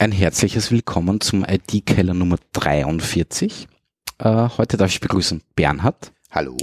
[0.00, 3.68] Ein herzliches Willkommen zum IT-Keller Nummer 43.
[4.16, 6.14] Äh, heute darf ich begrüßen Bernhard.
[6.30, 6.56] Hallo.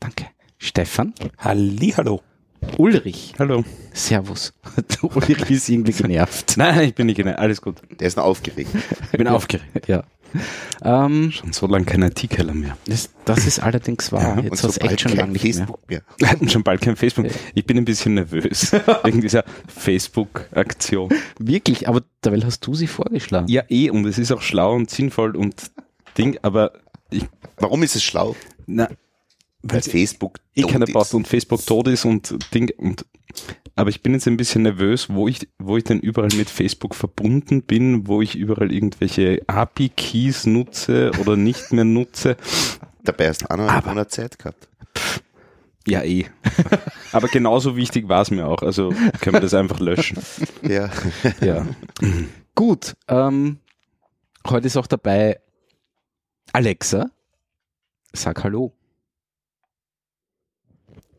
[0.00, 0.28] Danke.
[0.56, 1.12] Stefan.
[1.36, 2.22] Halli, hallo.
[2.78, 3.34] Ulrich.
[3.38, 3.62] Hallo.
[3.92, 4.54] Servus.
[5.02, 6.54] Ulrich ist irgendwie genervt.
[6.56, 7.40] Nein, ich bin nicht genervt.
[7.40, 7.82] Alles gut.
[8.00, 8.70] Der ist noch aufgeregt.
[9.12, 10.04] Ich bin aufgeregt, ja.
[10.84, 12.76] Ähm, Schon so lange kein IT-Keller mehr.
[12.86, 14.36] das, das ist allerdings wahr.
[14.38, 15.54] Und Jetzt hast du echt schon lange nicht mehr.
[15.54, 16.02] Facebook mehr.
[16.18, 17.26] Wir hatten schon bald kein Facebook.
[17.54, 18.72] Ich bin ein bisschen nervös
[19.04, 21.10] wegen dieser Facebook-Aktion.
[21.38, 23.46] Wirklich, aber dabei hast du sie vorgeschlagen.
[23.48, 25.70] Ja, eh, und es ist auch schlau und sinnvoll und
[26.18, 26.72] Ding, aber
[27.10, 27.24] ich,
[27.58, 28.34] Warum ist es schlau?
[28.66, 28.88] na,
[29.62, 31.14] Weil Facebook eh tot keiner ist.
[31.14, 33.04] und Facebook tot ist und Ding und
[33.74, 36.94] aber ich bin jetzt ein bisschen nervös, wo ich, wo ich denn überall mit Facebook
[36.94, 42.36] verbunden bin, wo ich überall irgendwelche API-Keys nutze oder nicht mehr nutze.
[43.02, 44.68] Dabei hast du auch noch einen Monat Zeit gehabt.
[45.86, 46.26] Ja, eh.
[47.12, 48.62] Aber genauso wichtig war es mir auch.
[48.62, 50.18] Also können wir das einfach löschen.
[50.62, 50.90] Ja.
[51.40, 51.66] Ja.
[52.54, 53.58] Gut, ähm,
[54.46, 55.40] heute ist auch dabei
[56.52, 57.10] Alexa.
[58.12, 58.72] Sag Hallo.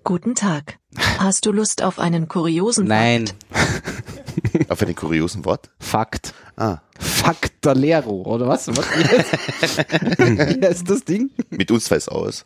[0.04, 0.80] Guten Tag.
[1.18, 4.70] Hast du Lust auf einen kuriosen Nein, Fakt?
[4.70, 5.70] Auf einen kuriosen Wort.
[5.80, 6.34] Fakt.
[6.58, 8.68] Ah, Faktalero, oder was?
[8.68, 11.32] was wie heißt- wie heißt das Ding?
[11.50, 12.44] mit uns weiß aus.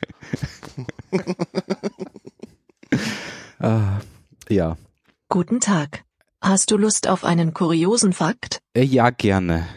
[3.59, 3.99] Ah,
[4.49, 4.77] ja.
[5.29, 6.03] Guten Tag.
[6.41, 8.59] Hast du Lust auf einen kuriosen Fakt?
[8.73, 9.67] Äh, Ja, gerne.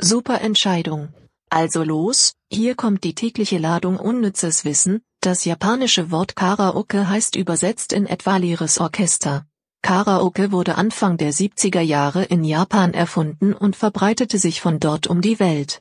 [0.00, 1.08] Super Entscheidung.
[1.54, 5.02] Also los, hier kommt die tägliche Ladung unnützes Wissen.
[5.20, 9.46] Das japanische Wort Karaoke heißt übersetzt in etwa leeres Orchester.
[9.80, 15.20] Karaoke wurde Anfang der 70er Jahre in Japan erfunden und verbreitete sich von dort um
[15.20, 15.80] die Welt.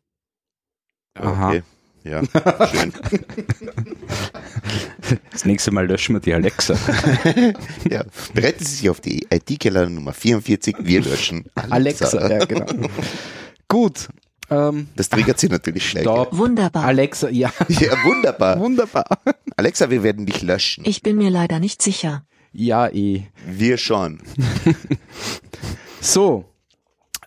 [1.15, 1.47] Aha.
[1.47, 1.63] Okay.
[2.03, 2.21] Ja,
[2.67, 2.93] schön.
[5.31, 6.75] Das nächste Mal löschen wir die Alexa.
[7.89, 8.03] Ja,
[8.35, 10.75] bereiten Sie sich auf die IT-Keller Nummer 44.
[10.81, 12.05] Wir löschen Alexa.
[12.19, 12.67] Alexa, ja, genau.
[13.67, 14.09] Gut.
[14.49, 16.03] Ähm, Das triggert Sie natürlich gleich.
[16.03, 16.35] Stopp.
[16.37, 16.85] Wunderbar.
[16.85, 18.59] Alexa, ja, Ja, wunderbar.
[18.59, 19.05] wunderbar.
[19.57, 20.83] Alexa, wir werden dich löschen.
[20.85, 22.25] Ich bin mir leider nicht sicher.
[22.51, 23.23] Ja, eh.
[23.47, 24.21] Wir schon.
[26.01, 26.43] So.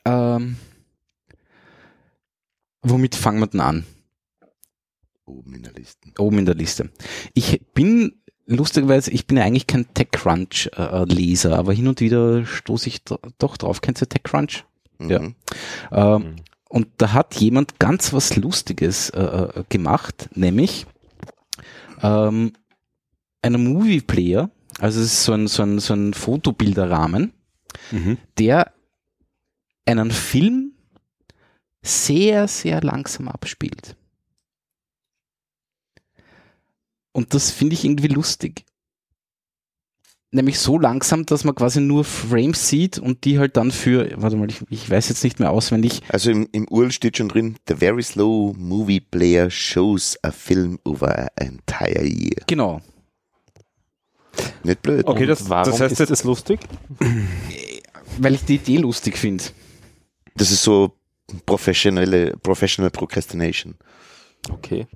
[0.04, 0.56] Ähm,
[2.82, 3.86] womit fangen wir denn an?
[5.24, 6.08] Oben in der Liste.
[6.18, 6.90] Oben in der Liste.
[7.34, 13.02] Ich bin, lustigerweise, ich bin ja eigentlich kein TechCrunch-Leser, aber hin und wieder stoße ich
[13.02, 13.80] do- doch drauf.
[13.80, 14.64] Kennst du TechCrunch?
[15.00, 15.20] Ja.
[15.20, 15.34] Mhm.
[15.90, 16.36] Ähm,
[16.76, 20.84] Und da hat jemand ganz was Lustiges äh, äh, gemacht, nämlich
[22.02, 22.52] ähm,
[23.40, 27.32] einen Movie Player, also es ist so ein, so ein, so ein Fotobilderrahmen,
[27.92, 28.18] Mhm.
[28.36, 28.74] der
[29.86, 30.72] einen Film
[31.80, 33.96] sehr, sehr langsam abspielt.
[37.12, 38.66] Und das finde ich irgendwie lustig.
[40.32, 44.36] Nämlich so langsam, dass man quasi nur Frames sieht und die halt dann für, warte
[44.36, 47.56] mal, ich, ich weiß jetzt nicht mehr auswendig, Also im, im URL steht schon drin,
[47.68, 52.42] the very slow movie player shows a film over an entire year.
[52.46, 52.80] genau.
[54.64, 55.06] Nicht blöd.
[55.06, 56.60] Okay, das, Warum das heißt ist jetzt, das lustig?
[58.18, 59.44] Weil ich die Idee lustig finde.
[60.34, 60.92] Das ist so
[61.46, 63.76] professionelle, professional procrastination.
[64.50, 64.86] Okay.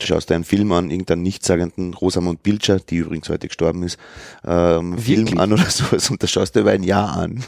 [0.00, 3.98] Du schaust dir einen Film an, irgendeinen nichtssagenden Rosamund Pilcher, die übrigens heute gestorben ist,
[4.46, 7.42] ähm, Film an oder sowas und das schaust du über ein Jahr an.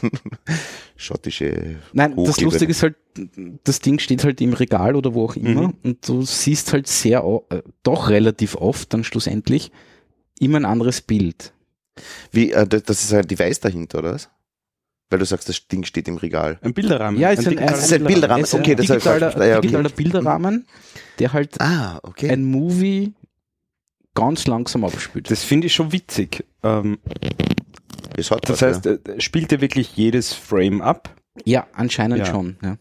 [0.97, 2.45] Schottische Nein, das Hochebene.
[2.51, 2.95] Lustige ist halt,
[3.63, 5.73] das Ding steht halt im Regal oder wo auch immer Mhm.
[5.83, 9.71] und du siehst halt sehr, äh, doch relativ oft dann schlussendlich
[10.39, 11.53] immer ein anderes Bild.
[12.31, 14.29] Wie, äh, das das ist ein Device dahinter, oder was?
[15.11, 16.57] Weil du sagst, das Ding steht im Regal.
[16.63, 17.19] ein Bilderrahmen.
[17.19, 18.43] Ja, ist ein, das ist ein Bilderrahmen.
[18.45, 19.21] ist ein Okay, das hab ich falsch.
[19.35, 19.61] Ja, okay.
[19.61, 20.65] digitaler Bilderrahmen,
[21.19, 22.29] der halt Ah, okay.
[22.31, 23.13] ein Movie
[24.15, 25.29] ganz langsam abspielt.
[25.29, 26.45] Das finde ich schon witzig.
[26.63, 26.97] Ähm,
[28.15, 31.13] Das, hat das was, heißt, äh, spielt er wirklich jedes Frame ab?
[31.45, 32.25] ja, anscheinend Ja.
[32.25, 32.57] schon.
[32.63, 32.77] Ja,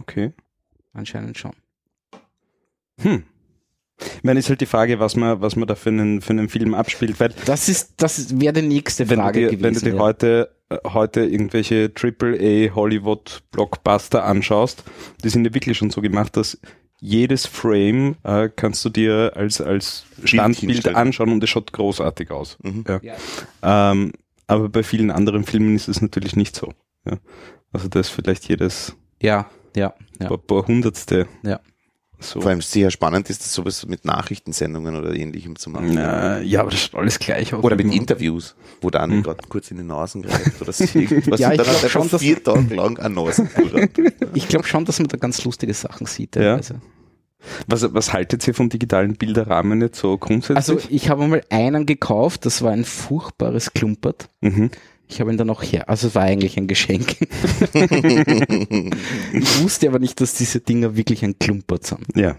[0.00, 0.32] Okay.
[0.92, 1.52] anscheinend schon.
[3.00, 3.22] Hm.
[4.00, 6.48] Ich meine, ist halt die Frage, was man, was man da für einen, für einen
[6.48, 9.64] Film abspielt, weil Das ist, das wäre die nächste wenn Frage du dir, gewesen.
[9.64, 10.02] wenn du dir ja.
[10.02, 14.84] heute, äh, heute irgendwelche AAA Hollywood Blockbuster anschaust,
[15.22, 16.58] die sind ja wirklich schon so gemacht, dass
[17.00, 22.58] jedes Frame äh, kannst du dir als, als Standbild anschauen und es schaut großartig aus.
[22.62, 22.84] Mhm.
[22.88, 23.00] Ja.
[23.02, 23.92] Ja.
[23.92, 24.12] Ähm,
[24.46, 26.72] aber bei vielen anderen Filmen ist es natürlich nicht so.
[27.04, 27.18] Ja.
[27.72, 30.28] Also da ist vielleicht jedes ja, ja, ja.
[30.28, 31.26] paar, paar Hundertste.
[31.42, 31.60] Ja.
[32.20, 32.40] So.
[32.40, 35.90] Vor allem sehr spannend ist das sowas mit Nachrichtensendungen oder ähnlichem zu machen.
[35.92, 37.52] Na, ja, aber das schaut alles gleich.
[37.52, 41.40] Oder mit Interviews, wo der eine gerade kurz in die Nasen greift oder so irgendwas
[41.40, 43.48] Ja, ich dann glaub schon, vier Tage lang eine Nase.
[44.34, 46.36] Ich glaube schon, dass man da ganz lustige Sachen sieht.
[46.36, 46.42] Ja.
[46.42, 46.80] teilweise.
[47.66, 50.56] Was, was haltet ihr vom digitalen Bilderrahmen jetzt so grundsätzlich?
[50.56, 54.28] Also ich habe mal einen gekauft, das war ein furchtbares Klumpert.
[54.40, 54.70] mhm.
[55.14, 55.88] Ich habe ihn dann auch her.
[55.88, 57.18] Also es war eigentlich ein Geschenk.
[59.32, 62.04] ich wusste aber nicht, dass diese Dinger wirklich ein Klumpert sind.
[62.16, 62.34] Ja.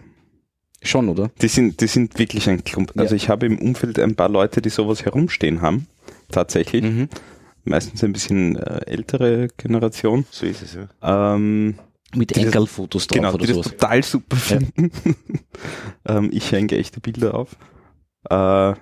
[0.83, 1.31] Schon, oder?
[1.42, 2.92] Die sind, die sind wirklich ein Klump.
[2.94, 3.04] Ja.
[3.04, 5.88] Also ich habe im Umfeld ein paar Leute, die sowas herumstehen haben.
[6.30, 6.83] Tatsächlich.
[6.83, 7.07] Mhm.
[7.63, 10.25] Meistens ein bisschen äh, ältere Generation.
[10.30, 10.89] So ist es, ja.
[11.33, 11.75] Ähm,
[12.13, 13.71] Mit das- Enkelfotos drauf genau, oder die das sowas.
[13.71, 14.92] total super finden.
[16.06, 17.56] ähm, ich hänge echte Bilder auf.
[18.30, 18.74] Äh,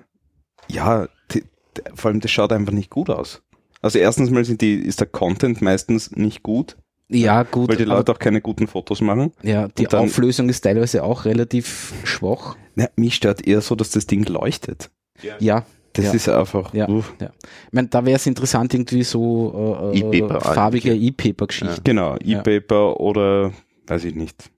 [0.72, 1.44] ja, die,
[1.76, 3.40] die, vor allem das schaut einfach nicht gut aus.
[3.84, 6.76] Also erstens mal sind die, ist der Content meistens nicht gut,
[7.08, 7.68] Ja, gut.
[7.68, 9.32] weil die aber- Leute auch keine guten Fotos machen.
[9.42, 12.56] ja, die dann- Auflösung ist teilweise auch relativ schwach.
[12.76, 14.90] Ja, mich stört eher so, dass das Ding leuchtet.
[15.38, 16.12] Ja, Das Ja.
[16.14, 16.74] ist einfach.
[16.74, 16.88] Ja.
[16.88, 17.14] uff.
[17.20, 17.28] ich
[17.72, 20.92] meine, da wäre es interessant, irgendwie so äh, E-Paper farbige.
[20.92, 21.84] E-Paper-Geschichten.
[21.84, 22.40] Genau, Ja.
[22.40, 23.52] E-Paper oder
[23.86, 24.50] weiß ich nicht.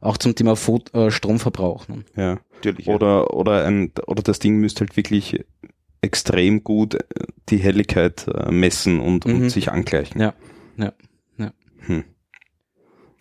[0.00, 1.88] Auch zum Thema Fot äh, Stromverbrauch.
[1.88, 2.04] Ne?
[2.16, 2.38] Ja.
[2.54, 2.86] Natürlich.
[2.86, 2.94] ja.
[2.94, 5.44] Oder, oder ein, oder das Ding müsste halt wirklich
[6.06, 6.96] extrem gut
[7.48, 9.34] die Helligkeit äh, messen und, Mhm.
[9.42, 10.20] und sich angleichen.
[10.20, 10.34] Ja,
[10.76, 10.92] ja,
[11.38, 11.52] ja.
[11.80, 12.04] Hm.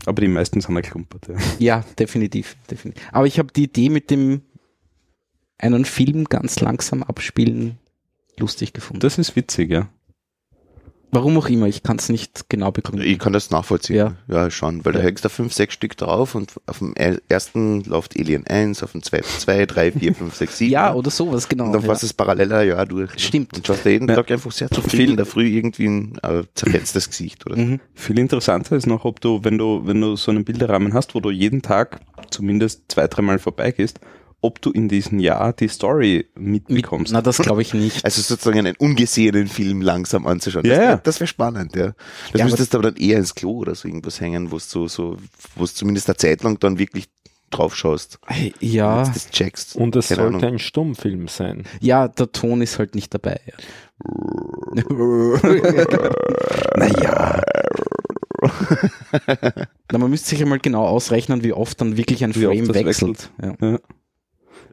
[0.06, 1.28] Aber die meisten sind halt klumpert.
[1.28, 1.36] Ja.
[1.60, 3.04] Ja, definitiv, definitiv.
[3.12, 4.42] Aber ich habe die Idee mit dem
[5.58, 7.78] einen Film ganz langsam abspielen
[8.38, 9.00] lustig gefunden.
[9.00, 9.90] Das ist witzig, ja.
[11.16, 13.08] Warum auch immer, ich kann es nicht genau begründen.
[13.08, 13.96] Ich kann das nachvollziehen.
[13.96, 14.16] Ja.
[14.28, 14.84] Ja, schon.
[14.84, 15.00] Weil Ja.
[15.00, 18.84] da hängst da fünf, sechs Stück drauf und auf dem er- ersten läuft Alien 1,
[18.84, 20.72] auf dem zweiten 2, 3, 4, 5, 6, 7.
[20.72, 21.64] ja, oder sowas, genau.
[21.68, 21.86] Und dann ja.
[21.88, 23.12] fährst du das paralleler Jahr durch.
[23.18, 23.56] Stimmt.
[23.56, 24.16] Und schaust da jeden Ja.
[24.16, 27.56] Tag einfach sehr zufrieden in der Früh irgendwie ein äh, zerfetztes Gesicht oder.
[27.56, 27.80] Mhm.
[27.94, 31.22] Viel interessanter ist noch, ob du, wenn du, wenn du so einen Bilderrahmen hast, wo
[31.22, 34.00] du jeden Tag zumindest zwei, dreimal vorbeigehst,
[34.46, 37.12] ob du in diesem Jahr die Story Mit, mitbekommst.
[37.12, 37.96] na, das glaube ich nicht.
[38.06, 40.66] Also sozusagen einen ungesehenen Film langsam anzuschauen.
[40.66, 40.98] Ja, das ja.
[40.98, 41.94] das wäre spannend, ja.
[42.32, 44.62] Das Ja, müsstest du aber dann eher ins Klo oder so irgendwas hängen, wo du
[44.62, 45.18] so, so,
[45.56, 47.06] wo zumindest eine Zeit lang dann wirklich
[47.50, 48.20] drauf schaust.
[48.60, 49.76] ja, Und das checkst.
[49.76, 50.54] Und es Keine sollte Ahnung.
[50.54, 51.64] ein Stummfilm sein.
[51.80, 53.40] ja, der Ton ist halt nicht dabei.
[53.46, 53.54] Ja.
[56.78, 57.42] naja,
[59.92, 62.76] Na, man müsste sich einmal genau ausrechnen, wie oft dann wirklich ein Wie Frame das
[62.76, 63.32] wechselt.
[63.42, 63.54] Ja.
[63.62, 63.80] ja.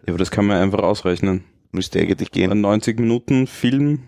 [0.06, 1.44] Aber das kann man einfach ausrechnen.
[1.72, 2.50] Müsste eigentlich gehen.
[2.50, 4.04] Ein 90 Minuten Film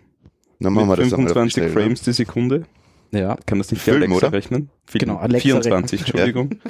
[0.60, 1.74] Dann machen wir mit die 25 Schnelle, ne?
[1.74, 2.66] Frames die Sekunde.
[3.12, 3.36] ja.
[3.46, 4.36] Kann das nicht Film, die Alexa oder?
[4.36, 4.70] rechnen?
[4.84, 5.00] Film.
[5.00, 6.08] Genau, Alexa 24, rechnet.
[6.08, 6.60] Entschuldigung.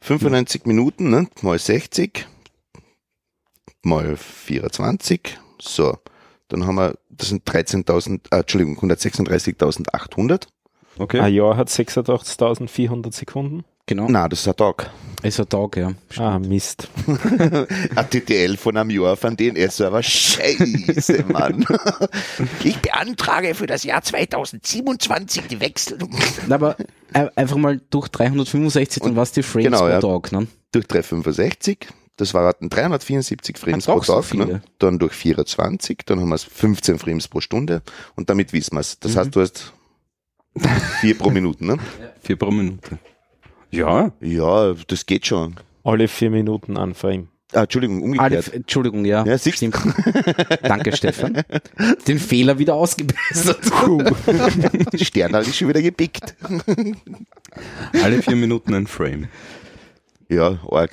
[0.00, 1.28] 95 Minuten, ne?
[1.42, 2.26] Mal 60.
[3.82, 5.38] Mal 24.
[5.60, 5.98] So.
[6.48, 10.46] Dann haben wir, das sind 13.000, äh, Entschuldigung, 136.800.
[10.98, 11.20] Okay.
[11.20, 13.64] Ein Jahr hat 86.400 Sekunden.
[13.86, 14.06] Genau.
[14.08, 14.90] Na, das ist ein Tag.
[15.22, 15.92] Ist ein Tag, ja.
[16.16, 16.88] Ah, Mist.
[17.06, 21.64] Ein TTL von einem Jahr von den server Scheiße, Mann.
[22.64, 26.10] Ich beantrage für das Jahr 2027 die Wechselung.
[26.50, 26.76] Aber
[27.12, 30.00] äh, einfach mal durch 365, dann Und- was die Frames genau, pro ja.
[30.00, 30.46] Tag, ne?
[30.72, 34.24] Durch 365, das waren 374 Frames pro so Tag.
[34.24, 34.46] viele.
[34.46, 34.62] Ne?
[34.78, 37.82] Dann durch 24, dann haben wir es 15 Frames pro Stunde
[38.16, 38.98] und damit wissen wir es.
[38.98, 39.18] Das Mhm.
[39.20, 39.72] heißt, du hast
[41.00, 41.78] vier pro Minute, ne?
[42.22, 42.98] Vier pro Minute.
[43.76, 45.56] Ja, Ja, das geht schon.
[45.82, 47.28] Alle vier Minuten ein Frame.
[47.52, 48.52] Ah, Entschuldigung, Alle, umgekehrt.
[48.54, 49.24] Entschuldigung, ja.
[49.24, 49.76] Ja, siehst stimmt.
[50.62, 51.42] Danke, Stefan.
[52.08, 53.58] Den Fehler wieder ausgebessert.
[55.00, 56.34] Sternal ist schon wieder gepickt.
[58.02, 59.28] alle vier Minuten ein Frame.
[60.28, 60.90] Ja, arg.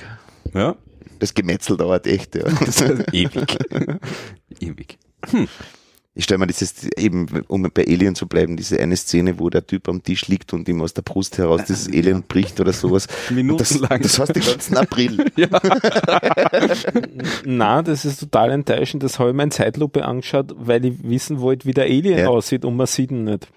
[0.53, 0.75] Ja,
[1.19, 2.43] Das Gemetzel dauert echt, ja.
[3.11, 3.57] ewig.
[4.59, 4.97] ewig.
[6.13, 9.65] Ich stelle mir dieses, eben, um bei Alien zu bleiben, diese eine Szene, wo der
[9.65, 13.05] Typ am Tisch liegt und ihm aus der Brust heraus dieses Alien bricht oder sowas.
[13.29, 14.01] Und Das, Minutenlang.
[14.01, 15.25] das heißt den ganzen April.
[17.45, 19.03] Na, das ist total enttäuschend.
[19.03, 22.27] Das habe ich mir in Zeitlupe angeschaut, weil ich wissen wollte, wie der Alien Ja.
[22.29, 23.47] aussieht und man sieht ihn nicht.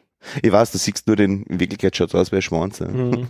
[0.43, 2.79] Ich weiß, du siehst nur den, in Wirklichkeit schaut aus wie ein Schwanz.
[2.79, 2.89] Ja.
[2.89, 3.27] Mhm.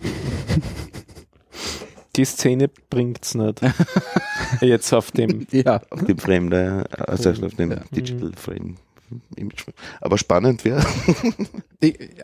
[2.17, 3.61] Die Szene bringt's nicht.
[4.61, 5.47] Jetzt auf dem.
[5.51, 5.81] ja.
[5.91, 6.53] Auf dem Frame,
[6.91, 7.79] also auf dem Ja.
[7.91, 8.77] Digital Frame.
[9.37, 9.65] Image.
[10.01, 10.85] Aber spannend wäre.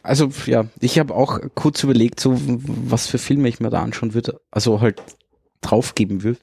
[0.02, 4.14] Also, ja, ich habe auch kurz überlegt, so, was für Filme ich mir da anschauen
[4.14, 4.40] würde.
[4.50, 5.02] Also halt
[5.60, 6.40] draufgeben würde.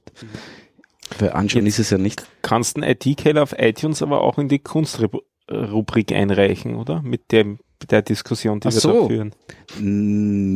[1.17, 2.27] Weil anschauen Jetzt- ist es ja nicht.
[2.43, 7.01] Kannst einen IT-Keller auf iTunes aber auch in die Kunstrubrik einreichen, oder?
[7.01, 7.57] Mit dem,
[7.89, 9.01] der Diskussion, die Ach wir so.
[9.01, 9.33] da führen.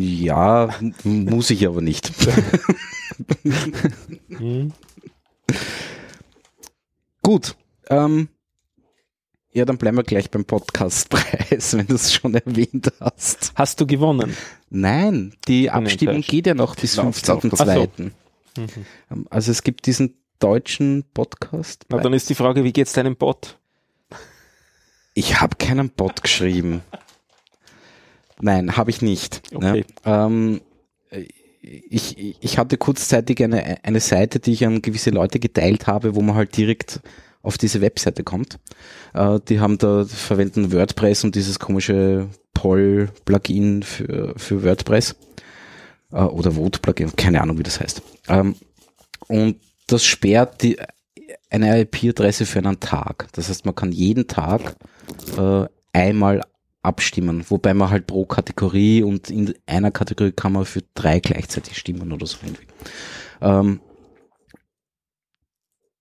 [0.04, 0.70] Ja,
[1.04, 2.12] muss ich aber nicht.
[7.24, 7.56] Gut.
[7.90, 8.30] Ähm,
[9.54, 13.52] ja, dann bleiben wir gleich beim Podcastpreis, wenn du es schon erwähnt hast.
[13.56, 14.36] Hast du gewonnen?
[14.70, 17.42] Nein, die Abstimmung geht ja noch bis Läuft noch.
[17.44, 17.90] 15.02.
[17.98, 18.12] Mhm.
[19.12, 21.86] Ähm, Also es gibt diesen deutschen Podcast.
[21.90, 23.58] Na, dann ist die Frage, wie geht's deinem Bot?
[25.14, 26.82] Ich habe keinen Bot geschrieben.
[28.40, 29.42] Nein, habe ich nicht.
[29.54, 29.86] Okay.
[30.06, 30.62] Ja, ähm,
[31.62, 36.22] ich, ich hatte kurzzeitig eine, eine Seite, die ich an gewisse Leute geteilt habe, wo
[36.22, 37.02] man halt direkt
[37.44, 38.60] auf diese Webseite kommt.
[39.14, 45.16] Äh, die haben da, verwenden WordPress und dieses komische Poll-Plugin für, für WordPress
[46.12, 48.02] äh, oder Vote-Plugin, keine Ahnung, wie das heißt.
[48.28, 48.56] Ähm,
[49.28, 49.58] und
[49.88, 50.78] das sperrt die,
[51.50, 53.28] eine IP-Adresse für einen Tag.
[53.34, 54.76] Das heißt, man kann jeden Tag
[55.38, 56.42] äh, einmal
[56.84, 61.78] abstimmen, wobei man halt pro Kategorie und in einer Kategorie kann man für drei gleichzeitig
[61.78, 62.66] stimmen oder so irgendwie.
[63.42, 63.80] Ähm,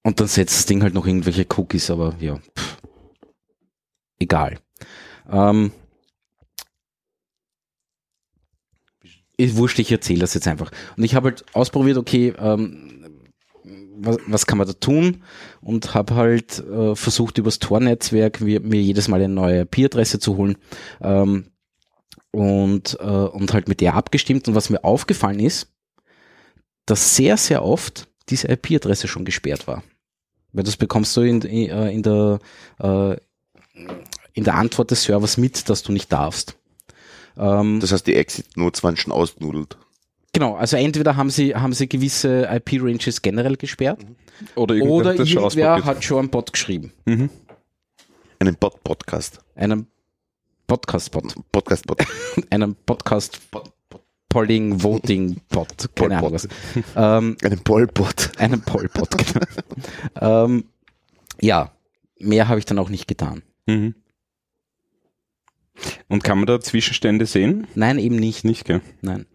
[0.03, 2.79] und dann setzt das Ding halt noch irgendwelche Cookies, aber ja, pff,
[4.19, 4.59] egal.
[5.31, 5.73] Ähm,
[9.37, 10.71] ist wurscht, ich erzähle das jetzt einfach.
[10.97, 13.21] Und ich habe halt ausprobiert, okay, ähm,
[14.03, 15.23] was, was kann man da tun?
[15.61, 20.37] Und habe halt äh, versucht, übers Tor-Netzwerk mir, mir jedes Mal eine neue IP-Adresse zu
[20.37, 20.57] holen.
[21.01, 21.47] Ähm,
[22.33, 24.47] und, äh, und halt mit der abgestimmt.
[24.49, 25.73] Und was mir aufgefallen ist,
[26.87, 29.83] dass sehr, sehr oft diese IP-Adresse schon gesperrt war.
[30.53, 32.39] Weil das bekommst du in, in, äh, der
[32.81, 33.17] äh,
[34.33, 36.57] in der Antwort des Servers mit, dass du nicht darfst.
[37.37, 39.77] Ähm, Das heißt, die Exit-Notes waren schon ausgenudelt.
[40.33, 44.01] genau, also entweder haben sie, haben sie gewisse IP-Ranges generell gesperrt
[44.57, 46.93] Oder irgendwer oder hat das schon irgendwer hat schon einen Bot geschrieben.
[47.05, 47.31] Mhm.
[48.39, 49.41] Einen Bot-Podcast.
[49.55, 49.87] Einen
[50.67, 51.35] Podcast-Bot.
[51.53, 51.99] Podcast-Bot.
[52.51, 53.41] Einen Podcast
[54.31, 55.91] Polling Voting Bot.
[55.95, 56.49] Keine Ahnung was.
[56.97, 58.33] Ähm, Einen Poll-Bot.
[58.39, 60.47] einen Poll-Bot, genau.
[60.47, 60.65] ähm,
[61.41, 61.73] ja,
[62.19, 63.43] mehr habe ich dann auch nicht getan.
[63.67, 63.95] Mhm.
[66.09, 67.67] Und kann man da Zwischenstände sehen?
[67.75, 68.45] Nein, eben nicht.
[68.45, 68.81] Nicht, gell?
[69.03, 69.27] Nein.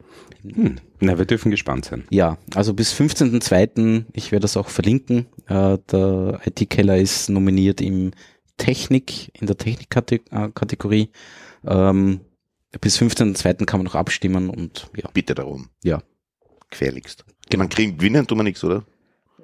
[0.44, 0.76] Hm.
[1.00, 2.04] Na, wir dürfen gespannt sein.
[2.12, 4.06] Ja, also bis 15.02.
[4.14, 5.26] Ich werde das auch verlinken.
[5.48, 8.12] Äh, der IT-Keller ist nominiert im
[8.58, 11.10] Technik, in der Technik-Kategorie.
[11.66, 12.20] Ähm,
[12.80, 13.66] bis 15.02.
[13.66, 15.10] kann man noch abstimmen und ja.
[15.14, 15.70] Bitte darum.
[15.84, 16.02] Ja.
[16.70, 17.26] Gefährlichst.
[17.50, 17.64] Genau.
[17.64, 18.84] Man kriegt gewinnen, tun wir nichts, oder?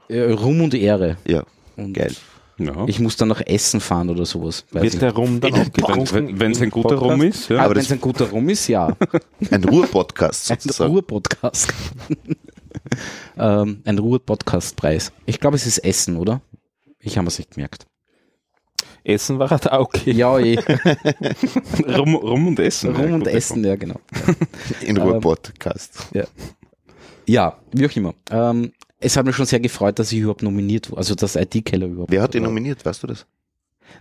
[0.07, 1.17] Äh, Ruhm und Ehre.
[1.25, 1.43] Ja.
[1.77, 2.13] Und Geil.
[2.57, 2.85] Ja.
[2.87, 4.65] Ich muss dann noch Essen fahren oder sowas.
[4.71, 6.39] Wird der Rum dann auch wenn getrunken?
[6.39, 7.11] wenn es ein guter Podcast?
[7.11, 7.59] Rum ist, ja.
[7.59, 8.95] Aber Wenn es ein guter Rum ist, ja.
[9.51, 10.91] Ein Ruhr-Podcast Ein sozusagen.
[10.91, 11.73] Ruhr-Podcast.
[13.37, 15.11] ähm, ein Ruhr-Podcast-Preis.
[15.25, 16.41] Ich glaube, es ist Essen, oder?
[16.99, 17.87] Ich habe es nicht gemerkt.
[19.03, 20.11] Essen war da okay.
[20.11, 20.57] Ja, eh.
[21.97, 22.95] Rum, Rum und Essen.
[22.95, 23.99] Rum ja, und Essen, ja, genau.
[24.81, 26.09] In Ruhr-Podcast.
[27.27, 28.13] Ja, wie auch immer.
[28.29, 31.87] Ähm, es hat mich schon sehr gefreut, dass ich überhaupt nominiert wurde, also das IT-Keller
[31.87, 32.11] überhaupt.
[32.11, 33.25] Wer hat ihn nominiert, weißt du das?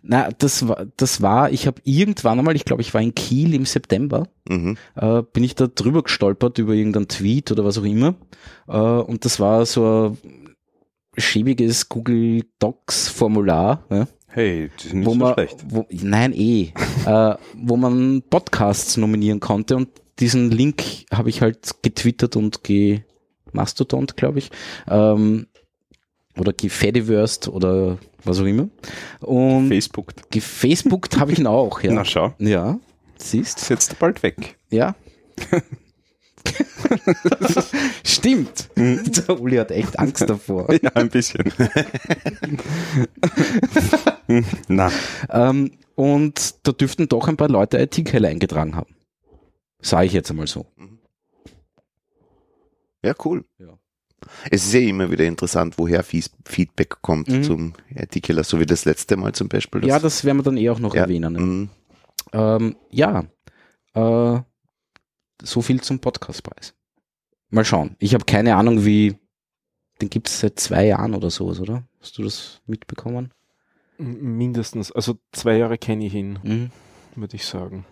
[0.03, 3.55] Na, das war, das war, ich habe irgendwann einmal, ich glaube, ich war in Kiel
[3.55, 4.77] im September, Mhm.
[4.95, 8.15] äh, bin ich da drüber gestolpert über irgendeinen Tweet oder was auch immer.
[8.69, 10.57] Äh, und das war so ein
[11.21, 15.57] schäbiges Google Docs Formular, ja, Hey, die sind nicht so man, schlecht.
[15.69, 16.73] wo, nein eh,
[17.07, 19.89] äh, wo man Podcasts nominieren konnte und
[20.21, 20.83] diesen Link
[21.13, 24.51] habe ich halt getwittert und gemastodont, glaube ich,
[24.89, 25.47] ähm,
[26.39, 28.69] oder gefediverst oder was auch immer.
[29.21, 30.13] Und Facebook.
[30.31, 31.93] gefacebookt habe ich ihn auch, ja.
[31.95, 32.79] Na schau, Ja,
[33.19, 34.57] siehst, ist jetzt bald weg.
[34.71, 34.95] ja.
[38.05, 38.69] Stimmt.
[38.77, 40.69] Der Uli hat echt Angst davor.
[40.83, 41.45] Ja, ein bisschen.
[44.69, 44.91] Na,
[45.31, 48.95] Ähm, und da dürften doch ein paar Leute IT-Keller eingetragen haben.
[49.83, 50.67] Sage ich jetzt einmal so.
[53.05, 53.45] Ja, cool.
[53.59, 53.79] Ja.
[54.51, 57.43] Es ist ja immer wieder interessant, woher Fies- Feedback kommt Mhm.
[57.43, 59.87] zum IT-Killer, so wie das letzte Mal zum Beispiel.
[59.87, 61.33] ja, das werden wir dann eh auch noch Ja, erwähnen.
[61.33, 61.41] Ne?
[61.41, 61.69] mhm.
[62.33, 63.25] Ähm, ja,
[63.95, 64.41] äh,
[65.43, 66.75] so viel zum Podcastpreis.
[67.51, 67.97] Mal schauen.
[67.99, 69.17] Ich habe keine Ahnung, wie.
[70.01, 71.83] Den gibt es seit zwei Jahren oder sowas, oder?
[72.01, 73.33] Hast du das mitbekommen?
[73.99, 74.91] Mindestens.
[74.93, 76.71] Also zwei Jahre kenne ich ihn, Mhm.
[77.17, 77.85] würde ich sagen.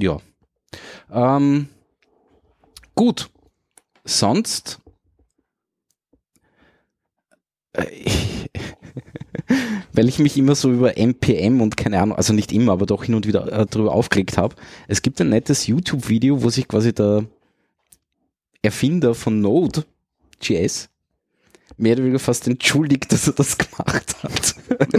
[0.00, 0.20] Ja.
[1.10, 1.68] Ähm,
[2.96, 3.30] gut.
[4.04, 4.80] Sonst.
[7.74, 8.04] Äh,
[9.92, 13.04] Weil ich mich immer so über NPM und keine Ahnung, also nicht immer, aber doch
[13.04, 14.56] hin und wieder äh, drüber aufgelegt habe.
[14.88, 17.24] Es gibt ein nettes YouTube-Video, wo sich quasi der
[18.62, 20.88] Erfinder von Node.js
[21.76, 24.54] mehr oder weniger fast entschuldigt, dass er das gemacht hat.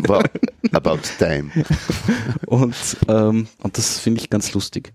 [0.07, 0.23] Wow.
[0.71, 1.51] About time.
[2.45, 2.75] Und,
[3.07, 4.93] ähm, und das finde ich ganz lustig.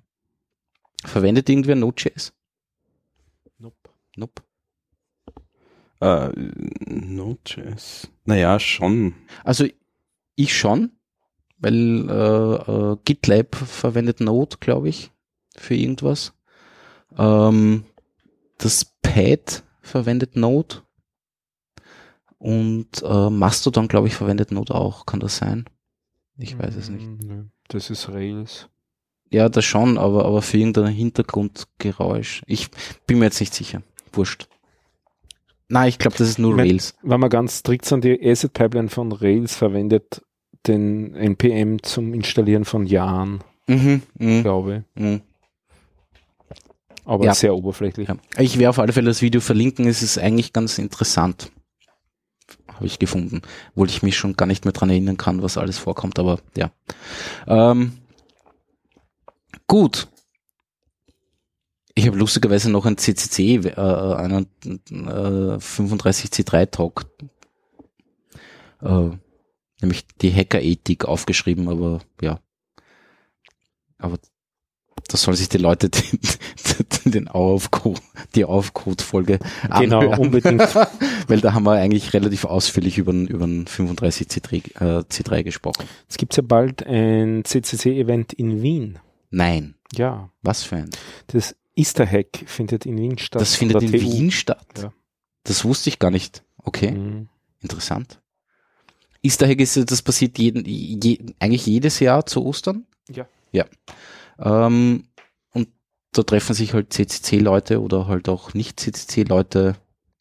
[1.04, 2.32] Verwendet irgendwer Node.js?
[3.58, 3.76] Nope.
[4.16, 4.42] Nope.
[6.00, 6.30] äh,
[6.86, 8.10] Node.js.
[8.28, 9.14] Naja, schon.
[9.42, 9.64] Also
[10.34, 10.92] ich schon,
[11.56, 15.10] weil äh, äh, GitLab verwendet Node, glaube ich,
[15.56, 16.34] für irgendwas.
[17.16, 17.84] Ähm,
[18.58, 20.82] das Pad verwendet Node.
[22.36, 25.06] Und äh, Mastodon, glaube ich, verwendet Node auch.
[25.06, 25.64] Kann das sein?
[26.36, 27.06] Ich weiß es nicht.
[27.06, 27.44] Mm, nö.
[27.68, 28.68] Das ist Rails.
[29.30, 32.42] Ja, das schon, aber, aber für irgendein Hintergrundgeräusch.
[32.46, 32.68] Ich
[33.06, 33.82] bin mir jetzt nicht sicher.
[34.12, 34.48] Wurscht.
[35.68, 36.94] Nein, ich glaube, das ist nur Rails.
[37.02, 40.22] Wenn man ganz strikt sind, die Asset Pipeline von Rails verwendet
[40.66, 45.02] den NPM zum Installieren von Jahren, Mhm, mhm, glaube ich.
[45.02, 45.20] mhm.
[47.04, 47.34] Aber Ja.
[47.34, 48.08] sehr oberflächlich.
[48.08, 48.16] Ja.
[48.38, 49.86] Ich werde auf alle Fälle das Video verlinken.
[49.86, 51.50] Es ist eigentlich ganz interessant.
[52.74, 53.40] Habe ich gefunden.
[53.70, 56.70] Obwohl ich mich schon gar nicht mehr dran erinnern kann, was alles vorkommt, aber ja.
[57.46, 57.92] Ähm,
[59.66, 60.08] gut.
[61.98, 67.06] Ich habe lustigerweise noch ein CCC, äh, einen äh, 35C3 Talk,
[68.82, 69.10] äh,
[69.82, 72.38] nämlich die Hackerethik aufgeschrieben, aber ja.
[73.98, 74.18] Aber
[75.08, 76.20] das sollen sich die Leute den,
[77.04, 78.00] den Aufcode,
[78.36, 79.40] die Aufcode-Folge
[79.80, 80.20] Genau, anhören.
[80.20, 80.60] unbedingt.
[81.26, 85.84] Weil da haben wir eigentlich relativ ausführlich über, den- über den 35C3 äh, C3 gesprochen.
[86.08, 89.00] Es gibt ja bald ein CCC-Event in Wien.
[89.30, 90.90] Nein, Ja, was für ein?
[91.26, 93.40] das Easter Hack findet in Wien statt.
[93.40, 93.98] Das findet in TU.
[94.00, 94.66] Wien statt.
[94.78, 94.92] Ja.
[95.44, 96.42] Das wusste ich gar nicht.
[96.58, 97.28] Okay, Mhm.
[97.60, 98.20] interessant.
[99.22, 102.86] Easter Egg ist, ja- das passiert jeden, je, eigentlich jedes Jahr zu Ostern?
[103.10, 103.26] Ja.
[103.52, 103.64] Ja.
[104.38, 105.04] Ähm,
[105.52, 105.68] und
[106.12, 109.76] da treffen sich halt CCC-Leute oder halt auch nicht CCC-Leute.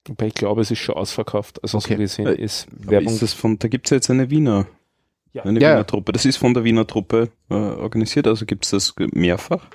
[0.07, 1.61] Wobei ich glaube, es ist schon ausverkauft.
[1.63, 1.93] Also Okay.
[1.95, 3.13] so gesehen Äh, ist Aber Werbung.
[3.13, 4.67] ist das von, da gibt es jetzt eine Wiener,
[5.33, 5.43] Ja.
[5.43, 5.73] eine Ja.
[5.73, 6.11] Wiener Truppe.
[6.13, 9.67] Das ist von der Wiener Truppe äh, organisiert, also gibt es das mehrfach.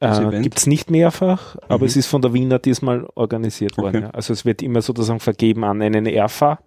[0.00, 0.40] Äh?
[0.42, 1.84] Gibt es nicht mehrfach, aber Mhm.
[1.86, 3.96] es ist von der Wiener diesmal organisiert worden.
[3.96, 4.04] Okay.
[4.04, 4.10] Ja.
[4.10, 6.60] Also es wird immer sozusagen vergeben an einen ERFA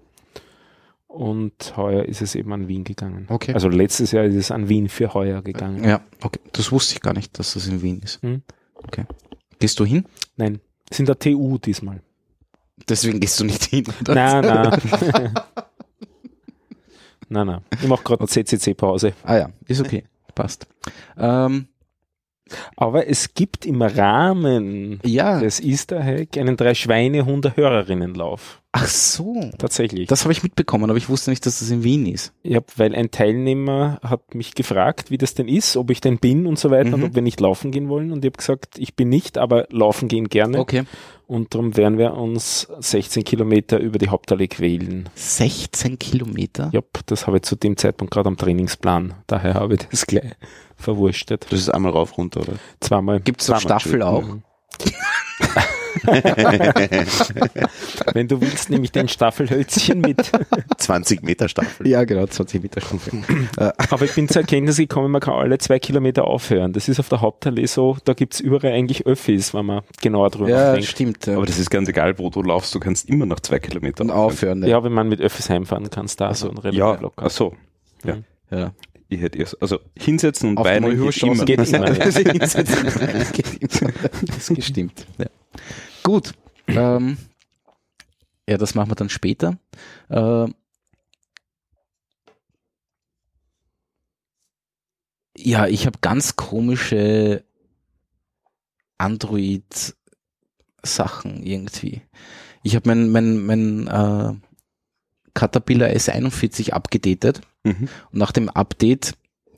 [1.07, 3.25] und heuer ist es eben an Wien gegangen.
[3.29, 3.53] Okay.
[3.53, 5.83] Also letztes Jahr ist es an Wien für heuer gegangen.
[5.83, 6.39] Ja, okay.
[6.51, 8.21] Das wusste ich gar nicht, dass das in Wien ist.
[8.21, 8.41] Hm.
[8.75, 9.05] Okay.
[9.59, 10.05] Gehst du hin?
[10.35, 10.59] Nein,
[10.89, 12.01] es ist in der TU diesmal.
[12.89, 13.85] Deswegen gehst du nicht hin.
[14.01, 14.15] oder?
[14.15, 15.33] Nein, nein.
[17.29, 17.61] nein, nein.
[17.81, 19.13] Ich mache gerade eine CCC-Pause.
[19.23, 20.03] Ah ja, ist okay.
[20.35, 20.67] Passt.
[21.17, 21.67] Ähm,
[22.75, 28.61] Aber es gibt im Rahmen ja, des Easter Hack einen drei Schweine Hunde Hörerinnenlauf.
[28.73, 29.49] ach so.
[29.57, 30.07] Tatsächlich.
[30.07, 32.33] Das habe ich mitbekommen, aber ich wusste nicht, dass das in Wien ist.
[32.43, 36.45] Ja, weil ein Teilnehmer hat mich gefragt, wie das denn ist, ob ich denn bin
[36.45, 36.93] und so weiter Mhm.
[36.95, 38.11] und ob wir nicht laufen gehen wollen.
[38.11, 40.59] Und ich habe gesagt, ich bin nicht, aber laufen gehen gerne.
[40.59, 40.83] Okay.
[41.27, 45.07] Und darum werden wir uns 16 Kilometer über die Hauptallee quälen.
[45.15, 46.69] 16 Kilometer?
[46.73, 49.13] Ja, das habe ich zu dem Zeitpunkt gerade am Trainingsplan.
[49.27, 50.31] Daher habe ich das gleich
[50.81, 51.45] verwurstet.
[51.49, 52.53] Das ist einmal rauf, runter, oder?
[52.79, 53.19] Zweimal.
[53.19, 54.23] Gibt es eine Staffel auch?
[54.23, 54.43] Mhm.
[58.13, 60.31] Wenn du willst, nehme ich den Staffelhölzchen mit.
[60.77, 61.87] 20 Meter Staffel.
[61.87, 63.23] Ja, genau, 20 Meter Staffel.
[63.57, 66.73] Aber ich bin zur Erkenntnis gekommen, man kann alle zwei Kilometer aufhören.
[66.73, 70.49] Das ist auf der Hauptallee so, da gibt's überall eigentlich Öffis, wenn man genauer drüber
[70.49, 70.87] ja, nachdenkt.
[70.87, 71.25] stimmt.
[71.27, 71.35] Ja.
[71.37, 74.15] Aber das ist ganz egal, wo du laufst, du kannst immer nach zwei Kilometern Und
[74.15, 74.63] aufhören.
[74.65, 76.47] Ja, wenn man mit Öffis heimfahren kann, da so.
[76.47, 77.23] so relativ Ja, locker.
[77.25, 77.53] ach so.
[78.03, 78.71] ja.
[79.11, 81.43] Ich hätte erst, also hinsetzen und Auf weinen geht immer.
[81.43, 82.09] Geht immer, ja.
[82.09, 82.27] Geht
[83.81, 83.91] immer.
[84.21, 85.05] Das ist gestimmt.
[85.17, 85.25] Ja.
[86.01, 86.31] Gut.
[86.67, 87.17] Ähm,
[88.47, 89.57] ja, das machen wir dann später.
[90.09, 90.55] Ähm,
[95.35, 97.43] ja, ich habe ganz komische
[98.97, 102.01] Android-Sachen irgendwie.
[102.63, 104.35] Ich habe mein, mein, mein äh,
[105.33, 107.89] Caterpillar S41 abgedatet Mhm.
[108.11, 109.13] und nach dem Update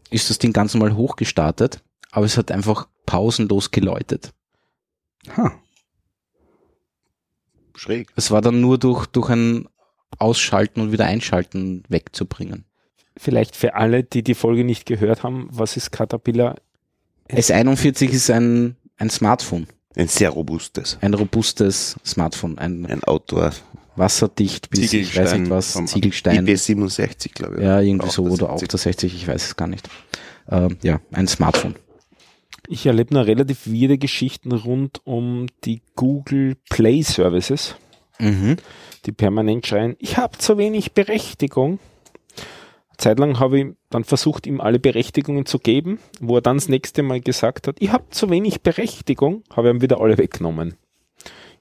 [0.10, 1.82] ist das Ding ganz normal hochgestartet,
[2.12, 4.32] aber es hat einfach pausenlos geläutet.
[5.38, 5.54] Ha.
[7.76, 8.10] Schräg.
[8.16, 9.68] Es war dann nur durch, durch ein
[10.20, 12.66] Ausschalten und wieder Einschalten wegzubringen.
[13.18, 16.56] Vielleicht für alle, die die Folge nicht gehört haben, was ist Caterpillar?
[17.30, 20.98] S41 ist ein, ein Smartphone, Ein sehr robustes.
[21.02, 23.52] ein robustes Smartphone, ein Ein Outdoor.
[23.96, 26.48] Wasserdicht bis ich weiß nicht was, Ziegelstein.
[26.48, 27.64] IP67, glaube ich.
[27.64, 29.88] Ja, irgendwie so oder auch das 60, ich weiß es gar nicht.
[30.50, 31.76] Ähm, ja, ein Smartphone.
[32.68, 37.76] Ich erlebe noch relativ weirde Geschichten rund um die Google Play Services,
[38.20, 38.58] Mhm.
[39.06, 41.80] die permanent schreien, ich habe zu wenig Berechtigung.
[42.98, 47.04] Zeitlang habe ich dann versucht, ihm alle Berechtigungen zu geben, wo er dann das nächste
[47.04, 50.76] Mal gesagt hat, ich habe zu wenig Berechtigung, habe ich ihm wieder alle weggenommen.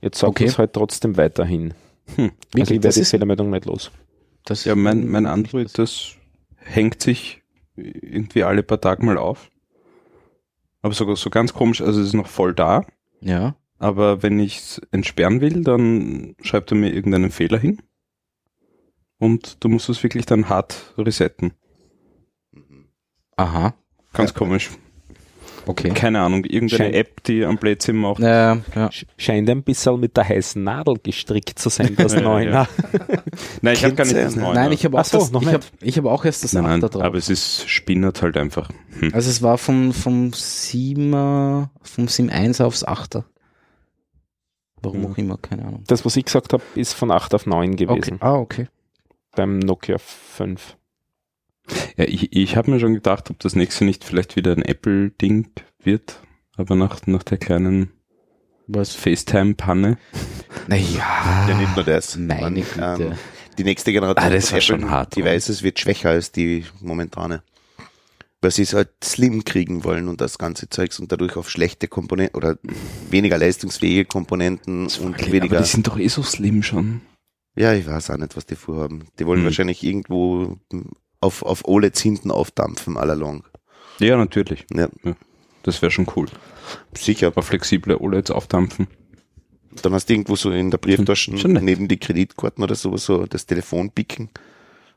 [0.02, 0.44] Jetzt sagt Okay.
[0.44, 1.74] er es halt trotzdem weiterhin.
[2.16, 2.24] Hm.
[2.24, 3.90] Also ich Wirklich, werde das die Fehlermeldung nicht los.
[4.44, 6.16] das Ja, mein, mein Android, das
[6.56, 7.42] hängt sich
[7.76, 9.50] irgendwie alle paar Tage mal auf.
[10.82, 12.84] Aber sogar so ganz komisch, also es ist noch voll da.
[13.20, 17.80] Ja, Aber wenn ich es entsperren will, dann schreibt er mir irgendeinen Fehler hin.
[19.18, 21.52] Und du musst es wirklich dann hart resetten.
[23.36, 23.74] aha,
[24.12, 24.70] Ganz komisch.
[25.66, 25.90] Okay.
[25.90, 28.20] Keine Ahnung, irgendeine Schein- App, die am Blödsinn macht.
[28.20, 28.86] Ja, ja.
[28.88, 32.68] Sch- Scheint ein bisschen mit der heißen Nadel gestrickt zu sein, das ja.
[33.60, 34.54] Nein, ich habe gar nicht das neue.
[34.54, 36.74] Nein, ich habe auch, so, das, ich hab, ich hab auch erst das nein, nein,
[36.84, 37.02] Achter drauf.
[37.04, 38.68] aber es ist spinnert halt einfach.
[39.00, 39.12] Hm.
[39.14, 43.24] Also es war vom, vom 7er, vom 7.1 aufs 8er.
[44.84, 45.06] Warum Mhm.
[45.06, 45.84] auch immer, keine Ahnung.
[45.86, 48.14] Das, was ich gesagt habe, ist von 8 auf 9 gewesen.
[48.14, 48.16] Okay.
[48.20, 48.66] Ah, okay.
[49.36, 50.76] Beim Nokia 5.
[51.96, 55.50] Ja, ich, ich habe mir schon gedacht, ob das nächste nicht vielleicht wieder ein Apple-Ding
[55.82, 56.20] wird,
[56.56, 57.90] aber nach, nach der kleinen
[58.66, 58.94] Was?
[58.94, 59.98] FaceTime-Panne.
[60.68, 61.46] Naja.
[61.48, 62.16] Ja, nicht nur das.
[62.16, 63.04] Meine Man, Güte.
[63.04, 63.14] ähm,
[63.58, 67.42] die nächste Generation Ah, das war schon hart, Devices wird schwächer als die momentane.
[68.40, 71.86] Weil sie es halt slim kriegen wollen und das ganze Zeugs und dadurch auf schlechte
[71.86, 72.58] Komponenten oder
[73.08, 75.58] weniger leistungsfähige Komponenten und aber weniger.
[75.60, 77.02] die sind doch eh so slim schon.
[77.54, 79.04] Ja, ich weiß auch nicht, was die vorhaben.
[79.18, 79.44] Die wollen Hm.
[79.44, 80.58] wahrscheinlich irgendwo
[81.22, 83.44] auf, auf OLEDs hinten aufdampfen, allalong.
[83.98, 84.66] Ja, natürlich.
[84.74, 84.88] Ja,
[85.62, 86.26] Das wäre schon cool.
[86.94, 87.28] sicher.
[87.28, 88.88] Aber flexible OLEDs aufdampfen.
[89.82, 93.46] Dann hast du irgendwo so in der Brieftasche neben die Kreditkarten oder so, so das
[93.46, 94.28] Telefon picken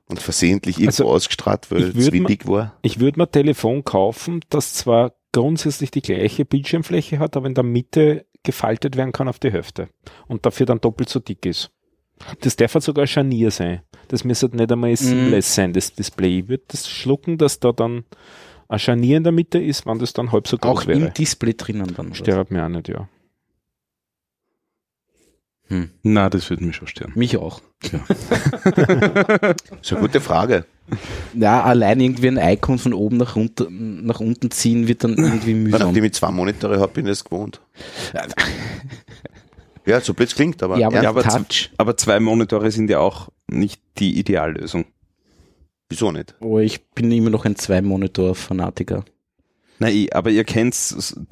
[0.07, 2.77] und versehentlich irgendwo Also, ausgestrahlt, weil es windig war.
[2.81, 7.53] Ich würde mir ein Telefon kaufen, das zwar grundsätzlich die gleiche Bildschirmfläche hat, aber in
[7.55, 9.89] der Mitte gefaltet werden kann auf die Hälfte
[10.27, 11.71] und dafür dann doppelt so dick ist.
[12.41, 13.81] Das darf halt sogar ein Scharnier sein.
[14.07, 16.39] Das müsste nicht einmal seamless sein, das Display.
[16.39, 18.03] Ich würde das schlucken, dass da dann
[18.67, 20.99] ein Scharnier in der Mitte ist, wenn das dann halb so groß Auch wäre.
[20.99, 22.13] im Display drinnen dann.
[22.13, 23.07] Stört mir auch nicht, ja.
[25.67, 25.89] Hm.
[26.03, 27.11] Na, das würde mich schon stören.
[27.15, 27.61] Mich auch.
[28.65, 30.65] Das ist eine gute Frage.
[31.33, 35.53] Ja, allein irgendwie ein Icon von oben nach, runter, nach unten ziehen wird dann irgendwie
[35.53, 35.81] Weil mühsam.
[35.87, 37.61] nachdem ich zwei Monitore habe, bin ich das gewohnt.
[39.87, 41.69] Ja, so blöd klingt, aber, Ja, aber, Ja, aber Touch.
[41.77, 44.85] Aber zwei Monitore sind ja auch nicht die Ideallösung.
[45.89, 46.35] wieso nicht?
[46.39, 49.05] Oh, ich bin immer noch ein Zwei-Monitor-Fanatiker.
[49.77, 50.73] Na, ich, aber ihr kennt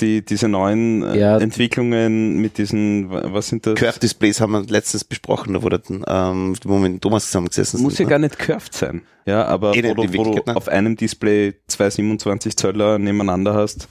[0.01, 1.37] die, diese neuen äh, Ja.
[1.39, 3.75] Entwicklungen mit diesen, wa- was sind das?
[3.75, 7.81] Curve Displays haben wir letztens besprochen, da der, ähm, wo wir mit dem Thomas zusammengesessen
[7.81, 8.07] Muss ja sind.
[8.07, 8.09] ne?
[8.09, 9.01] gar nicht curved sein.
[9.25, 10.55] Ja, aber Eh nicht, wo, du, in wo du ne?
[10.57, 13.87] auf einem Display zwei 27 Zöller nebeneinander hast,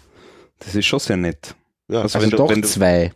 [0.58, 1.54] das ist schon sehr nett.
[1.88, 3.12] Ja, Also Also wenn du- doch wenn du- zwei.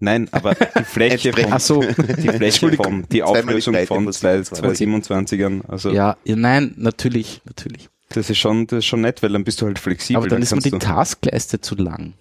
[0.00, 1.80] Nein, aber die Fläche von, Ach so.
[1.82, 4.58] die Fläche von, die Auflösung von zwei, 27.
[4.58, 7.88] zwei 27ern, also Ja, ja, nein, natürlich, natürlich.
[8.10, 10.18] das ist schon, das ist schon nett, weil dann bist du halt flexibel.
[10.18, 12.14] Aber dann ist mir die Taskleiste zu lang.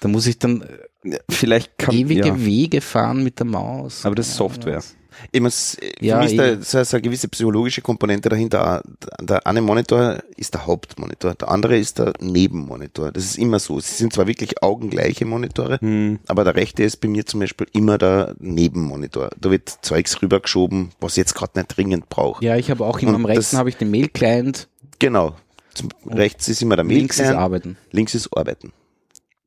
[0.00, 0.64] Da muss ich dann
[1.30, 4.04] Vielleicht kann, ewige ja, Wege fahren mit der Maus.
[4.04, 4.82] aber das ist Software.
[5.32, 8.82] Ich muss, für Ja, mich ist da so, so eine gewisse psychologische Komponente dahinter.
[9.20, 13.12] Der eine Monitor ist der Hauptmonitor, der andere ist der Nebenmonitor.
[13.12, 13.80] Das ist immer so.
[13.80, 17.66] Sie sind zwar wirklich augengleiche Monitore, Hm, aber der rechte ist bei mir zum Beispiel
[17.72, 19.30] immer der Nebenmonitor.
[19.40, 22.44] Da wird Zeugs rübergeschoben, was ich jetzt gerade nicht dringend brauche.
[22.44, 25.34] Ja, ich habe auch immer Und am rechten habe ich den Mail-Client, Genau.
[25.74, 27.76] Zum, rechts ist immer der links ist Mail-Client, Arbeiten.
[27.90, 28.72] links ist Arbeiten.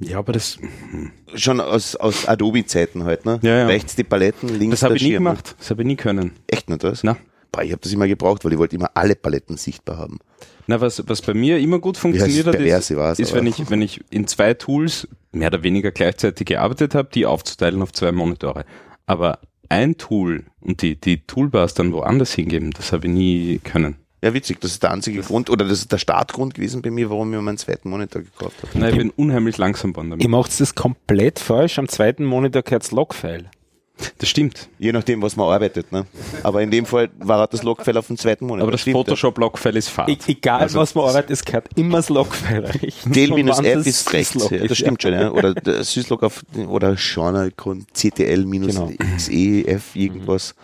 [0.08, 0.58] Ja, aber das,
[1.36, 3.40] Schon aus, aus Adobe-Zeiten halt, ne?
[3.42, 3.66] Ja, ja.
[3.68, 5.24] Rechts die Paletten, links das habe ich nie Schirm.
[5.24, 5.56] gemacht.
[5.60, 6.32] Das habe ich nie können.
[6.48, 7.04] Echt nicht das?
[7.04, 7.18] Na.
[7.52, 10.20] Boah, ich habe das immer gebraucht, weil ich wollte immer alle Paletten sichtbar haben.
[10.68, 12.98] Na, was, was bei mir immer gut funktioniert hat, ist, ist
[13.32, 17.26] aber- wenn ich, wenn ich in zwei Tools mehr oder weniger gleichzeitig gearbeitet habe, die
[17.26, 18.66] aufzuteilen auf zwei Monitore.
[19.06, 19.40] Aber
[19.70, 23.96] ein Tool und die, die Toolbars dann woanders hingeben, das habe ich nie können.
[24.24, 27.10] Ja, witzig, das ist der einzige Grund, oder das ist der Startgrund gewesen bei mir,
[27.10, 28.80] warum ich mir meinen zweiten Monitor gekauft habe.
[28.80, 30.24] Nein, ich bin unheimlich langsam geworden damit.
[30.24, 31.78] Ihr macht das komplett falsch.
[31.78, 33.52] Am zweiten Monitor gehört das Logfile.
[34.20, 34.70] Das stimmt.
[34.80, 36.06] Je nachdem, was man arbeitet, ne?
[36.42, 38.64] Aber in dem Fall war halt das Logfile auf dem zweiten Monitor.
[38.64, 40.10] Aber das Stimmt, Photoshop-Logfile ist Fahrt.
[40.10, 43.06] E egal, Also- was man arbeitet, es gehört immer das Logfile rechts.
[43.06, 43.12] Ja.
[43.12, 45.32] Del Und minus wann F das ist rechts, ja, das stimmt schon, ja.
[45.32, 47.52] Oder der Syslog auf, oder Journal
[47.94, 48.92] CTL minus Genau.
[49.18, 50.56] XEF irgendwas.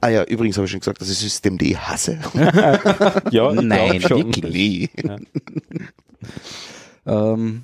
[0.00, 2.18] Ah ja, übrigens habe ich schon gesagt, dass ich System D hasse.
[3.30, 4.90] Ja, Nein, wirklich.
[4.98, 5.08] Nee.
[7.06, 7.62] Ähm,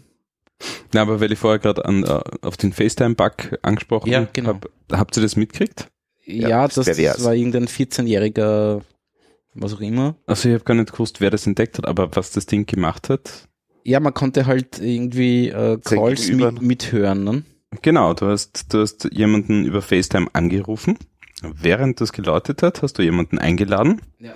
[0.93, 4.49] Na, aber weil ich vorher gerade äh, auf den FaceTime-Bug angesprochen Ja, genau.
[4.51, 5.89] habe, habt ihr das mitgekriegt?
[6.25, 8.83] ja, das das, das war irgendein 14-jähriger,
[9.55, 10.17] was auch immer.
[10.27, 13.09] Also ich habe gar nicht gewusst, wer das entdeckt hat, aber was das Ding gemacht
[13.09, 13.49] hat.
[13.85, 17.23] Ja, man konnte halt irgendwie äh, Calls mit, mithören.
[17.23, 17.45] Ne?
[17.83, 20.99] Genau, du hast, du hast jemanden über FaceTime angerufen.
[21.43, 24.01] Während das geläutet hat, hast du jemanden eingeladen.
[24.19, 24.33] Ja.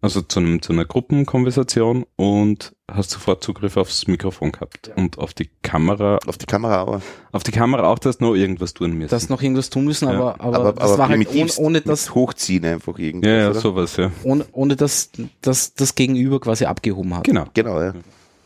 [0.00, 4.88] Also zu, einem, zu einer Gruppenkonversation und hast sofort Zugriff aufs Mikrofon gehabt.
[4.88, 4.94] Ja.
[4.96, 7.02] Und auf die Kamera, Auf die Kamera aber.
[7.30, 9.10] auf die Kamera auch, dass noch irgendwas tun müssen.
[9.10, 10.14] Das noch irgendwas tun müssen, Ja.
[10.14, 13.50] aber, aber, Aber, das aber war halt ohne, ohne, dass, Hochziehen einfach irgendwas, ja, ja,
[13.50, 13.60] oder?
[13.60, 14.10] sowas, ja.
[14.24, 17.22] ohne, ohne dass, dass das Gegenüber quasi abgehoben hat.
[17.22, 17.44] Genau.
[17.54, 17.94] Genau, ja.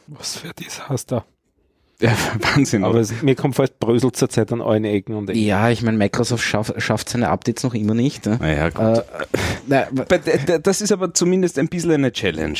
[0.09, 1.22] Was für das hast du?
[2.00, 2.85] Ja, Wahnsinn.
[2.85, 5.40] Aber es, mir kommt fast Brösel zur Zeit an allen Ecken und Ecken.
[5.42, 8.26] Ja, ich meine, Microsoft schaff, schafft seine Updates noch immer nicht.
[8.26, 8.37] Ne?
[8.38, 8.98] naja, gut.
[8.98, 9.02] Äh,
[9.66, 12.59] na, Das ist aber zumindest ein bisschen eine Challenge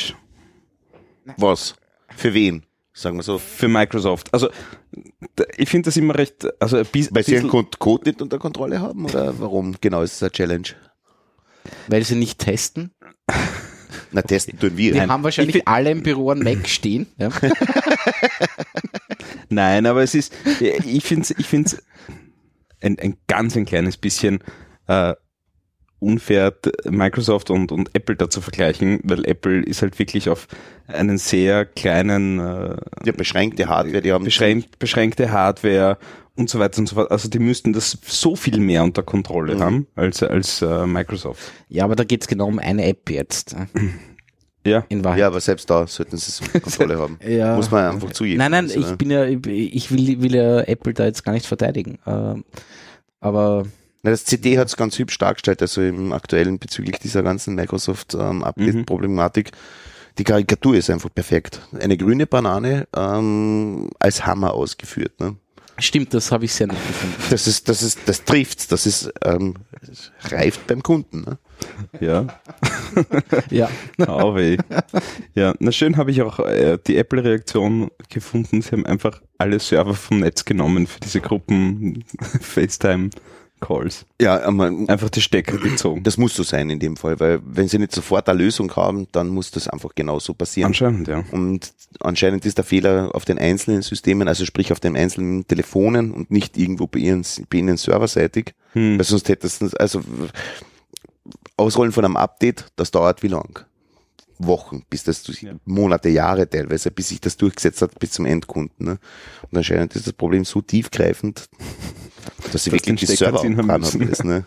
[1.37, 1.75] Was?
[2.15, 2.63] Für wen?
[2.93, 3.37] Sagen wir so.
[3.37, 4.33] für Microsoft.
[4.33, 4.49] Also
[5.55, 9.05] ich finde das immer recht, also Weil sie ihren Code Code nicht unter Kontrolle haben
[9.05, 9.75] oder warum?
[9.81, 10.69] Genau, ist es eine Challenge.
[11.89, 12.91] weil sie nicht testen.
[14.11, 14.93] Na, testen tun wir.
[14.93, 17.07] Wir haben wahrscheinlich find- alle im Büro an Mac stehen.
[17.17, 17.29] Ja?
[19.49, 20.33] Nein, aber es ist,
[20.85, 21.77] ich finde es ich find's
[22.81, 24.39] ein, ein ganz ein kleines bisschen
[24.87, 25.13] äh,
[25.99, 26.53] unfair,
[26.85, 30.47] Microsoft und, und Apple da zu vergleichen, weil Apple ist halt wirklich auf
[30.87, 35.97] einen sehr kleinen, äh, Ja, beschränkte Hardware, die haben beschränkt, beschränkte Hardware
[36.37, 37.11] und so weiter und so fort.
[37.11, 39.59] Also die müssten das so viel mehr unter Kontrolle Mhm.
[39.61, 41.41] haben als, als äh, Microsoft.
[41.69, 43.55] Ja, aber da geht's genau um eine App jetzt.
[44.65, 44.83] Ja.
[44.89, 45.19] In Wahrheit.
[45.19, 47.17] Ja, aber selbst da sollten sie es unter Kontrolle haben.
[47.25, 47.55] Ja.
[47.55, 48.39] Muss man einfach zugeben.
[48.39, 48.97] Nein, nein, Also, ich ne?
[48.97, 51.99] bin ja, ich will, will ja Apple da jetzt gar nicht verteidigen.
[52.05, 52.43] Ähm,
[53.21, 53.63] aber
[54.03, 58.13] Na, das CD hat es ganz hübsch dargestellt, also im aktuellen bezüglich dieser ganzen Microsoft
[58.15, 59.51] ähm, Update-Problematik.
[60.17, 61.61] Die Karikatur ist einfach perfekt.
[61.79, 65.17] Eine grüne Banane ähm, als Hammer ausgeführt.
[65.21, 65.37] Ne?
[65.79, 67.15] Stimmt, das habe ich sehr nett gefunden.
[67.29, 68.67] Das ist, das ist, das trifft's.
[68.67, 69.55] Das ist ähm,
[70.29, 71.21] reift beim Kunden.
[71.21, 71.37] Ne?
[71.99, 72.27] Ja.
[73.49, 73.69] Ja,
[74.07, 74.57] Oh weh.
[75.35, 78.61] Ja, na schön habe ich auch äh, die Apple-Reaktion gefunden.
[78.61, 82.03] Sie haben einfach alle Server vom Netz genommen für diese Gruppen
[82.41, 84.05] FaceTime-Calls.
[84.21, 86.03] Ja, aber Einfach die Stecker gezogen.
[86.03, 89.07] das muss so sein in dem Fall, weil wenn sie nicht sofort eine Lösung haben,
[89.11, 90.67] dann muss das einfach genauso passieren.
[90.67, 91.23] Anscheinend, ja.
[91.31, 96.11] Und anscheinend ist der Fehler auf den einzelnen Systemen, also sprich auf den einzelnen Telefonen
[96.11, 98.53] und nicht irgendwo bei ihnen, bei ihnen serverseitig.
[98.73, 98.97] Hm.
[98.97, 100.01] Weil sonst hätte das, also
[101.55, 103.65] Ausrollen von einem Update, das dauert wie lang?
[104.39, 105.53] Wochen, bis das Ja.
[105.65, 108.85] Monate, Jahre teilweise, bis sich das durchgesetzt hat bis zum Endkunden.
[108.85, 108.99] Ne?
[109.49, 111.49] Und anscheinend ist das Problem so tiefgreifend,
[112.51, 114.27] dass sie wirklich die Server ziehen haben müssen.
[114.27, 114.45] Ne?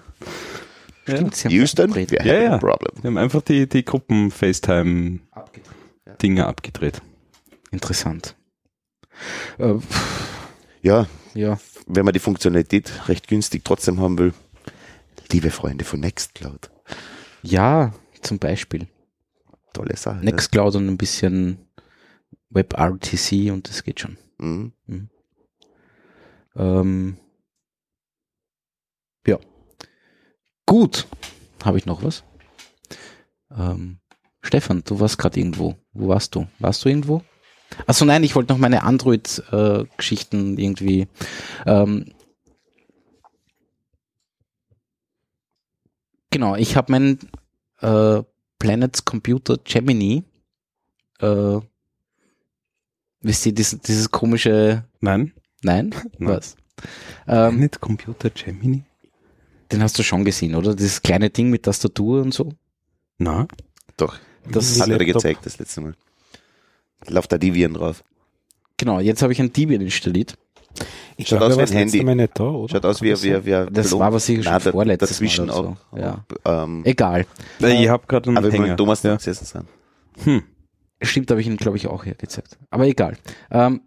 [1.02, 2.58] stimmt, sie haben Houston, wir Ja, ja.
[2.58, 3.02] problem.
[3.02, 7.02] Wir haben einfach die, die Gruppen FaceTime-Dinger Abgedreht.
[7.70, 8.36] Interessant.
[9.58, 9.74] Äh,
[10.82, 14.32] Ja, ja, wenn man die Funktionalität recht günstig trotzdem haben will,
[15.30, 16.70] liebe Freunde von Nextcloud,
[17.42, 18.88] ja, zum Beispiel.
[19.72, 20.18] tolle Sache.
[20.18, 20.24] ne?
[20.26, 21.58] Nextcloud und ein bisschen
[22.50, 24.16] WebRTC und das geht schon.
[24.38, 24.72] Mhm.
[26.56, 27.16] Ähm,
[29.26, 29.38] ja.
[30.66, 31.06] Gut.
[31.62, 32.24] Habe ich noch was?
[33.50, 34.00] Ähm,
[34.42, 35.76] Stefan, du warst gerade irgendwo.
[35.92, 36.48] Wo warst du?
[36.58, 37.22] Warst du irgendwo?
[37.86, 41.08] Achso, nein, ich wollte noch meine Android-Geschichten irgendwie.
[41.66, 42.12] Ähm,
[46.30, 47.18] genau, ich habe meinen
[47.80, 48.22] äh,
[48.58, 50.24] Planets Computer Gemini.
[51.20, 51.60] Äh,
[53.20, 54.84] wisst ihr, dieses, dieses komische.
[55.00, 55.32] Nein?
[55.62, 55.94] Nein?
[56.18, 56.36] Nein.
[56.36, 56.56] Was?
[57.26, 58.84] Ähm, nicht Computer Gemini?
[59.72, 60.74] den hast du schon gesehen, oder?
[60.74, 62.52] Dieses kleine Ding mit Tastatur und so.
[63.18, 63.46] Na?
[63.96, 64.18] Doch,
[64.50, 65.94] Das das hat er gezeigt das letzte Mal.
[67.08, 68.04] Läuft da Debian drauf.
[68.76, 70.34] Genau, jetzt habe ich ein Debian installiert.
[71.16, 72.02] Ich Schaut glaube, aus wie ein Handy.
[72.02, 72.72] Mal nicht da, oder?
[72.72, 73.44] Schaut aus wie, das wie, sein?
[73.44, 75.76] wie, Das war aber sicher schon Nein, vorletztes dazwischen Mal oder auch.
[75.92, 75.98] so.
[75.98, 76.24] Ja.
[76.62, 77.26] Ähm, Egal.
[77.60, 78.68] Äh, ich habe gerade einen aber Hänger.
[78.68, 79.16] mit Thomas ja.
[79.16, 79.64] gesessen sind.
[80.24, 80.42] hm.
[81.02, 82.58] Stimmt, habe ich Ihnen, glaube ich, auch hergezeigt.
[82.70, 83.16] Aber egal.
[83.50, 83.80] Ähm,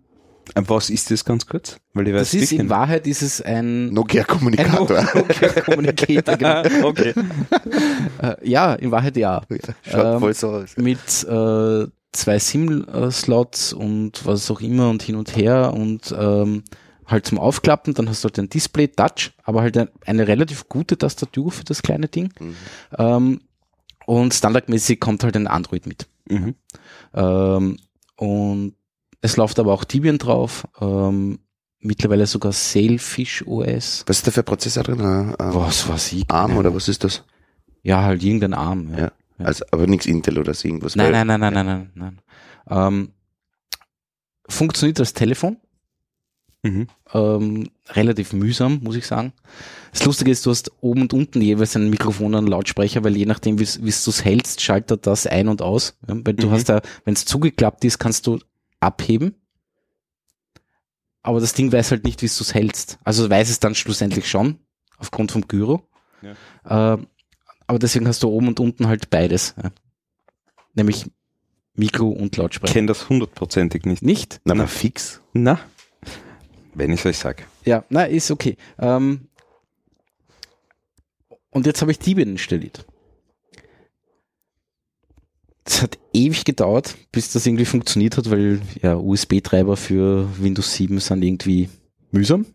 [0.55, 1.77] Äh, Was ist das ganz kurz?
[1.93, 2.69] Weil ich weiß, das ist in.
[2.69, 5.01] Wahrheit ist es ein Nokia ein Kommunikator.
[5.15, 6.35] Nokia Communicator.
[6.37, 6.63] Genau.
[6.87, 7.13] okay.
[8.21, 9.41] Äh, ja, in Wahrheit ja.
[9.89, 10.75] Schaut Ähm, voll so aus.
[10.77, 16.63] Mit äh, zwei SIM-Slots und was auch immer und hin und her und ähm,
[17.05, 17.93] halt zum Aufklappen.
[17.93, 21.63] Dann hast du halt ein Display Touch, aber halt ein, eine relativ gute Tastatur für
[21.63, 22.31] das kleine Ding.
[22.39, 22.55] Mhm.
[22.97, 23.41] Ähm,
[24.05, 26.07] und standardmäßig kommt halt ein Android mit.
[26.29, 26.55] Mhm.
[27.13, 27.77] Ähm,
[28.17, 28.75] und
[29.21, 31.39] es läuft aber auch Debian drauf, ähm,
[31.79, 34.03] mittlerweile sogar Sailfish OS.
[34.07, 34.99] Was ist da für ein Prozessor drin?
[34.99, 36.29] Äh, Was weiß ich?
[36.29, 37.23] ARM oder was ist das?
[37.81, 38.91] Ja, halt irgendein ARM.
[38.91, 38.99] Ja.
[38.99, 39.11] Ja.
[39.43, 39.47] Ja.
[39.47, 40.95] Also, aber nichts Intel oder so irgendwas.
[40.95, 42.21] Nein, nein, nein, nein, nein, nein, nein.
[42.69, 43.11] Ähm,
[44.47, 45.57] funktioniert als Telefon,
[46.65, 46.87] Mhm.
[47.13, 49.33] ähm, relativ mühsam, muss ich sagen.
[49.91, 53.17] Das Lustige ist, du hast oben und unten jeweils ein Mikrofon und einen Lautsprecher, weil
[53.17, 55.97] je nachdem, wie du es hältst, schaltet das ein und aus.
[56.07, 56.51] Ja, weil du Mhm.
[56.51, 58.39] hast da, wenn es zugeklappt ist, kannst du
[58.79, 59.35] abheben.
[61.21, 62.97] Aber das Ding weiß halt nicht, wie du es hältst.
[63.03, 64.59] Also weiß es dann schlussendlich schon,
[64.97, 65.87] aufgrund vom Gyro.
[66.69, 67.07] Ähm,
[67.67, 69.55] aber deswegen hast du oben und unten halt beides.
[69.61, 69.71] Ja.
[70.73, 71.05] Nämlich
[71.75, 72.73] Mikro und Ich Lautsprecher.
[72.73, 74.03] kenne das hundertprozentig nicht.
[74.03, 74.41] Nicht?
[74.45, 75.21] Na, aber fix.
[75.33, 75.59] Na?
[76.73, 77.43] Wenn ich euch sage.
[77.65, 78.57] Ja, na, ist okay.
[78.79, 79.27] Ähm,
[81.51, 82.85] und jetzt habe ich Debian installiert.
[85.63, 90.99] Das hat ewig gedauert, bis das irgendwie funktioniert hat, weil ja USB-Treiber für Windows 7
[90.99, 91.69] sind irgendwie
[92.11, 92.45] mühsam.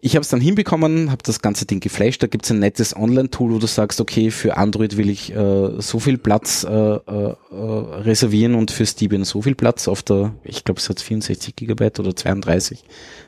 [0.00, 2.22] Ich habe es dann hinbekommen, habe das ganze Ding geflasht.
[2.22, 5.98] Da gibt's ein nettes Online-Tool, wo du sagst, okay, für Android will ich äh, so
[5.98, 10.80] viel Platz äh, äh, reservieren und für Debian so viel Platz auf der, ich glaube,
[10.80, 12.84] es hat 64 Gigabyte oder 32,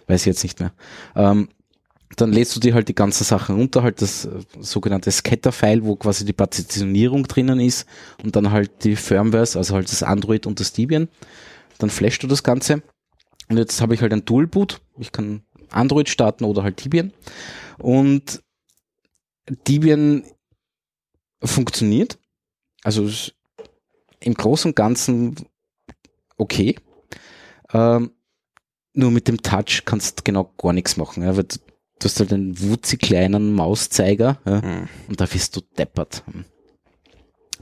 [0.07, 0.73] weiß ich jetzt nicht mehr.
[1.17, 1.49] Ähm,
[2.17, 5.97] dann lädst du dir halt die ganzen Sachen runter, halt das äh, sogenannte Scatter-File, wo
[5.97, 7.87] quasi die Partitionierung drinnen ist
[8.23, 11.09] und dann halt die Firmwares, also halt das Android und das Debian.
[11.79, 12.83] Dann flashst du das Ganze.
[13.49, 14.81] Und jetzt habe ich halt ein Dual-Boot.
[14.99, 17.13] Ich kann Android starten oder halt Debian.
[17.79, 18.43] Und
[19.67, 20.25] Debian
[21.43, 22.19] funktioniert.
[22.83, 23.11] Also
[24.21, 25.35] im Großen und Ganzen
[26.37, 26.77] okay.
[27.73, 28.13] Ähm,
[28.95, 31.23] nur mit dem Touch kannst du genau gar nichts machen.
[31.23, 31.57] Ja, weil du,
[31.99, 34.89] du hast halt einen wutzig kleinen Mauszeiger ja, Mhm.
[35.09, 36.23] und da wirst du deppert.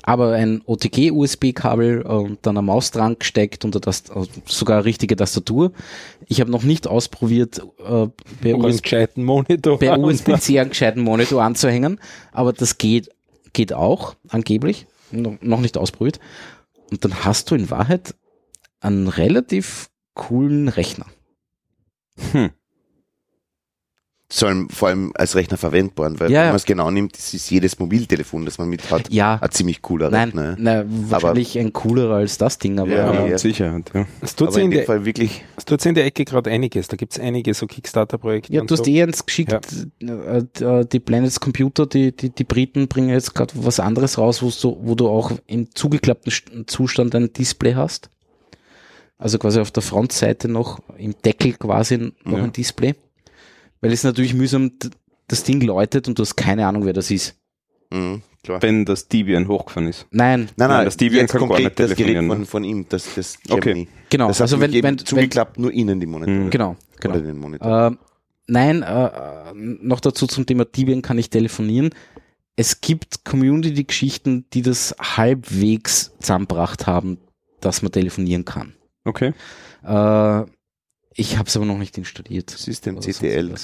[0.07, 4.05] Aber ein OTG-USB-Kabel und dann eine Maus dran gesteckt und das,
[4.47, 5.73] sogar eine richtige Tastatur.
[6.29, 8.07] Ich habe noch nicht ausprobiert, äh,
[8.41, 8.55] bei,
[9.93, 12.01] einen USB, USB-C einen gescheiten Monitor anzuhängen,
[12.33, 13.11] aber das geht,
[13.53, 14.87] geht auch, angeblich.
[15.11, 16.21] No, noch nicht ausprobiert.
[16.91, 18.15] Und dann hast du in Wahrheit
[18.81, 21.07] einen relativ coolen Rechner.
[22.33, 22.51] Hm.
[24.29, 26.47] Vor allem, vor allem als Rechner verwendbar, weil Ja, wenn ja.
[26.49, 30.11] man es genau nimmt, ist jedes Mobiltelefon, das man mit hat, Ja, ein ziemlich cooler
[30.11, 30.57] nein, Rechner.
[30.59, 34.05] na, wahrscheinlich ein coolerer als das Ding, aber Ja, Ja, Sicherheit, ja.
[34.21, 36.25] Es tut Aber sich in in, dem der, Fall wirklich, es tut in der Ecke
[36.25, 36.89] gerade einiges.
[36.89, 38.53] Da gibt es einige so Kickstarter-Projekte.
[38.53, 38.91] Ja, und du hast so.
[38.91, 39.53] eh eins geschickt,
[40.03, 44.43] äh, äh, die Planets Computer, die, die, die Briten bringen jetzt gerade was anderes raus,
[44.43, 48.11] wo du, wo du auch im zugeklappten St- Zustand ein Display hast.
[49.19, 52.43] Also quasi auf der Frontseite noch, im Deckel quasi noch Ja.
[52.45, 52.97] ein Display.
[53.81, 54.73] Weil es natürlich mühsam
[55.29, 57.37] das Ding läutet und du hast keine Ahnung, wer das ist.
[57.91, 58.63] mh, klar.
[58.63, 60.07] Wenn das Debian hochgefahren ist.
[60.11, 62.47] Nein, Nein, Nein, das Debian kann gar nicht das Gerät telefonieren, von, ne?
[62.47, 63.71] von ihm, das, das Okay.
[63.73, 63.89] Gemini.
[64.09, 64.29] genau.
[64.29, 66.37] Das also wenn, wenn, wenn, wenn, zugeklappt nur innen die Monitore.
[66.37, 66.51] Mhm.
[66.51, 67.15] genau, genau.
[67.15, 67.87] Oder den Monitor.
[67.89, 67.99] Ähm,
[68.47, 71.91] nein, äh, äh, noch dazu zum Thema Debian kann ich telefonieren.
[72.59, 77.19] Es gibt Community-Geschichten, die das halbwegs zusammengebracht haben,
[77.61, 78.75] dass man telefonieren kann.
[79.05, 79.35] Okay.
[79.85, 80.45] Äh,
[81.17, 82.51] ich habe es aber noch nicht installiert.
[82.51, 83.55] System CTL.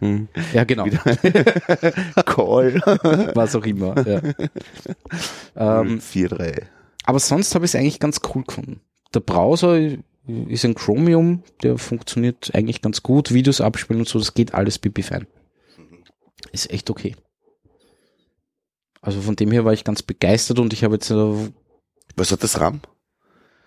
[0.00, 0.28] Hm.
[0.52, 0.84] Ja, genau.
[2.26, 2.74] Call.
[3.34, 3.96] Was auch immer.
[4.06, 4.20] Ja.
[5.56, 6.62] ähm, 4.3.
[7.04, 8.80] aber sonst habe ich es eigentlich ganz cool gefunden.
[9.14, 9.78] Der Browser
[10.26, 13.32] ist ein Chromium, der funktioniert eigentlich ganz gut.
[13.32, 15.26] Videos abspielen und so, das geht alles pipi fein.
[16.52, 17.16] Ist echt okay.
[19.00, 21.50] Also von dem her war ich ganz begeistert und ich habe jetzt, äh,
[22.16, 22.80] Was hat das RAM?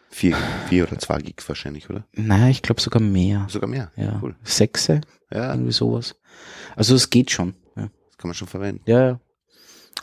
[0.10, 0.36] 4,
[0.70, 2.06] 4 oder 2 Gigs wahrscheinlich, oder?
[2.13, 3.46] naja, ich glaube sogar mehr.
[3.50, 3.91] Sogar mehr.
[3.96, 4.36] Ja, Cool.
[4.43, 6.15] Sechse, Ja, irgendwie sowas.
[6.76, 7.54] Also es geht schon.
[7.76, 8.82] Ja, das kann man schon verwenden.
[8.86, 9.06] ja.
[9.08, 9.20] ja.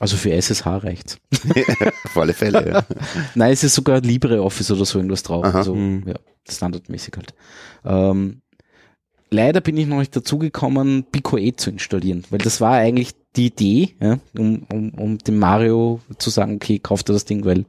[0.01, 1.19] Also für SSH reicht's.
[2.05, 2.85] Auf alle Fälle, ja.
[3.37, 5.45] Nein, es ist sogar LibreOffice oder so irgendwas drauf.
[5.45, 5.59] Aha.
[5.59, 6.03] Also, Mhm.
[6.09, 6.14] ja,
[6.51, 7.33] standardmäßig halt.
[7.85, 8.43] Ähm,
[9.31, 13.12] leider bin ich noch nicht dazu gekommen, Pico E zu installieren, weil das war eigentlich
[13.37, 17.45] die Idee, ja, um, um, um dem Mario zu sagen, okay, kauf dir das Ding,
[17.45, 17.64] weil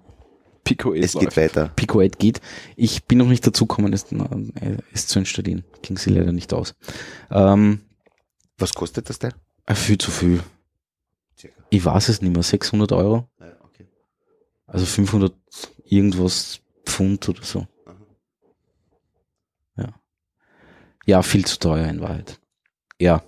[0.66, 1.72] Pico Es geht weiter.
[1.76, 2.42] Pico 8 geht.
[2.76, 4.08] Ich bin noch nicht dazu gekommen, es,
[4.94, 5.64] es zu installieren.
[5.82, 6.76] Ging sie leider nicht aus.
[7.32, 7.80] Ähm,
[8.58, 9.34] Was kostet das Teil?
[9.68, 10.44] äh, viel zu viel.
[11.70, 13.88] Ich weiß es nicht mehr, 600 Euro, Ja, okay.
[14.68, 15.34] also 500
[15.86, 17.68] irgendwas Pfund oder so.
[19.78, 19.94] Ja.
[21.06, 22.40] Ja, viel zu teuer in Wahrheit.
[23.00, 23.24] Ja,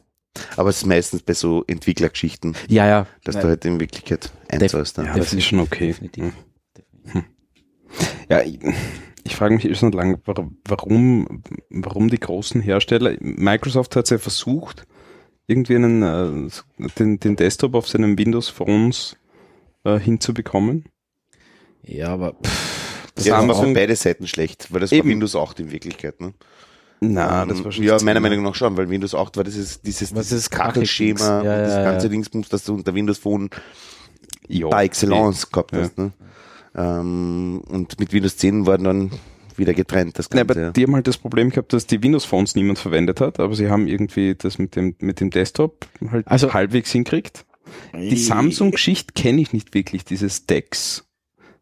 [0.56, 3.08] Aber es ist meistens bei so Entwicklergeschichten, ja, ja.
[3.24, 4.98] dass Nein, du halt in Wirklichkeit einzahlst.
[4.98, 5.16] Ja, Ja.
[5.18, 5.88] das ist schon okay.
[5.88, 6.34] Definitiv.
[7.12, 7.24] Hm.
[8.30, 8.60] Ja, ich,
[9.24, 14.18] ich frage mich schon lange, war- warum, warum die großen Hersteller, Microsoft hat es ja
[14.18, 14.86] versucht,
[15.48, 16.50] irgendwie einen, äh,
[17.00, 19.16] den, den Desktop auf seinen Windows Phones
[19.86, 20.86] äh, hinzubekommen.
[21.84, 25.06] Ja, aber pff, das war haben wir für beide Seiten schlecht, weil das Eben.
[25.08, 26.20] war Windows 8 in Wirklichkeit.
[26.20, 26.34] Ne?
[27.00, 29.82] Na, Ähm, das war schon Ja, meiner Meinung nach schon, weil Windows 8 war dieses,
[29.82, 31.44] dieses, Was dieses Kachelschema?
[31.44, 32.12] Ja, und das ja, ganze ja.
[32.12, 33.50] Dingsbums, das du unter Windows Phone
[34.50, 35.84] Ja, par excellence gehabt Ja.
[35.84, 35.98] hast.
[35.98, 36.12] Ne?
[36.78, 39.12] Ähm, und mit Windows 10 waren dann
[39.56, 40.52] wieder getrennt, das Ganze.
[40.68, 43.56] aber die haben halt das Problem gehabt, dass die Windows Phones niemand verwendet hat, aber
[43.56, 47.44] sie haben irgendwie das mit dem, mit dem Desktop halt Also- halbwegs hinkriegt.
[47.94, 51.07] Die Samsung-Geschichte kenne ich nicht wirklich, dieses DeX.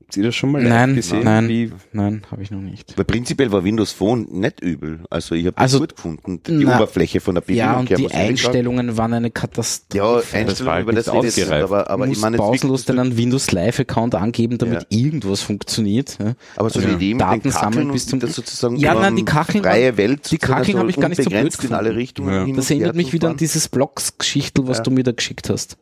[0.08, 1.24] Habt ihr das schon mal live Nein, gesehen?
[1.24, 1.50] nein.
[1.50, 2.96] Wie, Nein, habe ich noch nicht.
[2.96, 5.00] Weil prinzipiell war Windows Phone nicht übel.
[5.10, 6.42] Also ich habe das Also, gut gefunden.
[6.48, 8.16] Die na, Oberfläche von der Bedienung Ja, und her, die sagen.
[8.16, 9.98] Einstellungen waren eine Ja, Katastrophe.
[10.32, 11.64] war Einstellungen über das ausgereift.
[11.64, 14.98] aber, aber ich meine, pausenlos wirklich, deinen Windows Live-Account angeben, damit Ja.
[15.00, 16.18] irgendwas funktioniert.
[16.20, 16.34] Ja.
[16.56, 18.94] aber so Also die Idee mit Daten den sammeln Kacheln bis zum- das sozusagen Ja,
[18.94, 21.64] nein, die Kacheln freie Welt die Kacheln so habe ich gar nicht so blöd unbegrenzt
[21.64, 21.98] in alle gefunden.
[22.00, 22.56] Richtungen Ja.
[22.56, 24.84] Das erinnert mich wieder an dieses Blocks-Geschichtel, was Ja.
[24.84, 25.78] du mir da geschickt hast.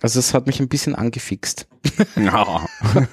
[0.00, 1.66] Also es hat mich ein bisschen angefixt.
[2.16, 2.66] ja,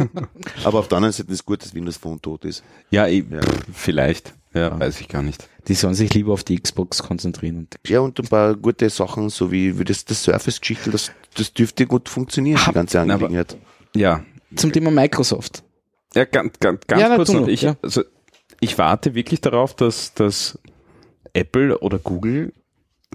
[0.63, 2.63] Aber auf der anderen Seite ist es gut, dass Windows Phone tot ist.
[2.91, 3.39] ja, eh, Ja.
[3.73, 4.33] vielleicht.
[4.53, 5.49] Ja, weiß ich gar nicht.
[5.67, 7.57] Die sollen sich lieber auf die Xbox konzentrieren.
[7.57, 11.53] Und Ja, und ein paar gute Sachen, so wie, wie das, das Surface-Geschichte, das, das
[11.53, 13.57] dürfte gut funktionieren, die ganze aber- Angelegenheit.
[13.95, 14.23] Ja,
[14.55, 15.63] Zum Thema Microsoft.
[16.13, 17.41] Ja, ganz, ganz, ganz Ja, kurz noch.
[17.41, 17.75] noch, Ich, ja.
[17.81, 18.03] also,
[18.61, 20.57] ich warte wirklich darauf, dass, dass
[21.33, 22.53] Apple oder Google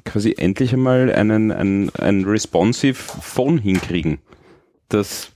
[0.05, 4.18] quasi endlich einmal einen, ein, ein responsive Phone hinkriegen.
[4.88, 5.32] Das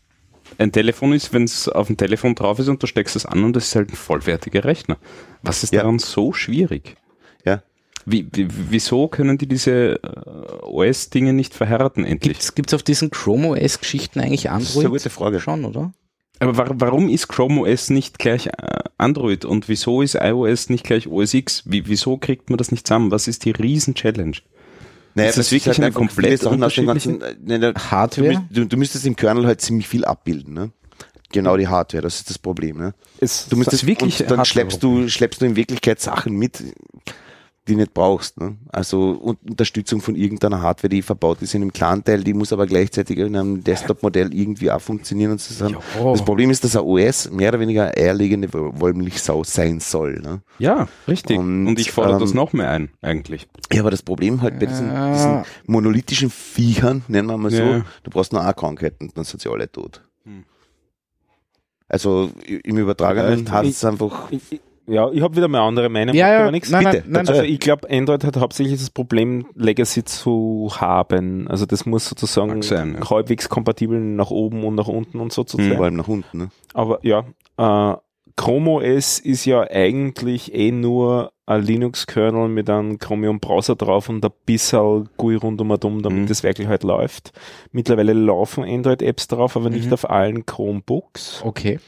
[0.58, 3.42] ein Telefon ist, wenn es auf dem Telefon drauf ist und du steckst es an
[3.44, 4.98] und das ist halt ein vollwertiger Rechner.
[5.42, 5.80] Was ist Ja.
[5.82, 6.96] daran so schwierig?
[7.44, 7.62] Ja.
[8.06, 12.34] Wie, wie, wieso können die diese äh, OS-Dinge nicht verhärten endlich?
[12.34, 14.66] Gibt's, gibt's auf diesen Chrome OS Geschichten eigentlich Android?
[14.66, 15.40] Das ist eine gute Frage.
[15.40, 15.92] Schon, oder?
[16.40, 18.52] Aber wa warum ist Chrome OS nicht gleich äh,
[18.98, 21.62] Android und wieso ist iOS nicht gleich OS X?
[21.64, 23.10] Wie, wieso kriegt man das nicht zusammen?
[23.10, 24.36] Was ist die Riesen-Challenge?
[25.14, 28.44] Naja, Ist das wirklich eine komplett Sachen unterschiedliche- ganzen, äh, Hardware?
[28.50, 30.70] Du, du müsstest im Kernel halt ziemlich viel abbilden, ne?
[31.32, 32.94] Genau die Hardware, das ist das Problem, ne?
[33.20, 36.62] Es, Du müsstest wirklich und dann schleppst du, schleppst du in Wirklichkeit Sachen mit,
[37.66, 38.56] die nicht brauchst, ne?
[38.68, 42.66] Also und Unterstützung von irgendeiner Hardware, die verbaut ist in einem Clan-Teil, die muss aber
[42.66, 45.76] gleichzeitig in einem Desktop-Modell irgendwie auch funktionieren und so sagen.
[46.02, 50.42] Das Problem ist, dass ein OS mehr oder weniger eine eierlegende Wollmilchsau sein soll, ne?
[50.58, 51.38] Ja, richtig.
[51.38, 53.48] Und, Und, ich fordere das ähm, noch mehr ein, eigentlich.
[53.72, 57.84] Ja, aber das Problem halt bei diesen, diesen monolithischen Viechern, nennen wir mal so, Ja.
[58.02, 60.02] du brauchst nur eine Krankheiten, dann sind sie alle tot.
[60.24, 60.44] Hm.
[61.88, 66.14] Also im Übertragenen hat es einfach, ich, ich, ja, ich habe wieder mal andere Meinung.
[66.14, 66.70] Ja, ja, aber nichts.
[66.70, 67.28] nein, Bitte, nein, nein.
[67.28, 71.48] Also ich glaube, Android hat hauptsächlich das Problem, Legacy zu haben.
[71.48, 73.10] Also das muss sozusagen sein, ja.
[73.10, 75.62] halbwegs kompatibel nach oben und nach unten und so zu Mhm.
[75.68, 75.76] sein.
[75.76, 76.48] vor allem nach unten, ne?
[76.74, 77.24] Aber ja,
[77.56, 77.96] äh,
[78.36, 84.30] Chrome OS ist ja eigentlich eh nur ein Linux-Kernel mit einem Chromium-Browser drauf und ein
[84.44, 86.26] bisschen GUI rundum und damit Mhm.
[86.26, 87.32] das wirklich halt läuft.
[87.70, 89.92] Mittlerweile laufen Android-Apps drauf, aber nicht Mhm.
[89.92, 91.42] auf allen Chromebooks.
[91.44, 91.78] Okay.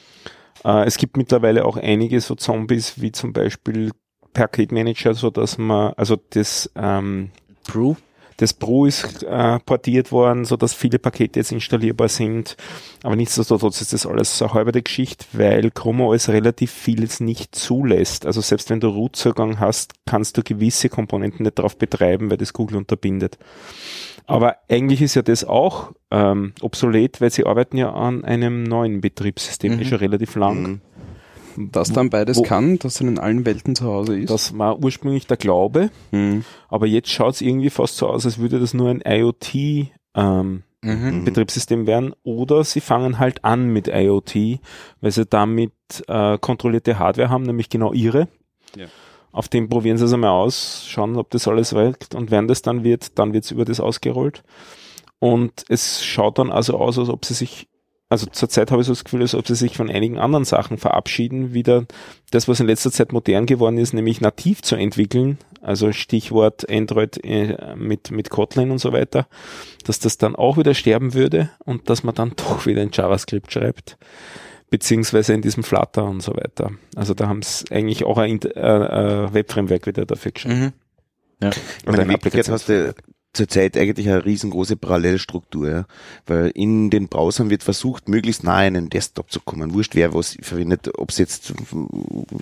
[0.66, 3.92] Äh, es gibt mittlerweile auch einige so Zombies, wie zum Beispiel
[4.32, 7.30] Paketmanager, so dass man, also das, ähm,
[7.66, 7.94] Brew?
[8.38, 12.56] Das Pro ist äh, portiert worden, so dass viele Pakete jetzt installierbar sind.
[13.02, 18.26] Aber nichtsdestotrotz ist das alles eine halbe Geschichte, weil Chrome OS relativ vieles nicht zulässt.
[18.26, 22.52] Also selbst wenn du Root-Zugang hast, kannst du gewisse Komponenten nicht drauf betreiben, weil das
[22.52, 23.38] Google unterbindet.
[24.26, 29.00] Aber eigentlich ist ja das auch ähm, obsolet, weil sie arbeiten ja an einem neuen
[29.00, 29.80] Betriebssystem, Mhm.
[29.80, 30.62] eh schon relativ lang.
[30.62, 30.80] Mhm.
[31.56, 34.30] Das dann beides wo- kann, dass er in allen Welten zu Hause ist.
[34.30, 36.44] Das war ursprünglich der Glaube, Mhm.
[36.68, 40.62] aber jetzt schaut es irgendwie fast so aus, als würde das nur ein IoT ähm,
[40.82, 41.24] Mhm.
[41.24, 44.60] Betriebssystem werden oder sie fangen halt an mit IoT,
[45.00, 45.72] weil sie damit
[46.06, 48.28] äh, kontrollierte Hardware haben, nämlich genau ihre.
[48.76, 48.86] Ja.
[49.32, 52.62] Auf dem probieren sie es einmal aus, schauen, ob das alles wirkt und wenn das
[52.62, 54.42] dann wird, dann wird es über das ausgerollt.
[55.18, 57.68] Und es schaut dann also aus, als ob sie sich,
[58.08, 60.78] also zurzeit habe ich so das Gefühl, als ob sie sich von einigen anderen Sachen
[60.78, 61.86] verabschieden, wieder
[62.30, 67.22] das, was in letzter Zeit modern geworden ist, nämlich nativ zu entwickeln, also Stichwort Android
[67.24, 69.26] äh, mit, mit Kotlin und so weiter,
[69.84, 73.52] dass das dann auch wieder sterben würde und dass man dann doch wieder in JavaScript
[73.52, 73.98] schreibt,
[74.70, 76.70] beziehungsweise in diesem Flutter und so weiter.
[76.94, 80.60] Also da haben es eigentlich auch ein äh, äh, Webframework wieder dafür geschrieben.
[80.60, 80.72] Mhm.
[81.42, 81.50] Ja.
[81.50, 82.94] Ich meine, in Wirklichkeit hast du
[83.36, 85.86] zurzeit eigentlich eine riesengroße Parallelstruktur, ja?
[86.26, 89.74] weil in den Browsern wird versucht, möglichst nahe an einen Desktop zu kommen.
[89.74, 91.52] Wurscht, wer was verwendet, ob es jetzt,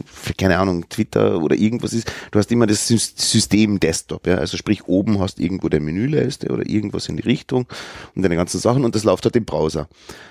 [0.07, 2.11] für, keine Ahnung, Twitter oder irgendwas ist.
[2.31, 4.37] Du hast immer das Sys- System Desktop, ja?
[4.37, 7.67] also sprich oben hast irgendwo der Menüleiste oder irgendwas in die Richtung
[8.15, 9.89] und deine ganzen Sachen und das läuft halt im Browser.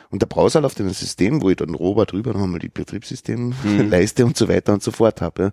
[0.10, 2.70] Und der Browser läuft in ein System, wo ich dann Rover drüber noch einmal die
[2.70, 5.44] Betriebssystemleiste und so weiter und so fort habe.
[5.44, 5.52] Ja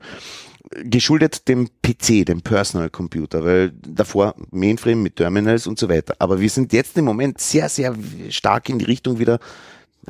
[0.70, 6.14] geschuldet dem PC, dem Personal Computer, weil davor Mainframe mit Terminals und so weiter.
[6.18, 7.94] Aber wir sind jetzt im Moment sehr, sehr
[8.28, 9.40] stark in die Richtung wieder,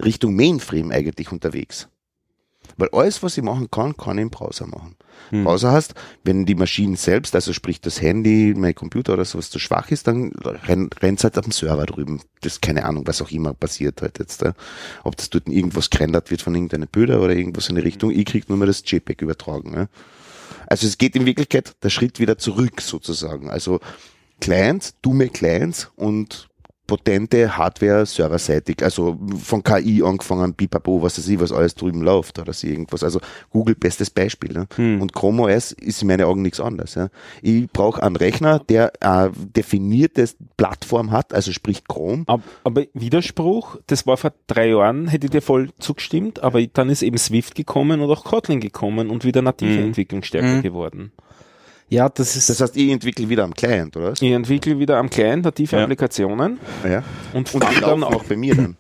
[0.03, 1.89] Richtung Mainframe eigentlich unterwegs.
[2.77, 4.97] Weil alles, was ich machen kann, kann ich im Browser machen.
[5.31, 5.45] Hm.
[5.45, 5.95] Browser heißt,
[6.25, 10.07] wenn die Maschine selbst, also sprich das Handy, mein Computer oder sowas zu schwach ist,
[10.07, 10.33] dann
[10.67, 12.21] rennt es halt auf dem Server drüben.
[12.43, 14.43] Das ist keine Ahnung, was auch immer passiert halt jetzt.
[14.43, 14.55] Da.
[15.05, 18.11] Ob das dort irgendwas gerendert wird von irgendeiner Bilder oder irgendwas in die Richtung.
[18.11, 19.75] Ich krieg nur mal das JPEG übertragen.
[19.75, 19.89] Ja.
[20.71, 23.51] Also es geht in Wirklichkeit der Schritt wieder zurück sozusagen.
[23.51, 23.81] Also
[24.41, 26.49] Clients, dumme Clients und
[26.91, 32.39] potente Hardware serverseitig, also von KI angefangen, Pipapo, was weiß ich, was alles drüben läuft
[32.41, 33.05] oder so irgendwas.
[33.05, 33.21] Also
[33.51, 34.53] Google bestes Beispiel.
[34.53, 34.67] Ne?
[34.75, 35.01] Hm.
[35.01, 36.97] Und Chrome OS ist in meinen Augen nichts anderes.
[36.97, 37.09] Ja?
[37.43, 42.25] Ich brauche einen Rechner, der eine definierte Plattform hat, also sprich Chrome.
[42.27, 46.91] Ab- Aber Widerspruch, das war vor drei Jahren, hätte ich dir voll zugestimmt, aber dann
[46.91, 49.87] ist eben Swift gekommen und auch Kotlin gekommen und wieder native Mhm.
[49.87, 50.63] Entwicklung stärker Mhm.
[50.63, 51.13] geworden.
[51.91, 52.49] Ja, das ist.
[52.49, 54.13] Das heißt, ich entwickle wieder am Client, oder?
[54.13, 55.83] Ich entwickle wieder am Client native Ja.
[55.83, 57.03] Applikationen Ja.
[57.35, 58.77] und, Und die dann auch, bei mir dann.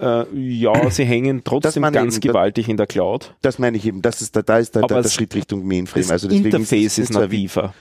[0.00, 3.34] äh, ja, sie hängen trotzdem ganz da- gewaltig in der Cloud.
[3.42, 4.02] Das meine ich eben.
[4.02, 6.02] Das ist da, da ist der, der, der Schritt Richtung Mainframe.
[6.02, 7.74] Das also deswegen Interface ist nativer,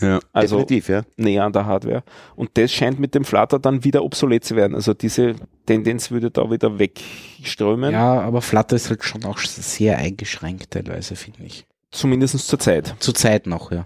[0.00, 0.20] Ja.
[0.34, 1.02] also definitiv, ja.
[1.16, 2.02] näher an der Hardware.
[2.36, 4.74] Und das scheint mit dem Flutter dann wieder obsolet zu werden.
[4.74, 9.96] Also diese Tendenz würde da wieder wegströmen, ja, aber Flutter ist halt schon auch sehr
[9.96, 11.64] eingeschränkt teilweise, finde ich.
[11.90, 12.94] zumindest zur Zeit.
[12.98, 13.84] Zur Zeit noch, ja.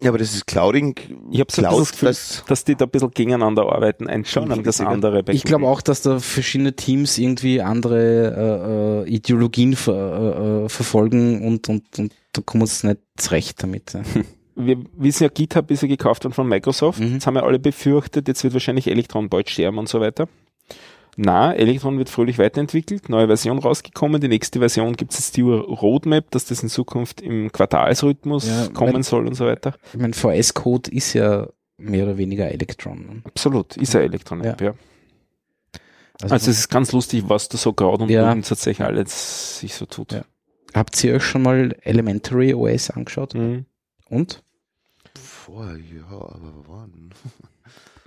[0.00, 0.94] Ja, aber das ist Clouding.
[1.30, 4.06] Ich habe so Cloud, das Gefühl, das, dass die da ein bisschen gegeneinander arbeiten.
[4.06, 5.24] Ein schauen an das andere.
[5.24, 10.64] bei Ich glaube auch, dass da verschiedene Teams irgendwie andere äh, äh, Ideologien ver, äh,
[10.64, 13.92] äh, verfolgen und, und, und da kommen wir uns nicht zurecht damit.
[13.92, 14.02] Ja.
[14.54, 17.00] wir wissen ja, GitHub ist ja gekauft worden von Microsoft.
[17.00, 17.14] Mhm.
[17.14, 20.28] Jetzt haben ja alle befürchtet, jetzt wird wahrscheinlich Electron bald sterben und so weiter.
[21.20, 24.20] Na, Electron wird fröhlich weiterentwickelt, neue Version rausgekommen.
[24.20, 28.68] Die nächste Version gibt es jetzt die Roadmap, dass das in Zukunft im Quartalsrhythmus Ja,
[28.68, 29.74] kommen mein- soll und so weiter.
[29.92, 32.98] Ich meine, VS-Code ist ja mehr oder weniger Electron.
[33.06, 33.22] ne?
[33.24, 34.44] Absolut, ist ja Electron.
[34.44, 34.56] Ja.
[34.60, 34.74] Ja.
[36.22, 38.30] Also es ist ganz lustig, was da so gerade und Ja.
[38.30, 40.12] unten tatsächlich alles sich so tut.
[40.12, 40.22] Ja.
[40.74, 43.34] habt ihr euch schon mal Elementary OS angeschaut?
[43.34, 43.64] Mhm.
[44.08, 44.42] Und?
[45.20, 47.10] Vorher, ja, aber wann?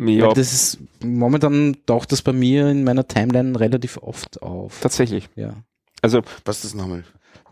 [0.07, 4.79] Ja, Weil das ist, momentan taucht das bei mir in meiner Timeline relativ oft auf.
[4.81, 5.29] tatsächlich.
[5.35, 5.53] Ja.
[6.01, 7.03] Also, Was ist das nochmal?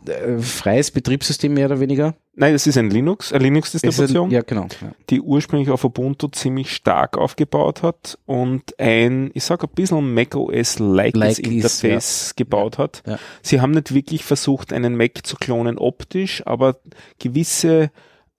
[0.08, 2.16] Äh, Freies Betriebssystem mehr oder weniger.
[2.34, 4.30] nein, das ist ein Linux, eine Ist Linux-Distribution.
[4.30, 4.68] ein- Ja, genau.
[4.82, 4.94] Ja.
[5.10, 11.16] die ursprünglich auf Ubuntu ziemlich stark aufgebaut hat und ein, ich sag ein bisschen macOS-like
[11.18, 13.04] Like ist, Interface gebaut hat.
[13.06, 13.20] Ja.
[13.44, 16.78] Sie haben nicht wirklich versucht, einen Mac zu klonen optisch, aber
[17.20, 17.92] gewisse,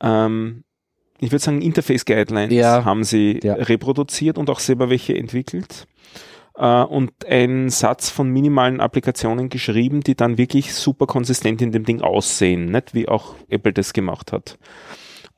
[0.03, 0.65] ähm,
[1.21, 2.85] ich würde sagen, Interface-Guidelines Ja.
[2.85, 3.55] haben sie Ja.
[3.55, 5.87] reproduziert und auch selber welche entwickelt.
[6.57, 11.85] Äh, und einen Satz von minimalen Applikationen geschrieben, die dann wirklich super konsistent in dem
[11.85, 14.59] Ding aussehen, nicht wie auch Apple das gemacht hat.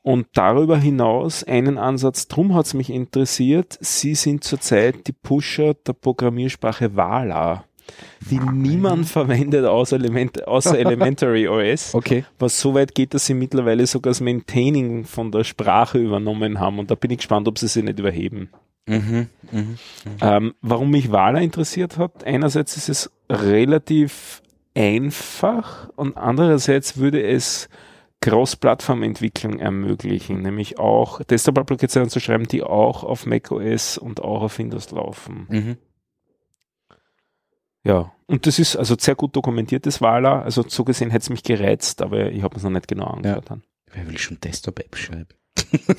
[0.01, 5.93] Und darüber hinaus einen Ansatz, drum hat's mich interessiert, Sie sind zurzeit die Pusher der
[5.93, 7.63] Programmiersprache Vala,
[8.29, 12.25] die niemand verwendet außer, Element, außer Elementary OS, Okay.
[12.39, 16.79] was so weit geht, dass sie mittlerweile sogar das Maintaining von der Sprache übernommen haben.
[16.79, 18.49] Und da bin ich gespannt, ob sie sie nicht überheben.
[18.85, 19.27] Mhm.
[19.51, 19.77] Mhm.
[20.21, 24.41] Ähm, warum mich Vala interessiert hat, einerseits ist es relativ
[24.75, 27.69] einfach und andererseits würde es
[28.21, 34.91] Cross-Plattform-Entwicklung ermöglichen, nämlich auch Desktop-Applikationen zu schreiben, die auch auf macOS und auch auf Windows
[34.91, 35.47] laufen.
[35.49, 35.77] Mhm.
[37.83, 41.43] Ja, und das ist also sehr gut dokumentiertes Vala, also so gesehen hätte es mich
[41.43, 43.49] gereizt, aber ich habe es noch nicht genau angeschaut.
[43.49, 43.63] dann.
[43.91, 45.27] Wer will schon Desktop-App schreiben?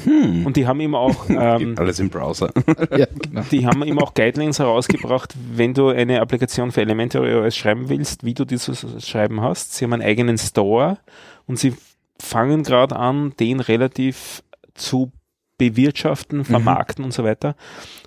[0.05, 0.47] Hm.
[0.47, 2.53] Und die haben eben auch ähm, alles im Browser.
[2.97, 3.43] ja, genau.
[3.51, 8.25] Die haben eben auch Guidelines herausgebracht, wenn du eine Applikation für Elementary OS schreiben willst,
[8.25, 9.75] wie du dieses schreiben hast.
[9.75, 10.99] Sie haben einen eigenen Store
[11.47, 11.75] und sie
[12.21, 14.43] fangen gerade an, den relativ
[14.75, 15.13] zu
[15.59, 17.55] bewirtschaften, vermarkten und so weiter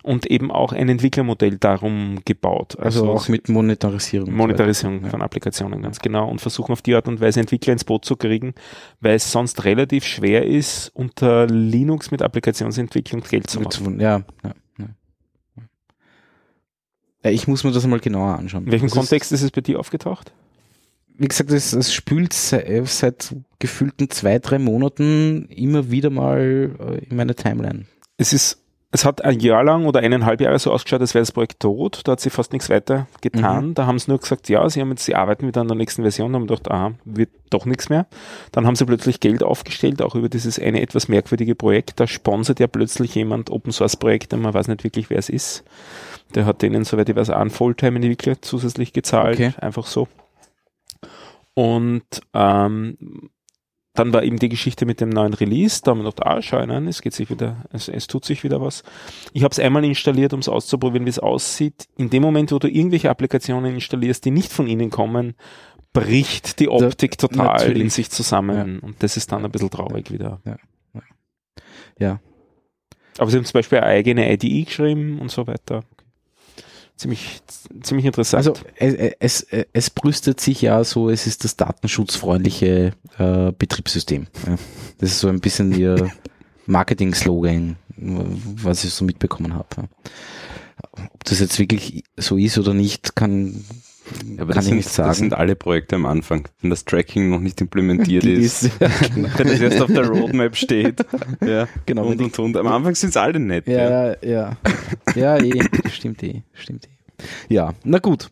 [0.03, 2.77] und eben auch ein Entwicklermodell darum gebaut.
[2.79, 4.27] Also, auch mit Monetarisierung.
[4.27, 5.11] so Monetarisierung weiter.
[5.11, 6.29] von Applikationen, ganz genau.
[6.29, 8.53] Und versuchen auf die Art und Weise Entwickler ins Boot zu kriegen,
[8.99, 13.99] weil es sonst relativ schwer ist, unter Linux mit Applikationsentwicklung Geld zu machen.
[13.99, 14.53] Ja, ja,
[17.23, 17.29] ja.
[17.31, 18.65] Ich muss mir das mal genauer anschauen.
[18.65, 20.33] In welchem Das Kontext ist es bei dir aufgetaucht?
[21.17, 27.05] Wie gesagt, es, es spült seit, seit gefühlten zwei, drei Monaten immer wieder mal äh,
[27.05, 27.85] in meine Timeline.
[28.17, 28.61] es ist,
[28.91, 32.01] es hat ein Jahr lang oder eineinhalb Jahre so ausgeschaut, als wäre das Projekt tot.
[32.05, 33.73] Da hat sie fast nichts weiter getan.
[33.73, 36.03] Da haben sie nur gesagt, ja, sie haben jetzt, sie arbeiten wieder an der nächsten
[36.03, 38.07] Version, haben gedacht, aha, wird doch nichts mehr.
[38.53, 41.99] Dann haben sie plötzlich Geld aufgestellt, auch über dieses eine etwas merkwürdige Projekt.
[41.99, 45.65] Da sponsert ja plötzlich jemand Open Source Projekte, man weiß nicht wirklich, wer es ist.
[46.33, 49.35] Der hat denen, soweit ich weiß, einen Fulltime-Entwickler zusätzlich gezahlt.
[49.35, 49.53] Okay.
[49.59, 50.07] Einfach so.
[51.57, 52.03] Und
[52.35, 53.31] ähm,
[53.95, 55.81] dann war eben die Geschichte mit dem neuen Release.
[55.83, 58.61] Da haben wir gedacht, ah, schau es geht sich wieder, es, es tut sich wieder
[58.61, 58.83] was.
[59.33, 61.87] Ich habe es einmal installiert, um es auszuprobieren, wie es aussieht.
[61.97, 65.33] In dem Moment, wo du irgendwelche Applikationen installierst, die nicht von ihnen kommen,
[65.93, 67.81] bricht die Optik total natürlich.
[67.81, 68.77] in sich zusammen.
[68.77, 70.39] Und das ist dann ein bisschen traurig wieder.
[70.45, 70.57] Ja.
[73.17, 75.83] Aber sie haben zum Beispiel eine eigene IDE geschrieben und so weiter.
[76.97, 77.41] Ziemlich,
[77.83, 78.47] ziemlich interessant.
[78.47, 84.25] Also es, es, es brüstet sich ja so, es ist das datenschutzfreundliche äh, Betriebssystem.
[84.47, 84.55] Ja.
[84.97, 86.11] Das ist so ein bisschen ihr
[86.65, 89.89] Marketing-Slogan, was ich so mitbekommen habe.
[90.91, 93.63] Ob das jetzt wirklich so ist oder nicht, kann,
[94.37, 95.09] Aber kann das ich sind, nicht sagen.
[95.09, 98.71] das sind alle Projekte am Anfang, wenn das Tracking noch nicht implementiert Die ist, ist-
[98.81, 99.29] ja, genau.
[99.37, 101.05] wenn das erst auf der Roadmap steht.
[101.45, 102.57] Ja, Genau, Und, und, und.
[102.57, 103.67] Am Anfang sind es alle nett.
[103.67, 104.57] Ja, ja, ja.
[105.15, 107.53] Ja, eh, stimmt eh, stimmt eh.
[107.53, 108.29] Ja, na gut.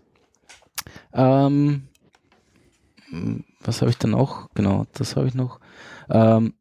[1.13, 1.87] Ähm,
[3.61, 4.49] was habe ich dann noch?
[4.53, 5.59] Genau, das habe ich noch.
[6.09, 6.53] Ähm,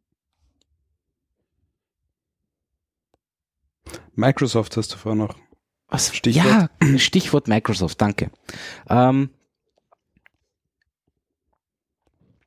[4.15, 5.37] Microsoft hast du vorher noch.
[5.89, 6.15] Was?
[6.15, 6.71] Stichwort?
[6.83, 8.31] Ja, Stichwort Microsoft, danke.
[8.89, 9.31] Ähm,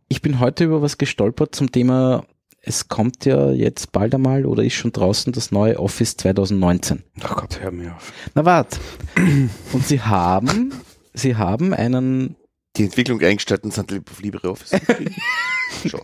[0.10, 2.26] ich bin heute über was gestolpert zum Thema,
[2.62, 7.04] es kommt ja jetzt bald einmal oder ist schon draußen das neue Office 2019.
[7.22, 8.12] Ach Gott, hör mir auf.
[8.36, 8.80] Na wart.
[9.74, 10.74] Und sie haben,
[11.14, 12.36] sie haben einen
[12.76, 14.80] Die Entwicklung eingestellt und sind auf LibreOffice.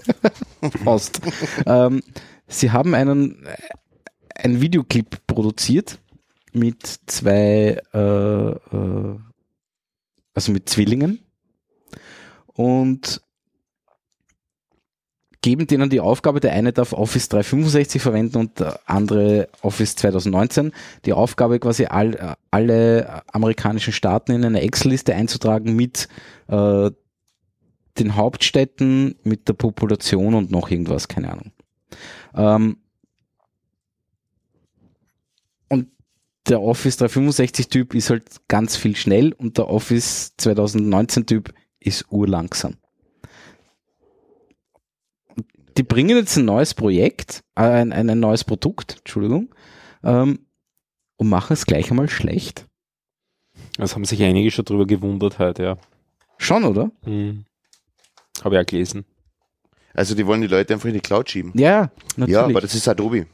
[0.85, 1.19] Ost.
[1.65, 2.01] ähm,
[2.47, 3.45] sie haben einen
[4.35, 5.99] ein Videoclip produziert
[6.55, 9.19] mit zwei, äh, äh,
[10.33, 11.19] also mit Zwillingen
[12.47, 13.21] und
[15.43, 20.71] geben denen die Aufgabe, der eine darf Office 365 verwenden und der andere Office 2019,
[21.05, 26.07] die Aufgabe quasi all, alle amerikanischen Staaten in eine Excel-Liste einzutragen mit
[26.47, 26.89] äh,
[27.99, 31.51] den Hauptstädten, mit der Population und noch irgendwas, keine Ahnung.
[32.35, 32.77] Ähm,
[36.47, 42.05] der Office 365 Typ ist halt ganz viel schnell und der Office 2019 Typ ist
[42.09, 42.75] urlangsam.
[45.77, 49.53] Die bringen jetzt ein neues Projekt, äh, ein, ein, ein neues Produkt, Entschuldigung,
[50.03, 50.45] ähm,
[51.17, 52.67] und machen es gleich einmal schlecht.
[53.77, 55.77] Das haben sich einige schon drüber gewundert halt, ja.
[56.37, 56.91] Schon, oder?
[57.03, 57.45] Hm.
[58.43, 59.05] Habe ich auch gelesen.
[59.93, 61.51] Also die wollen die Leute einfach in die Cloud schieben.
[61.55, 62.33] Ja, natürlich.
[62.33, 63.27] Ja, aber das ist Adobe.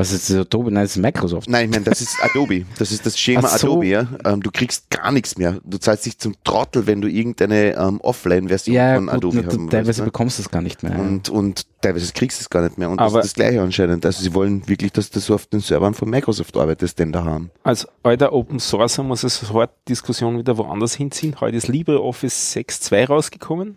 [0.00, 0.70] Was ist das Adobe?
[0.72, 1.48] Nein, das ist Microsoft.
[1.48, 2.64] Nein, ich meine, das ist Adobe.
[2.78, 3.68] Das ist das Schema so.
[3.72, 3.86] Adobe.
[3.86, 4.06] Ja?
[4.24, 5.58] Ähm, du kriegst gar nichts mehr.
[5.64, 9.70] Du zahlst dich zum Trottel, wenn du irgendeine ähm, Offline-Version Ja, von gut, Adobe haben
[9.70, 9.98] teilweise willst.
[10.00, 10.04] Ne?
[10.06, 10.98] bekommst du es gar nicht mehr.
[10.98, 12.88] Und, und teilweise kriegst du es gar nicht mehr.
[12.90, 14.04] Und das Aber- ist das Gleiche anscheinend.
[14.06, 17.24] Also sie wollen wirklich, dass du so auf den Servern von Microsoft arbeitest, denn da
[17.24, 17.50] haben.
[17.62, 21.36] Als alter Open Sourcer muss es sofort Diskussion wieder woanders hinziehen.
[21.40, 23.76] Heute ist LibreOffice 6.2 rausgekommen.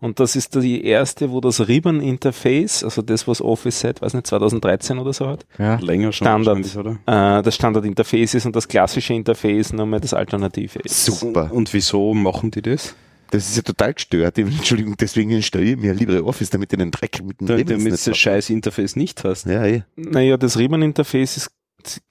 [0.00, 4.26] Und das ist die erste, wo das Ribbon-Interface, also das, was Office seit, weiß nicht,
[4.26, 5.76] 2013 oder so hat, ja.
[5.76, 6.76] Länger schon Standard.
[6.76, 6.92] oder?
[7.38, 11.04] äh, das Standard-Interface ist und das klassische Interface nur mehr das Alternative ist.
[11.04, 11.50] Super.
[11.52, 12.94] Und wieso machen die das?
[13.30, 14.38] Das ist ja total gestört.
[14.38, 17.92] Entschuldigung, deswegen installiere ich mir LibreOffice, damit ich den Dreck mit dem Da- Ribbons Damit
[17.92, 19.46] nicht du das scheiß Interface nicht hast.
[19.46, 19.82] Ja, eh.
[19.94, 21.50] Naja, das Ribbon-Interface ist,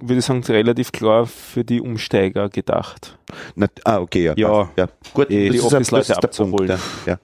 [0.01, 3.17] würde ich sagen, relativ klar für die Umsteiger gedacht.
[3.55, 4.33] Na, ah, okay, ja.
[4.37, 4.69] Ja.
[4.77, 4.87] ja.
[5.13, 6.67] Gut, Eh, die Office-Leute abzuholen.
[6.69, 6.69] Punkt.
[7.05, 7.13] Ja.
[7.13, 7.19] Ja.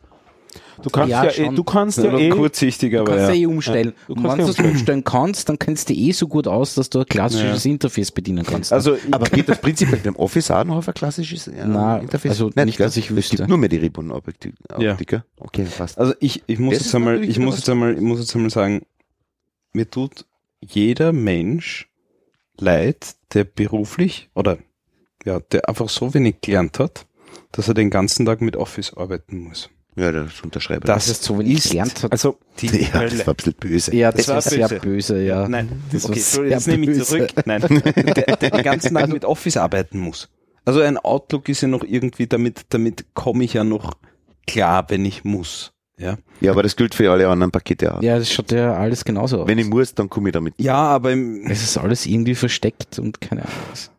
[0.82, 3.36] Du kannst Ja, ja, eh, du kannst ja Oder eh, kurzsichtig, Du kannst ja, ja.
[3.36, 3.94] eh umstellen.
[3.96, 6.28] Ja, du und kannst wenn ja du es umstellen kannst, dann kennst du eh so
[6.28, 8.74] gut aus, dass du ein klassisches Interface bedienen kannst.
[8.74, 12.32] Also, Aber geht das prinzipiell beim Office auch noch auf ein klassisches ja, Na, Interface?
[12.32, 12.86] also nicht, gell?
[12.88, 13.38] dass ich Es wüsste.
[13.38, 14.54] gibt nur mehr die Ribbon-Optik.
[14.80, 14.98] Ja.
[15.38, 15.98] Okay, passt.
[15.98, 18.50] Also ich, ich muss Das jetzt einmal, ich muss jetzt einmal, ich muss jetzt einmal
[18.50, 18.82] sagen,
[19.74, 20.26] mir tut
[20.62, 21.90] jeder Mensch
[22.58, 24.58] leid, der beruflich oder
[25.26, 27.06] ja, der einfach so wenig gelernt hat,
[27.52, 29.70] dass er den ganzen Tag mit Office arbeiten muss.
[29.96, 30.86] Ja, das unterschreibe ich.
[30.86, 32.12] Das es so wenig ist gelernt hat.
[32.12, 33.28] also Die ja, das Hölle.
[33.28, 33.96] war ein bisschen böse.
[33.96, 34.82] ja, das, das war sehr böse.
[34.82, 35.48] böse, ja.
[35.48, 37.04] Nein, Das okay, Entschuldigung, jetzt nehme ich böse.
[37.06, 37.30] zurück.
[37.46, 37.62] Nein,
[37.96, 40.30] der, der den ganzen Tag mit Office arbeiten muss.
[40.66, 43.94] Also ein Outlook ist ja noch irgendwie, damit, damit komme ich ja noch
[44.48, 45.72] klar, wenn ich muss.
[45.98, 48.02] Ja, Ja, aber das gilt für alle anderen Pakete auch.
[48.02, 49.48] Ja, das schaut ja alles genauso aus.
[49.48, 50.54] Wenn ich muss, dann komme ich damit.
[50.58, 53.92] ja aber, im, es ist alles irgendwie versteckt und keine Ahnung was.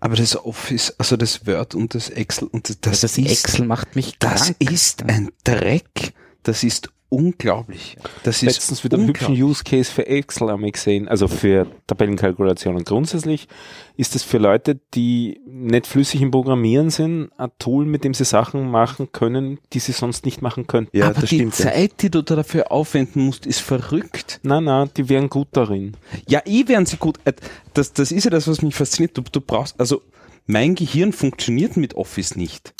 [0.00, 3.44] Aber das Office, also das Word und das Excel und das, Das, das, das ist,
[3.44, 4.56] Excel macht mich das krank.
[4.60, 6.14] ist ein Dreck.
[6.42, 7.96] Das ist unglaublich.
[8.22, 9.34] Das ist letztens wieder einen hübschen.
[9.34, 12.84] Use Case für Excel haben wir gesehen, also für Tabellenkalkulationen.
[12.84, 13.48] Grundsätzlich
[13.96, 18.24] ist es für Leute, die nicht flüssig im Programmieren sind, ein Tool, mit dem sie
[18.24, 20.96] Sachen machen können, die sie sonst nicht machen könnten.
[20.96, 21.58] Ja, aber das die stimmt.
[21.58, 21.66] ja.
[21.66, 24.40] Zeit, die du da dafür aufwenden musst, ist verrückt.
[24.42, 25.96] Nein, nein, die wären gut darin.
[26.26, 27.18] Ja, eh wären sie gut.
[27.24, 27.34] Äh,
[27.74, 29.16] Das, das ist ja das, was mich fasziniert.
[29.18, 30.02] Du, du brauchst, also
[30.46, 32.72] mein Gehirn funktioniert mit Office nicht.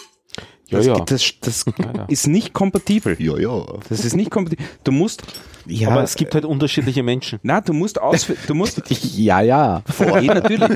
[0.71, 0.95] Ja, das, ja.
[1.05, 2.05] das, das ja.
[2.09, 3.17] ist nicht kompatibel.
[3.21, 3.65] Ja, ja.
[3.89, 4.65] Das ist nicht kompatibel.
[4.85, 5.23] Du musst,
[5.67, 7.39] ja, Aber es gibt halt unterschiedliche Menschen.
[7.43, 8.83] na, du musst aus, du musst,
[9.17, 9.83] ja, ja.
[9.91, 10.69] vor, eh, natürlich.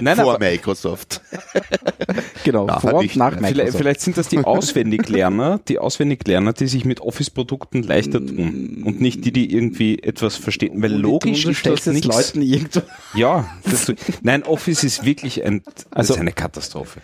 [0.00, 1.20] Nein, Vor aber Microsoft.
[2.44, 3.38] Genau, Ja, vor nicht und nach mehr.
[3.38, 3.78] vielleicht, Microsoft.
[3.78, 9.24] vielleicht sind das die Auswendiglerner, die Auswendiglerner, die sich mit Office-Produkten leichter tun und nicht
[9.24, 10.82] die, die irgendwie etwas verstehen.
[10.82, 12.06] Weil logisch du ist das nichts.
[12.06, 12.82] Leuten irgendwo.
[13.14, 13.92] Ja, das,
[14.22, 17.00] nein, Office ist wirklich ein, das Also- ist eine Katastrophe.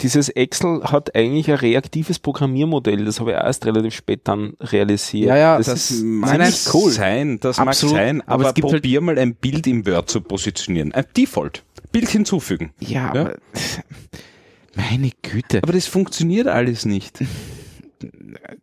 [0.00, 5.28] Dieses Excel hat eigentlich ein reaktives Programmiermodell, das habe ich erst relativ spät dann realisiert.
[5.28, 6.40] Ja, ja, das, Das ist mag
[6.74, 9.66] cool sein, das Absolut, mag sein, aber aber, es gibt halt- probier mal ein Bild
[9.66, 10.92] im Word zu positionieren.
[10.92, 11.64] Ein Default.
[11.92, 12.72] Bild hinzufügen.
[12.80, 13.20] Ja, Ja.
[13.22, 13.36] aber
[14.74, 15.60] meine Güte.
[15.62, 17.20] Aber das funktioniert alles nicht.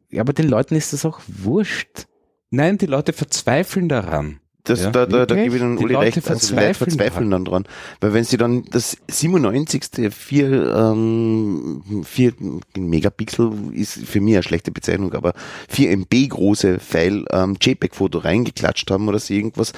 [0.09, 2.07] Ja, aber den Leuten ist das auch wurscht.
[2.49, 4.39] Nein, die Leute verzweifeln daran.
[4.67, 4.91] Das, Ja.
[4.91, 6.17] da, da, da gebe ich dann Die Uli Leute recht.
[6.17, 7.65] Also verzweifeln verzweifeln dann dran.
[8.01, 10.11] Weil wenn sie dann das 97.
[10.13, 12.33] 4, ähm, 4
[12.77, 15.33] Megapixel ist für mich eine schlechte Bezeichnung, aber
[15.69, 19.73] 4 MB große File ähm, JPEG-Foto reingeklatscht haben oder so irgendwas,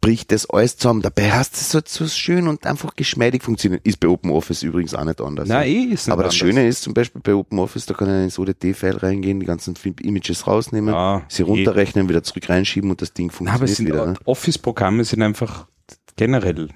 [0.00, 1.02] bricht das alles zusammen.
[1.02, 3.84] Dabei hast es so, so schön und einfach geschmeidig funktioniert.
[3.86, 5.48] Ist bei OpenOffice übrigens auch nicht anders.
[5.48, 6.36] Na, eh ist nicht Aber das anders.
[6.36, 10.46] Schöne ist zum Beispiel bei OpenOffice, da kann ich ins ODT-File reingehen, die ganzen Images
[10.46, 11.46] rausnehmen, Ja, sie eh.
[11.46, 14.06] runterrechnen, wieder zurück reinschieben und das Ding aber funktioniert es sind, wieder.
[14.06, 14.14] Ne?
[14.24, 15.66] Office-Programme sind einfach
[16.16, 16.68] generell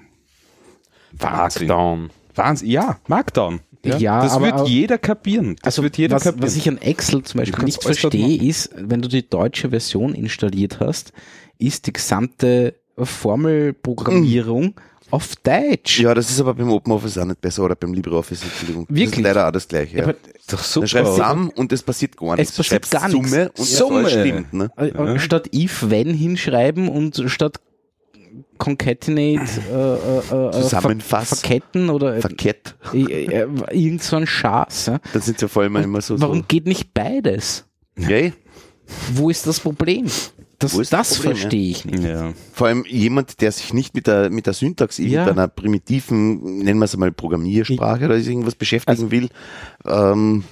[1.11, 1.67] Wahnsinn.
[1.67, 2.09] Markdown.
[2.35, 2.69] Wahnsinn.
[2.69, 3.59] Ja, Markdown.
[3.85, 5.55] Ja, das aber wird jeder kapieren.
[5.57, 6.43] Das Also wird jeder was, kapieren.
[6.47, 10.79] was ich an Excel zum Beispiel nicht verstehe, ist, wenn du die deutsche Version installiert
[10.79, 11.11] hast,
[11.59, 14.75] ist die gesamte Formelprogrammierung
[15.11, 15.99] auf Deutsch.
[15.99, 18.87] Ja, das ist aber beim OpenOffice auch nicht besser oder beim LibreOffice, Entschuldigung.
[18.87, 19.19] Das Wirklich?
[19.19, 19.97] ist leider auch das gleiche.
[19.97, 20.13] Ja.
[20.49, 20.87] Doch super.
[20.87, 22.51] Dann schreibst Sum und es passiert gar nichts.
[22.51, 23.29] Es passiert gar nichts.
[23.29, 24.03] Summe und Summe.
[24.03, 24.53] das stimmt.
[24.53, 24.71] Ne?
[24.75, 27.59] Äh, Statt if, when hinschreiben und statt
[28.57, 31.29] concatenate äh, äh, äh, Zusammenfass.
[31.29, 32.75] ver verketten oder äh, Verkehrt.
[32.93, 34.87] äh, äh, irgend so ein Schaß.
[34.87, 34.99] Ja?
[35.11, 36.19] Dann sind ja vor allem immer so.
[36.19, 36.45] Warum so.
[36.47, 37.65] geht nicht beides?
[37.97, 38.31] Ja,
[39.13, 40.07] Wo ist das Problem?
[40.63, 42.03] Das, Wo ist das das verstehe ich nicht.
[42.03, 42.33] Ja.
[42.53, 45.05] Vor allem jemand, der sich nicht mit der, mit der Syntax Ja.
[45.05, 49.29] irgendeiner primitiven, nennen wir es mal Programmiersprache oder irgendwas beschäftigen Also will,
[49.85, 50.43] ähm,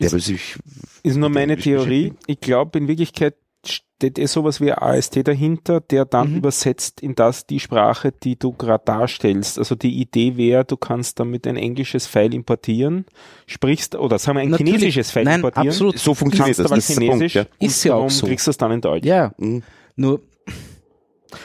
[0.00, 0.56] der will sich,
[1.02, 2.12] Ist nur meine Theorie.
[2.26, 3.34] Ich glaube, in Wirklichkeit
[3.68, 6.36] steht eh sowas wie ein AST dahinter, der dann Mhm.
[6.38, 9.58] übersetzt in das die Sprache, die du gerade darstellst.
[9.58, 13.06] Also die Idee wäre, du kannst damit ein englisches File importieren,
[13.46, 14.74] sprichst, oder sagen wir ein Natürlich.
[14.74, 15.68] chinesisches File Nein, importieren.
[15.68, 15.98] absolut.
[15.98, 16.66] so funktioniert das.
[16.66, 17.46] aber Das ist der Punkt, Chinesisch ja.
[17.58, 18.26] Ist ja auch so.
[18.26, 19.06] kriegst du es dann in Deutsch.
[19.06, 19.62] Ja, Mhm.
[19.96, 20.20] nur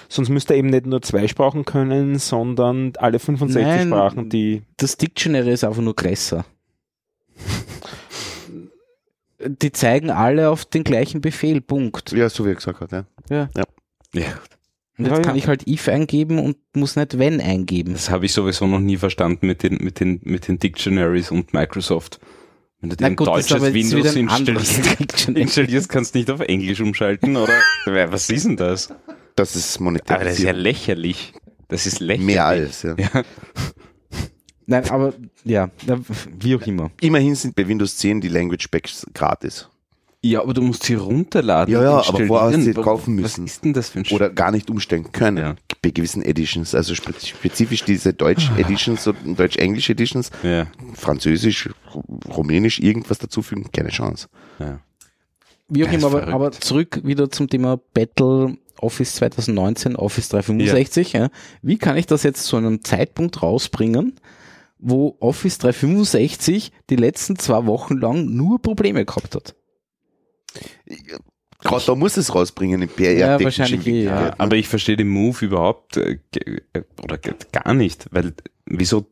[0.07, 3.87] Sonst müsste er eben nicht nur zwei Sprachen können, sondern alle 65 Nein.
[3.87, 6.45] Sprachen, die das Dictionary ist einfach nur größer.
[9.47, 12.11] Die zeigen alle auf den gleichen Befehl, Punkt.
[12.11, 13.05] Ja, so wie er gesagt hat, ja.
[13.29, 13.49] Ja.
[14.13, 14.23] ja.
[14.97, 15.39] Und jetzt Ja, kann ja.
[15.39, 17.93] ich halt if eingeben und muss nicht when eingeben.
[17.93, 21.53] Das habe ich sowieso noch nie verstanden mit den, mit den, mit den Dictionaries und
[21.53, 22.19] Microsoft.
[22.81, 27.37] Wenn du dir ein gut, deutsches Windows installierst, installierst, kannst du nicht auf Englisch umschalten,
[27.37, 27.53] oder?
[27.85, 28.93] Was ist denn das?
[29.35, 30.55] Das ist Aber das ist ja monetarisiert.
[30.57, 31.33] lächerlich.
[31.67, 32.25] Das ist lächerlich.
[32.25, 32.95] Mehr als, ja.
[32.97, 33.23] Ja.
[34.71, 35.13] Nein, aber
[35.43, 35.69] ja,
[36.39, 36.91] wie auch immer.
[37.01, 39.67] Immerhin sind bei Windows 10 die Language Packs gratis.
[40.23, 41.73] ja, aber du musst sie runterladen.
[41.73, 43.43] Ja, ja, und aber vorher hast du sie kaufen müssen.
[43.45, 45.37] Was ist denn das für ein Sch- Oder gar nicht umstellen können.
[45.37, 45.55] Ja.
[45.81, 51.69] Bei gewissen Editions, also spe- spezifisch diese Deutsch-Editions und Deutsch-Englisch-Editions, Ja, Französisch,
[52.29, 54.27] Rumänisch, irgendwas dazufügen, keine Chance.
[54.59, 54.79] ja.
[55.73, 61.13] Wie auch immer, aber, aber zurück wieder zum Thema Battle Office 2019, Office 365.
[61.13, 61.29] Ja.
[61.61, 64.17] Wie kann ich das jetzt zu einem Zeitpunkt rausbringen,
[64.81, 69.55] wo Office 365 die letzten zwei Wochen lang nur Probleme gehabt hat?
[71.63, 73.13] Gerade da muss es rausbringen im PR.
[73.13, 74.21] Ja, wahrscheinlich in eh, ja.
[74.21, 74.39] Ne?
[74.39, 76.19] Aber ich verstehe den Move überhaupt äh,
[76.73, 78.33] äh, oder gar nicht, weil
[78.65, 79.05] wieso,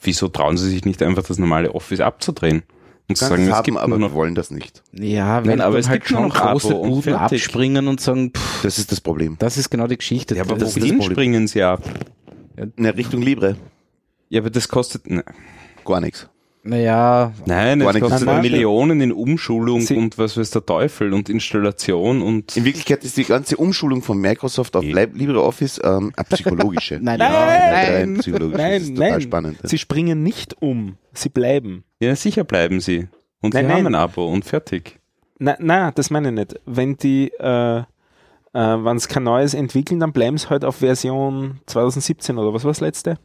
[0.00, 2.62] wieso trauen sie sich nicht einfach das normale Office abzudrehen
[3.08, 4.84] und zu sagen, es haben, gibt aber nur wir noch wollen das nicht.
[4.92, 8.30] Ja, Nein, wenn aber es halt schon noch Abo große und Buden abspringen und sagen,
[8.34, 9.36] pff, Das ist das Problem.
[9.40, 10.36] das ist genau die Geschichte.
[10.36, 11.12] Ja, aber das, wohin Problem.
[11.12, 11.82] springen sie ab?
[12.76, 13.56] In Richtung Libre,
[14.28, 15.24] Ja, aber das kostet, ne,
[15.84, 16.28] gar nichts.
[16.62, 18.08] naja, nein, Gar es nichts.
[18.08, 18.42] kostet Nein, nein.
[18.50, 23.16] Millionen in Umschulung Sie- und was weiß der Teufel und Installation und In Wirklichkeit ist
[23.18, 24.82] die ganze Umschulung von Microsoft auf.
[24.84, 26.98] Lib- LibreOffice ähm, eine psychologische.
[27.02, 28.56] Nein, Ja, nein, rein psychologisch.
[28.56, 29.20] Nein, das ist total nein.
[29.20, 29.58] spannend.
[29.62, 31.84] sie springen nicht um, sie bleiben.
[32.00, 33.08] ja, sicher bleiben sie.
[33.42, 33.94] Und Nein, sie haben nein.
[33.94, 34.98] ein Abo und fertig.
[35.38, 36.54] Na, na, das meine ich nicht.
[36.64, 37.84] Wenn die, äh, äh,
[38.54, 42.70] wenn sie kein neues entwickeln, dann bleiben sie halt auf Version 2017 oder was war
[42.70, 43.18] das letzte?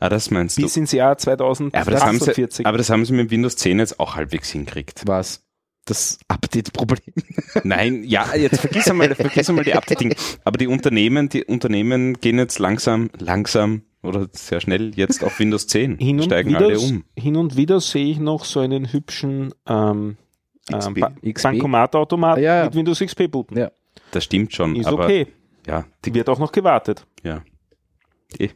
[0.00, 0.62] Ah, das meinst du.
[0.62, 2.66] Bis ins Jahr Ja, aber, das haben sie, 2048.
[2.66, 5.02] aber das haben sie mit Windows 10 jetzt auch halbwegs hingekriegt.
[5.06, 5.44] was?
[5.84, 7.12] Das Update-Problem.
[7.64, 10.14] Nein, ja, jetzt vergiss einmal, vergiss einmal die Updating.
[10.44, 15.66] Aber die Unternehmen, die Unternehmen gehen jetzt langsam, langsam oder sehr schnell jetzt auf Windows
[15.66, 15.98] 10.
[15.98, 17.04] hin und, steigen wieder, alle um.
[17.16, 20.16] hin und wieder sehe ich noch so einen hübschen ähm,
[20.70, 21.12] ähm, ba.
[21.42, 22.64] Bankomatautomat Ah, ja, ja.
[22.66, 23.58] mit Windows XP booten.
[23.58, 23.72] Ja.
[24.12, 24.76] Das stimmt schon.
[24.76, 25.26] Ist aber okay.
[25.66, 27.06] ja, die, Die wird auch noch gewartet.
[27.24, 27.42] ja.
[28.38, 28.48] Eh.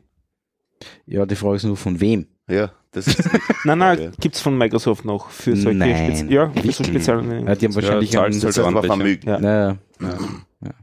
[1.06, 2.26] Ja, die Frage ist nur von wem.
[2.48, 3.28] Ja, das ist
[3.64, 4.10] Nein, nein, Ja.
[4.20, 5.96] gibt's von Microsoft noch für solche Nein.
[6.16, 7.44] Spezi ja, für so spezielle.
[7.44, 9.28] Ja, die haben wahrscheinlich Ja, einen, das halt Vermögen.
[9.28, 9.38] Ja.
[9.40, 10.78] naja, ja.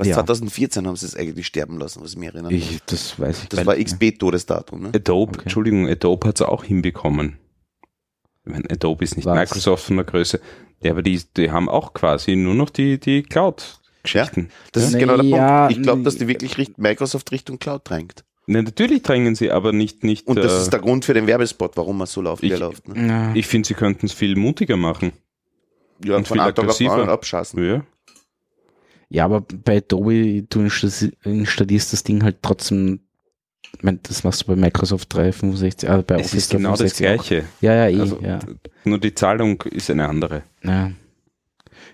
[0.00, 0.14] Was Ja.
[0.14, 2.52] 2014 haben sie es eigentlich sterben lassen, was ich mir erinnere.
[2.52, 3.74] Ich, das weiß ich das war.
[3.76, 4.82] XP-Todesdatum.
[4.82, 4.88] Ne?
[4.94, 5.42] Adobe, Okay.
[5.42, 7.36] Entschuldigung, Adobe hat es auch hinbekommen.
[8.44, 9.36] Ich meine, Adobe ist nicht Was?
[9.36, 10.40] Microsoft von der Größe.
[10.80, 13.24] Ja, aber die, die haben auch quasi nur noch die, die
[14.04, 14.50] Cloud-Geschichten.
[14.72, 15.76] Das ist Na genau der ja, Punkt.
[15.76, 18.24] Ich glaube, dass die wirklich Richt Microsoft Richtung Cloud drängt.
[18.46, 20.26] Ne, natürlich drängen sie, aber nicht, nicht.
[20.26, 22.52] Und das äh, ist der Grund für den Werbespot, warum man so läuft, wie Ich-
[22.52, 22.88] er läuft.
[22.88, 23.06] Ne?
[23.08, 23.34] Ja.
[23.34, 25.12] ich finde, sie könnten es viel mutiger machen.
[26.04, 27.08] Ja, und von viel aggressiver.
[27.08, 27.62] abschassen.
[27.64, 27.84] Ja.
[29.10, 33.00] ja, aber bei Adobe, du installi- installierst das Ding halt trotzdem,
[33.76, 36.94] ich mein, das machst du bei Microsoft 365, äh, bei Es Office ist genau das
[36.94, 37.26] 365 auch.
[37.28, 37.44] Gleiche.
[37.60, 38.38] Ja, ja, eh, Also, ja.
[38.84, 40.42] Nur die Zahlung ist eine andere.
[40.62, 40.90] ja.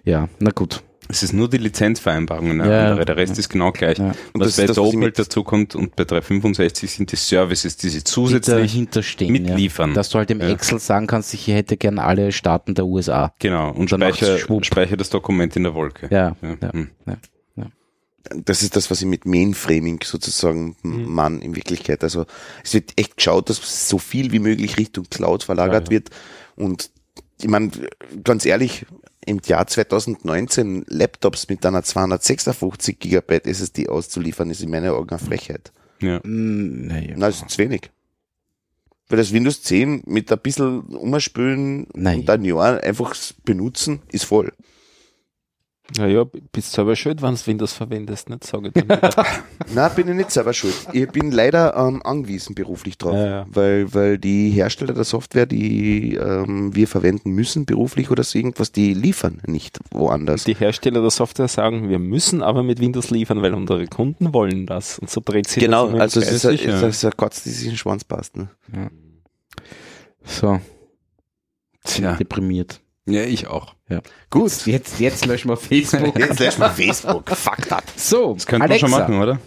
[0.05, 0.83] Ja, na gut.
[1.09, 3.05] Es ist nur die Lizenzvereinbarung eine Ja, andere.
[3.05, 3.41] Der Rest ja.
[3.41, 3.99] ist genau gleich.
[3.99, 4.15] Ja.
[4.33, 7.77] Und das was bei das, mit- halt dazu kommt und bei 365 sind die Services,
[7.77, 9.91] die sie Die zusätzlich stehen, mitliefern.
[9.91, 9.95] Ja.
[9.97, 10.49] Dass du halt im Ja.
[10.49, 13.35] Excel sagen kannst, ich hätte gern alle Staaten der USA.
[13.39, 16.09] Genau, und dann macht's speicher, speicher das Dokument in der Wolke.
[16.11, 16.57] Ja, Ja.
[16.63, 16.73] ja.
[16.73, 16.91] Hm.
[18.45, 21.05] Das ist das, was ich mit Mainframing sozusagen Mhm.
[21.13, 22.03] man in Wirklichkeit.
[22.03, 22.25] Also
[22.65, 26.03] es wird echt geschaut, dass so viel wie möglich Richtung Cloud verlagert Ja, ja.
[26.05, 26.09] wird
[26.57, 26.91] und
[27.43, 27.71] ich meine,
[28.23, 28.87] ganz ehrlich,
[29.27, 35.19] im Jahr 2019 Laptops mit einer 256 Gigabyte SSD auszuliefern, ist in meinen Augen eine
[35.19, 35.73] Frechheit.
[36.01, 36.21] Ja.
[36.23, 37.15] Mm, naja.
[37.17, 37.91] Na, das ist zu wenig.
[39.09, 43.15] Weil das Windows 10 mit ein bisschen umspülen und ein Jahr einfach
[43.45, 44.53] benutzen, ist voll.
[45.99, 48.45] Naja, bist selber schuld, wenn du Windows verwendest, nicht?
[48.45, 48.99] Sage ich dann.
[49.75, 50.75] Na, bin ich nicht selber schuld.
[50.95, 53.47] Ich bin leider ähm, angewiesen beruflich drauf, Ja, ja.
[53.51, 58.73] weil weil die Hersteller der Software, die ähm, wir verwenden müssen beruflich oder so irgendwas,
[58.73, 60.45] die liefern nicht woanders.
[60.45, 64.65] Die Hersteller der Software sagen, wir müssen aber mit Windows liefern, weil unsere Kunden wollen
[64.65, 64.99] das.
[64.99, 67.35] Und so dreht sich genau, das im also es ist, ein- es ist ein Gott,
[67.45, 68.39] die sich in den Schwanz passt.
[68.39, 68.49] Ne?
[70.25, 70.61] So,
[71.85, 72.15] Tja.
[72.15, 72.81] deprimiert.
[73.07, 73.75] Ja, ich auch.
[74.31, 76.19] Gut, Jetzt, jetzt löschen wir Facebook.
[76.19, 77.29] jetzt lässt mal Facebook.
[77.31, 77.85] Fuck that.
[77.97, 79.41] So, Das könnte man Alexa, schon machen, oder?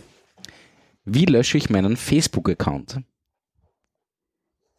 [1.06, 3.00] wie lösche ich meinen Facebook-Account?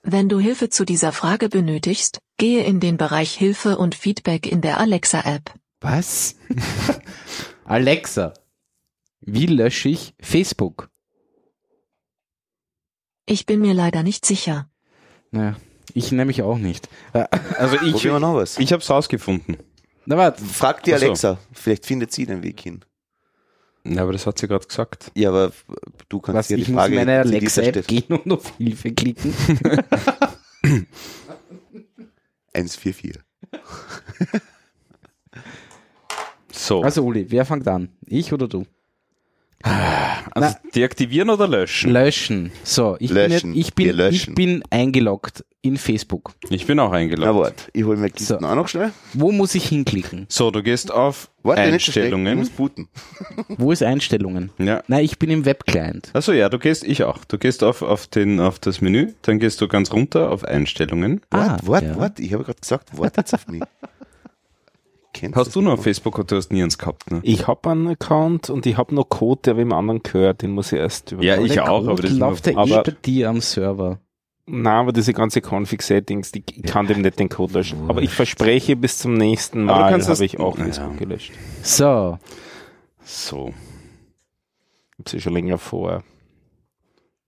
[0.02, 4.60] Wenn du Hilfe zu dieser Frage benötigst, gehe in den Bereich Hilfe und Feedback in
[4.60, 5.52] der Alexa-App.
[5.80, 6.36] Was?
[7.64, 8.32] Alexa,
[9.20, 10.88] wie lösche ich Facebook?
[13.26, 14.70] Ich bin mir leider nicht sicher.
[15.30, 15.56] Naja,
[15.94, 16.88] ich nämlich auch nicht.
[17.12, 17.24] Äh,
[17.56, 18.58] Also ich, Probieren wir noch was.
[18.58, 19.56] ich habe es rausgefunden.
[20.06, 21.06] Na warte, Frag die Ach so.
[21.06, 22.80] Alexa, vielleicht findet sie den Weg hin.
[23.84, 25.10] Ja, aber das hat sie gerade gesagt.
[25.14, 25.52] Ja, aber
[26.08, 28.32] du kannst was, ja die ich Frage in meine zu dieser Alexa-App Stelle- gehen und
[28.32, 29.34] auf Hilfe klicken.
[32.54, 33.18] 144.
[36.52, 36.82] So.
[36.82, 37.90] Also Uli, wer fängt an?
[38.06, 38.66] Ich oder du?
[39.62, 41.90] Also deaktivieren oder löschen?
[41.92, 42.52] Löschen.
[42.62, 43.50] So, ich Löschen.
[43.52, 44.30] bin, jetzt, ich bin, löschen.
[44.30, 46.32] ich bin eingeloggt in Facebook.
[46.50, 47.34] Ich bin auch Na eingeloggt.
[47.34, 48.46] warte, ich hole mir Kisten So.
[48.46, 48.92] auch noch schnell.
[49.14, 50.26] Wo muss ich hinklicken?
[50.28, 52.38] So, du gehst auf Warte, nicht schlecht, ich Einstellungen.
[52.38, 52.88] muss booten.
[53.48, 54.50] Wo ist Einstellungen?
[54.58, 54.82] Ja.
[54.86, 56.10] Nein, ich bin im Webclient.
[56.12, 57.24] Also ja, du gehst, ich auch.
[57.24, 61.20] Du gehst auf, auf, den, auf das Menü, dann gehst du ganz runter auf Einstellungen.
[61.30, 61.96] Warte, warte, ja.
[61.98, 63.62] warte, ich habe gerade gesagt, warte jetzt auf mich.
[65.18, 65.78] Kennst Hast du noch nicht?
[65.80, 67.20] auf Facebook oder du hast nie eins gehabt, ne?
[67.22, 70.42] Ich habe einen Account und ich habe noch Code, der wem anderen gehört.
[70.42, 71.22] Den muss ich erst über.
[71.22, 73.40] Ja, ich Der auch, Code aber das ist läuft ja nur- eh bei dir am
[73.40, 73.98] Server.
[74.46, 77.88] Nein, aber diese ganze Config-Settings, die ich kann dem nicht den Code löschen.
[77.90, 80.64] Aber ich verspreche, bis zum nächsten du Mal habe ich auch Ja.
[80.64, 81.32] Facebook gelöscht.
[81.62, 82.18] So,
[83.04, 83.48] So.
[83.48, 86.02] Ich habe sie schon länger vor.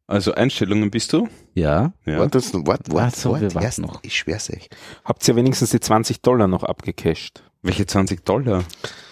[0.07, 1.29] Also Einstellungen bist du?
[1.55, 1.93] ja.
[2.05, 2.19] Ja.
[2.19, 4.01] Warte, jetzt noch, warte, warte, Ach so, wir warte, warten erst, noch.
[4.03, 4.69] ich schwör's euch.
[5.05, 7.45] Habt ihr wenigstens die 20 Dollar noch abgecasht?
[7.63, 8.65] Welche 20 Dollar?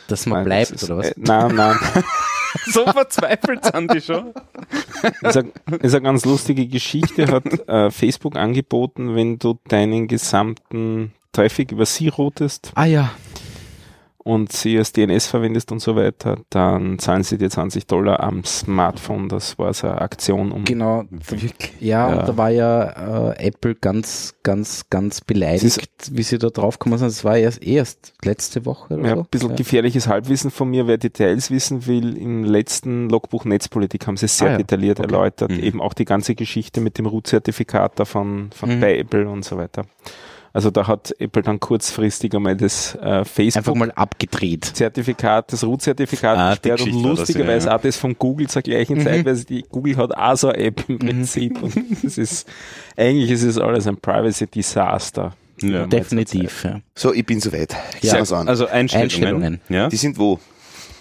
[0.08, 1.08] Dass man Nein, bleibt, das ist- oder was?
[1.10, 1.76] Äh, nein, nein.
[2.72, 4.32] so verzweifelt sind die schon.
[5.22, 11.12] ist, eine, ist eine ganz lustige Geschichte, hat äh, Facebook angeboten, wenn du deinen gesamten
[11.32, 13.10] Traffic über sie routest Ah ja,
[14.28, 18.44] und sie als DNS verwendest und so weiter, dann zahlen sie dir 20 Dollar am
[18.44, 19.28] Smartphone.
[19.28, 21.04] Das war so eine Aktion, um genau.
[21.10, 21.72] Wirklich?
[21.80, 22.20] Ja, Ja.
[22.20, 26.98] und da war ja äh, Apple ganz, ganz, ganz beleidigt, wie sie da drauf gekommen
[26.98, 27.08] sind.
[27.08, 29.20] Das war erst, erst letzte Woche oder Ja, so.
[29.22, 32.16] ein bisschen gefährliches Halbwissen von mir, wer Details wissen will.
[32.16, 35.08] Im letzten Logbuch Netzpolitik haben sie es sehr Ah ja, detailliert okay.
[35.12, 35.50] erläutert.
[35.50, 35.60] Mhm.
[35.60, 38.80] Eben auch die ganze Geschichte mit dem Root-Zertifikat da von, von Mhm.
[38.80, 39.86] bei Apple und so weiter.
[40.58, 44.64] Also da hat Apple dann kurzfristig einmal das äh, Einfach Facebook mal abgedreht.
[44.64, 47.78] Zertifikat, das Root-Zertifikat Ah, gesperrt und war das, lustigerweise ja, ja.
[47.78, 49.02] auch das von Google zur gleichen Mhm.
[49.04, 52.48] Zeit, weil die Google hat auch so eine App im Prinzip und das ist,
[52.96, 55.36] eigentlich ist es alles ein Privacy-Desaster.
[55.62, 55.86] Ja.
[55.86, 56.64] Definitiv.
[56.64, 56.80] Ja.
[56.96, 57.76] So, ich bin soweit.
[58.02, 58.18] Ich Ja.
[58.20, 58.48] an.
[58.48, 59.04] Also Einstellungen.
[59.12, 59.60] Einstellungen.
[59.68, 59.88] Ja.
[59.88, 60.40] die sind wo?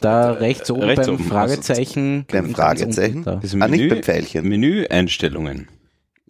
[0.01, 2.25] Da rechts oben rechts beim oben, Fragezeichen.
[2.31, 3.23] Beim Fragezeichen?
[3.23, 4.47] Das Ah, nicht Menü, beim Pfeilchen.
[4.47, 5.67] Menü Einstellungen.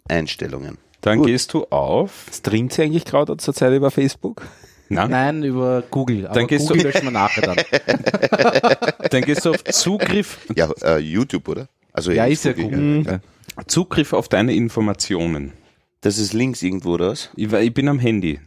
[0.08, 0.78] Einstellungen.
[1.00, 1.26] Dann Gut.
[1.28, 2.26] gehst du auf.
[2.32, 4.42] Streamt sie eigentlich gerade zur Zeit über Facebook?
[4.88, 6.26] Nein, Nein, über Google.
[6.26, 7.56] Aber Dann gehst Google du- löschen wir nachher dann.
[9.10, 11.68] dann gehst du auf Zugriff, Ja, äh, YouTube, oder?
[11.92, 13.20] Also Ja, ist ja Google, ja.
[13.66, 15.52] Zugriff auf deine Informationen.
[16.00, 17.30] Das ist links irgendwo, oder was?
[17.36, 18.40] Ich, ich bin am Handy.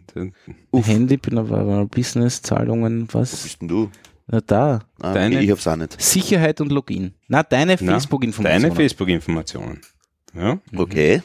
[0.74, 3.44] Handy, bin aber Business, Zahlungen, Wo was?
[3.44, 3.90] bist denn du?
[4.28, 4.80] Na da.
[5.02, 6.02] Ah, Deine- ich hab's auch nicht.
[6.02, 7.14] Sicherheit und Login.
[7.28, 8.62] Na, deine Facebook-Informationen.
[8.64, 9.82] Deine Facebook-Informationen.
[10.34, 11.22] Ja, Okay.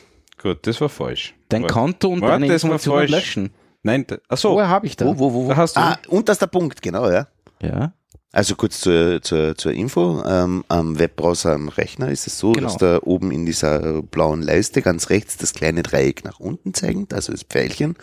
[0.49, 1.34] Gut, das war falsch.
[1.49, 1.74] Dein Warte.
[1.74, 3.11] Konto und Warte, deine das war Informationen falsch.
[3.11, 3.51] löschen.
[3.82, 5.07] Nein, da, achso, Woher habe ich da?
[5.07, 5.49] Wo, wo, wo, wo?
[5.51, 5.80] da hast du.
[5.80, 7.28] Ah, und das ist der Punkt, genau, ja.
[7.62, 7.92] Ja.
[8.32, 10.22] Also kurz zur, zur, zur Info.
[10.26, 12.66] Ähm, am Webbrowser am Rechner ist es so, Genau.
[12.66, 17.14] dass da oben in dieser blauen Leiste ganz rechts das kleine Dreieck nach unten zeigt,
[17.14, 17.97] also das Pfeilchen,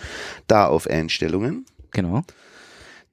[0.48, 1.66] da auf Einstellungen.
[1.92, 2.24] Genau.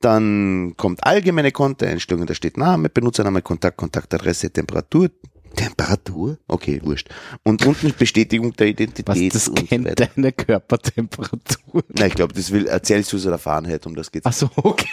[0.00, 5.10] Dann kommt allgemeine Kontoeinstellungen, da steht Name, Benutzername, Kontakt, Kontaktadresse, Temperatur.
[5.56, 6.38] Temperatur?
[6.48, 7.08] Okay, wurscht.
[7.42, 10.08] Und unten Bestätigung der Was, Identität das und so kennt weiter.
[10.14, 11.82] deine Körpertemperatur.
[11.88, 14.26] Na, ich glaube, das will Celsius oder Fahrenheit, um das geht's.
[14.26, 14.88] Ach so, okay.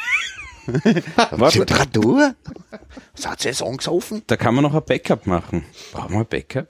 [1.52, 2.36] Temperatur?
[3.16, 4.24] Was hat sie jetzt angesoffen?
[4.28, 5.64] Da kann man noch ein Backup machen.
[5.94, 6.68] Brauchen wir ein Backup?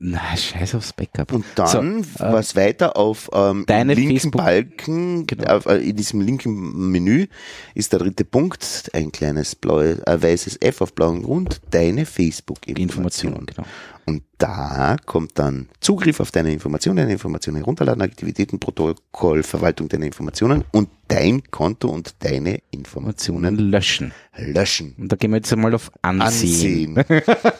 [0.00, 1.32] Na, scheiß aufs Backup.
[1.32, 5.56] Und dann So, äh, was weiter auf ähm, deine linken Facebook- Balken, Genau.
[5.56, 7.26] auf, äh, in diesem linken Menü
[7.74, 13.34] ist der dritte Punkt, ein kleines blaues, äh, weißes F auf blauem Grund, deine Facebook-Informationen.
[13.40, 13.66] Informationen, genau.
[14.06, 20.06] Und da kommt dann Zugriff auf deine Informationen, deine Informationen herunterladen, Aktivitäten, Protokoll, Verwaltung deiner
[20.06, 24.12] Informationen und dein Konto und deine Informationen Informationen löschen.
[24.36, 24.94] löschen.
[24.98, 26.96] Und da gehen wir jetzt einmal auf Ansehen.
[26.98, 27.22] Ansehen.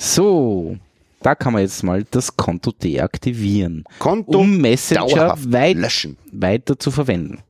[0.00, 0.76] So,
[1.22, 6.16] da kann man jetzt mal das Konto deaktivieren, Konto um Messenger weit, löschen.
[6.32, 7.40] weiter zu verwenden.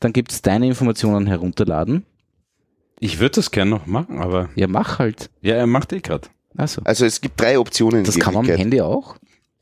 [0.00, 2.04] Dann gibt's deine Informationen herunterladen.
[3.00, 5.30] Ich würde das gerne noch machen, aber Ja, mach halt.
[5.40, 6.28] ja, er macht eh gerade.
[6.56, 8.00] Also, Also es gibt drei Optionen.
[8.00, 8.56] in das kann man am.
[8.58, 9.16] Handy auch.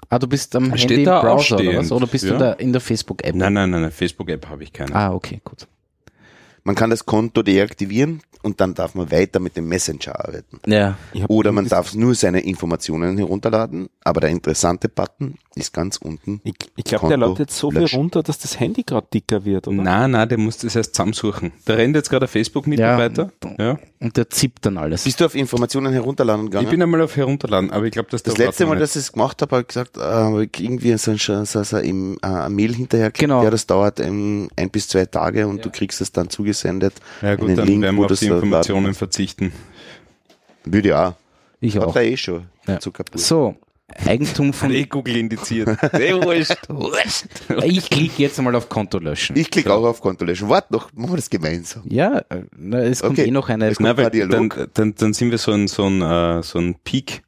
[0.09, 1.93] Ah, du bist am Steht Handy im da Browser oder was?
[1.93, 2.33] Oder bist ja.
[2.33, 3.35] du da in der Facebook-App?
[3.35, 4.95] Nein, nein, nein, nein Facebook-App habe ich keine.
[4.95, 5.67] Ah, okay, gut.
[6.67, 10.59] Man kann das Konto deaktivieren und dann darf man weiter mit dem Messenger arbeiten.
[10.67, 10.99] Ja,
[11.29, 16.41] Oder man darf nur seine Informationen herunterladen, aber der interessante Button ist ganz unten.
[16.45, 19.67] Ich, ich glaube, der lädt jetzt so viel runter, dass das Handy gerade dicker wird,
[19.67, 19.77] oder?
[19.83, 21.53] Nein, nein, der muss das erst zusammensuchen.
[21.65, 23.33] Da rennt jetzt gerade ein Facebook-Mitarbeiter.
[23.59, 25.05] Ja, und der zippt dann alles.
[25.05, 26.69] Bist du auf Informationen herunterladen Ich gegangen?
[26.69, 29.41] bin einmal auf herunterladen, aber ich glaube, dass das letzte Mal, dass ich es gemacht
[29.41, 32.55] habe, habe ich gesagt, äh, ich irgendwie so ein, so, so, so im, äh, ein
[32.55, 33.43] Mail hinterher Genau.
[33.43, 36.95] ja, das dauert ähm, ein bis zwei Tage und du kriegst es dann zugesendet.
[37.23, 39.53] Ja gut, dann Link, werden wir auf die Informationen verzichten.
[40.65, 41.15] Würde ja auch.
[41.61, 41.89] Ich auch.
[41.95, 42.45] Hat er eh schon.
[42.69, 42.79] Ja.
[43.15, 43.55] So,
[44.05, 44.72] Eigentum von...
[44.72, 45.78] Eh Google indiziert.
[45.93, 46.57] Sehr wurscht.
[47.64, 49.37] Ich klicke jetzt mal auf Konto löschen.
[49.37, 50.49] Ich klicke auch auf Konto löschen.
[50.49, 51.82] Warte noch, machen wir das gemeinsam.
[51.87, 52.22] Ja,
[52.57, 53.28] na, es kommt Okay.
[53.28, 53.72] eh noch eine...
[53.78, 54.68] Na, weil ein dann, Dialog.
[54.74, 57.22] dann, dann sind wir so ein, so ein, äh, so ein Peak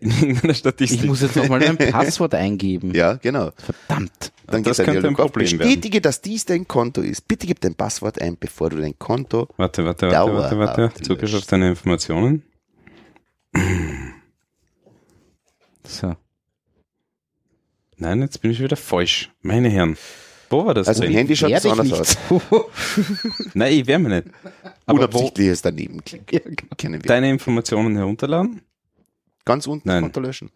[0.00, 1.00] in irgendeiner Statistik.
[1.00, 2.94] Ich muss jetzt noch mal mein Passwort eingeben.
[2.94, 3.50] Ja, genau.
[3.56, 4.32] Verdammt.
[4.46, 5.32] Dann Das könnte ein Dialog auf.
[5.32, 7.26] Problem Bestätige, dass dies dein Konto ist.
[7.26, 9.48] Bitte gib dein Passwort ein, bevor du dein Konto.
[9.56, 11.02] Warte, warte, warte, warte, warte.
[11.02, 12.42] Zugriff auf deine Informationen.
[15.88, 16.14] So.
[17.96, 19.30] Nein, jetzt bin ich wieder falsch.
[19.42, 19.96] Meine Herren.
[20.50, 21.18] Wo war das Also im drin?
[21.18, 21.92] Handy schaut anders nicht.
[22.40, 22.64] aus.
[23.54, 24.28] Nein, ich werde mir nicht.
[24.86, 26.56] Aber wo, Unabsichtliches daneben klicken.
[26.76, 27.08] Kennen wir.
[27.08, 28.62] deine Informationen herunterladen?
[29.44, 30.02] Ganz unten Nein.
[30.04, 30.50] Konto löschen.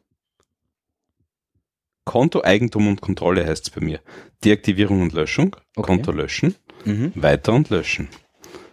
[2.04, 4.00] Konto, Eigentum und Kontrolle heißt es bei mir.
[4.44, 5.56] Deaktivierung und Löschung.
[5.76, 5.86] Okay.
[5.86, 6.54] Konto löschen.
[6.84, 7.12] Mhm.
[7.14, 8.08] Weiter und löschen.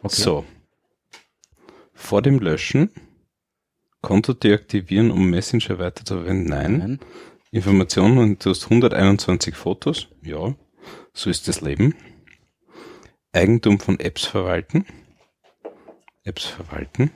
[0.01, 0.21] Okay.
[0.21, 0.45] So.
[1.93, 2.91] Vor dem Löschen.
[4.01, 6.47] Konto deaktivieren, um Messenger weiterzuverwenden.
[6.49, 6.77] Nein.
[6.77, 6.99] Nein.
[7.51, 10.07] Informationen und du hast 121 Fotos.
[10.21, 10.53] Ja,
[11.13, 11.95] so ist das Leben.
[13.33, 14.85] Eigentum von Apps verwalten.
[16.23, 17.11] Apps verwalten.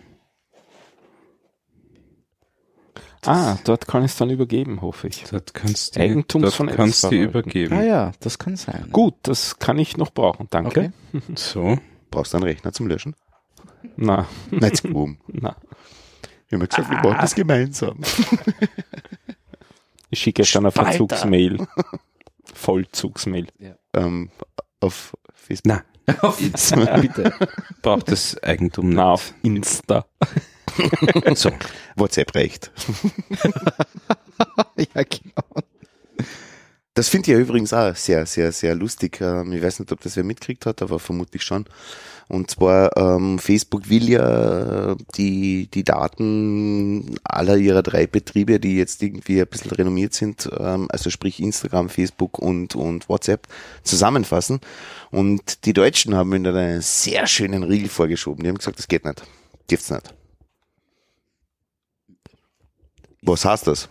[3.26, 5.24] Ah, dort kann ich es dann übergeben, hoffe ich.
[5.32, 7.30] Dort kannst du, Eigentums dort von Apps kannst du verwalten.
[7.30, 7.74] übergeben.
[7.78, 8.90] Ah ja, das kann sein.
[8.92, 10.92] Gut, das kann ich noch brauchen, danke.
[11.14, 11.22] Okay.
[11.36, 11.80] So.
[12.12, 13.16] Brauchst du einen Rechner zum Löschen?
[13.96, 15.20] Na, Nein, oben.
[15.28, 15.56] na.
[16.54, 18.00] Wir haben ja gesagt, wir machen das gemeinsam.
[20.12, 20.92] Ich schicke jetzt dann eine Spalter.
[20.92, 21.66] Verzugsmail.
[22.54, 23.48] Vollzugsmail.
[23.96, 24.30] ähm,
[24.80, 25.66] auf Facebook.
[25.66, 25.84] Na,
[27.02, 27.34] Bitte.
[27.82, 28.98] braucht das Eigentum nicht.
[28.98, 30.06] Na, auf Insta.
[31.36, 31.52] So.
[31.98, 32.72] WhatsApp reicht.
[34.78, 35.64] ja, genau.
[36.96, 39.22] Das finde ich ja übrigens auch sehr, sehr, sehr lustig.
[39.22, 41.66] Ähm, Ich weiß nicht, ob das wer mitkriegt hat, aber vermutlich schon.
[42.28, 49.04] Und zwar, ähm, Facebook will ja die, die Daten aller ihrer drei Betriebe, die jetzt
[49.04, 53.48] irgendwie ein bisschen renommiert sind, ähm, also sprich Instagram, Facebook und, und WhatsApp,
[53.84, 54.60] zusammenfassen.
[55.12, 58.44] Und die Deutschen haben ihnen einen sehr schönen Riegel vorgeschoben.
[58.44, 59.24] Die haben gesagt, das geht nicht.
[59.68, 60.14] Gibt's nicht.
[63.22, 63.90] Was heißt das?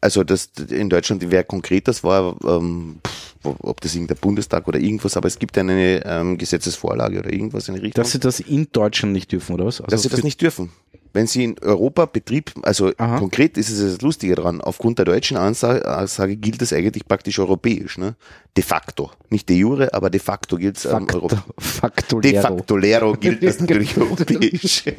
[0.00, 3.00] Also das in Deutschland, wer konkret das war, ähm,
[3.42, 7.74] ob das irgendein Bundestag oder irgendwas, aber es gibt eine ähm, Gesetzesvorlage oder irgendwas in
[7.74, 9.80] die Richtung, Dass sie das in Deutschland nicht dürfen, oder was?
[9.80, 10.70] Also dass sie das nicht dürfen.
[11.14, 13.18] Wenn sie in Europa Betrieb, also Aha.
[13.18, 17.38] konkret ist es das Lustige dran, aufgrund der deutschen Ansage, Ansage gilt das eigentlich praktisch
[17.38, 18.14] europäisch, ne?
[18.56, 19.10] De facto.
[19.30, 21.44] Nicht de jure, aber de facto gilt es ähm, Facto, Europa.
[21.56, 24.84] facto De facto Lero gilt das natürlich europäisch.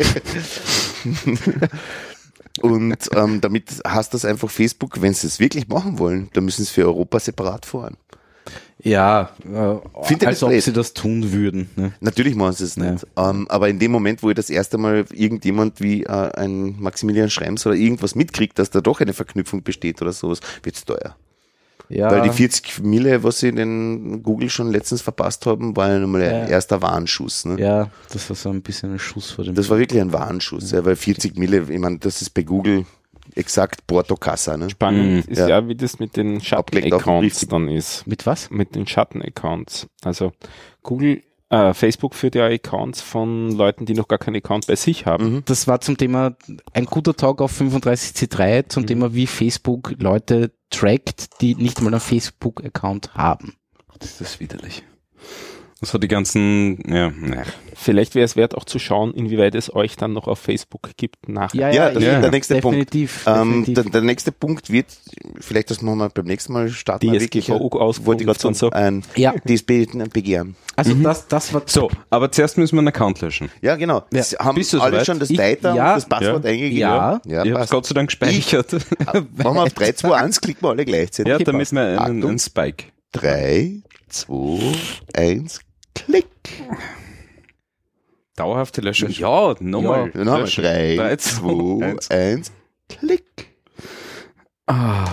[2.62, 6.64] Und ähm, damit heißt das einfach Facebook, wenn sie es wirklich machen wollen, dann müssen
[6.66, 7.97] sie für Europa separat fahren.
[8.82, 10.64] Ja, äh, Find ihr als ob blöd?
[10.64, 11.70] sie das tun würden.
[11.76, 11.91] Ne?
[11.99, 12.91] Natürlich machen sie es Ja.
[12.91, 13.05] nicht.
[13.18, 17.30] Ähm, aber in dem Moment, wo ich das erste Mal irgendjemand wie äh, ein Maximilian
[17.30, 21.16] Schrems oder irgendwas mitkriegt, dass da doch eine Verknüpfung besteht oder sowas, wird's teuer.
[21.90, 25.90] Ja, Weil die 40 Mille, was sie in den Google schon letztens verpasst haben, war
[25.90, 26.46] ja nochmal ein Ja.
[26.48, 27.46] erster Warnschuss.
[27.46, 27.60] Ne?
[27.60, 29.56] ja, das war so ein bisschen ein Schuss vor dem.
[29.56, 32.86] Das war wirklich ein Warnschuss, ja, weil 40 Mille, ich meine, das ist bei Google
[33.36, 34.56] exakt Porto Casa.
[34.58, 34.70] Ne?
[34.70, 35.48] Spannend Mhm, ist ja.
[35.48, 35.68] ja.
[35.68, 38.06] wie das mit den Schatten-Accounts dann ist.
[38.08, 38.50] Mit was?
[38.50, 39.88] Mit den Schatten-Accounts.
[40.04, 40.32] Also
[40.84, 45.06] Google Äh, Facebook führt ja Accounts von Leuten, die noch gar keinen Account bei sich
[45.06, 45.34] haben.
[45.34, 45.43] Mhm.
[45.45, 46.36] Das war zum Thema
[46.74, 52.00] ein guter Talk auf 35C3 zum Thema, wie Facebook Leute trackt, die nicht mal einen
[52.00, 53.56] Facebook-Account haben.
[53.97, 54.84] Das ist widerlich.
[55.82, 57.43] Das hat die ganzen, ja, ne.
[57.73, 61.30] Vielleicht wäre es wert, auch zu schauen, inwieweit es euch dann noch auf Facebook gibt
[61.30, 61.53] nach.
[61.53, 62.15] Ja, das ja.
[62.17, 62.75] ist der nächste Punkt.
[62.93, 63.73] definitiv, Ähm, definitiv.
[63.75, 64.88] der, der nächste Punkt wird,
[65.39, 67.13] vielleicht das machen wir beim nächsten Mal starten.
[67.17, 68.77] DSGVO äh, ausgerufen wollte ich gerade und sagen, so.
[68.77, 69.34] ein Ja.
[69.47, 70.55] DSB begehren.
[70.75, 73.49] also das, das war So, aber zuerst müssen wir einen Account löschen.
[73.61, 74.03] Ja, genau.
[74.11, 74.23] Ja.
[74.23, 75.05] Sie haben Bist du alle soweit?
[75.05, 75.89] schon das Data ja.
[75.93, 76.49] und das Passwort Ja.
[76.51, 76.77] eingegeben.
[76.80, 77.21] Ja.
[77.25, 77.67] ja ich habe.
[77.67, 78.73] Gott sei Dank gespeichert.
[79.05, 81.30] Machen wir auf 3, 2, 1, klicken wir alle gleichzeitig.
[81.30, 82.84] ja, Okay, damit wir einen, einen Spike.
[83.13, 84.59] 3, 2,
[85.13, 85.61] 1,
[86.06, 86.28] klick.
[88.36, 89.10] Dauerhafte Löschung.
[89.10, 90.14] Ja, nochmal.
[90.14, 90.64] Wir Löschen.
[90.64, 92.10] 3, Drei, 2, eins.
[92.10, 92.52] 1,
[92.88, 93.50] klick.
[94.68, 95.06] Ah.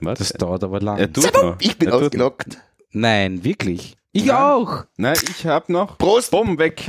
[0.00, 0.18] Was?
[0.18, 0.98] das dauert aber lang.
[0.98, 1.56] er tut Zapp, noch.
[1.60, 2.58] Ich bin Er tut ausgelockt.
[2.90, 3.96] Nein, wirklich.
[4.12, 4.36] Ich Nein.
[4.36, 4.84] auch.
[4.96, 5.96] Nein, ich hab noch.
[5.98, 6.30] Prost.
[6.30, 6.84] Bumm, weg.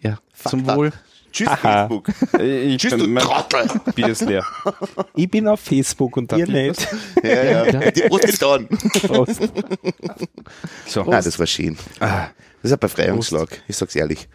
[0.00, 0.92] Ja, zum that.
[1.34, 1.88] Tschüss, Aha.
[1.88, 2.08] Facebook.
[2.40, 3.68] Ich Tschüss, bin- du Trottel.
[3.94, 4.46] Bier ist leer.
[5.16, 6.86] Ich bin auf Facebook und ihr nicht.
[7.22, 7.90] Ja, ja.
[7.90, 8.68] Die Prost getan.
[9.06, 9.40] Prost.
[10.86, 11.02] So.
[11.02, 11.76] Ah, das war schön.
[12.00, 12.26] Ah.
[12.62, 14.28] Das ist ein Befreiungsschlag, ich sag's ehrlich.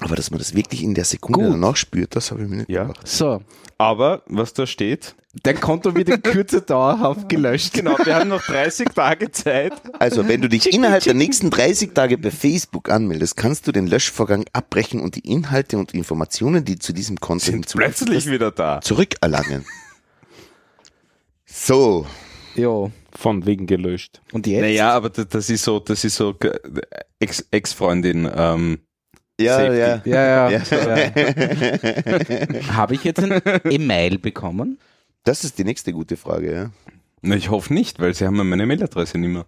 [0.00, 1.52] Aber dass man das wirklich in der Sekunde Gut.
[1.54, 2.84] danach spürt, das habe ich mir nicht Ja.
[2.84, 3.06] gedacht.
[3.06, 3.42] So,
[3.78, 5.14] Aber, was da steht,
[5.44, 7.72] dein Konto wird in Kürze dauerhaft gelöscht.
[7.72, 9.72] genau, wir haben noch 30 Tage Zeit.
[10.00, 13.86] Also, wenn du dich innerhalb der nächsten 30 Tage bei Facebook anmeldest, kannst du den
[13.86, 18.80] Löschvorgang abbrechen und die Inhalte und Informationen, die zu diesem Konto Sind plötzlich wieder da.
[18.80, 19.64] zurückerlangen.
[21.46, 22.06] So,
[22.56, 22.90] Jo.
[23.12, 24.22] Von wegen gelöscht.
[24.32, 24.60] Und jetzt?
[24.62, 26.58] Naja, aber das, ist so, das ist so äh,
[27.20, 28.28] Ex- Ex-Freundin.
[28.34, 28.78] ähm,
[29.40, 29.78] ja, Safety.
[29.78, 30.02] ja.
[30.04, 30.60] Ja, ja.
[30.60, 30.60] ja.
[32.76, 34.78] Habe ich jetzt ein E-Mail bekommen?
[35.24, 36.70] Das ist die nächste gute Frage, ja.
[37.22, 39.46] na, ich hoffe nicht, weil sie haben ja meine Mailadresse nicht mehr.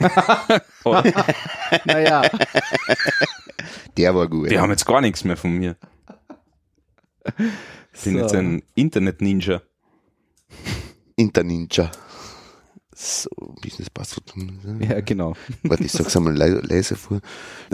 [0.84, 1.00] oh,
[1.84, 2.22] Naja.
[3.96, 4.50] Der war gut.
[4.50, 5.76] die haben jetzt gar nichts mehr von mir.
[7.92, 8.20] Sind So.
[8.20, 9.62] jetzt ein Internet-Ninja.
[11.14, 11.90] Interninja.
[12.98, 13.28] So,
[13.60, 14.32] Business Passwort.
[14.80, 15.34] Ja, genau.
[15.64, 17.20] Warte, ich sag's einmal le leise vor.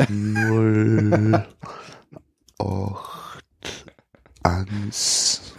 [0.08, 1.46] 0,
[2.58, 3.44] 8,
[4.42, 5.54] 1,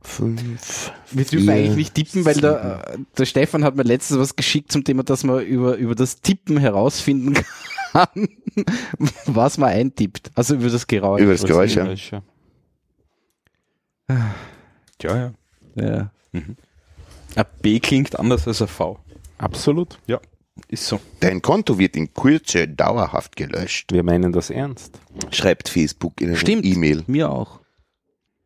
[0.00, 0.92] 5.
[1.10, 4.70] Wir dürfen eigentlich nicht tippen, weil der, äh, der Stefan hat mir letztens was geschickt
[4.70, 7.34] zum Thema, dass man über, über das Tippen herausfinden
[7.92, 8.28] kann,
[9.26, 10.30] was man eintippt.
[10.36, 11.20] Also über das Geräusch.
[11.20, 11.84] Über das Geräusch, ja.
[11.84, 12.22] Löscher.
[14.08, 15.32] Ja, ja.
[15.74, 16.10] Ja.
[17.34, 18.98] Ein B klingt anders als ein V.
[19.38, 19.98] Absolut.
[20.06, 20.20] Ja,
[20.68, 21.00] ist so.
[21.20, 24.98] Dein Konto wird in Kürze dauerhaft gelöscht, Wir meinen das ernst.
[25.30, 26.64] schreibt Facebook in einer.
[26.64, 27.04] E-Mail.
[27.06, 27.60] Mir auch.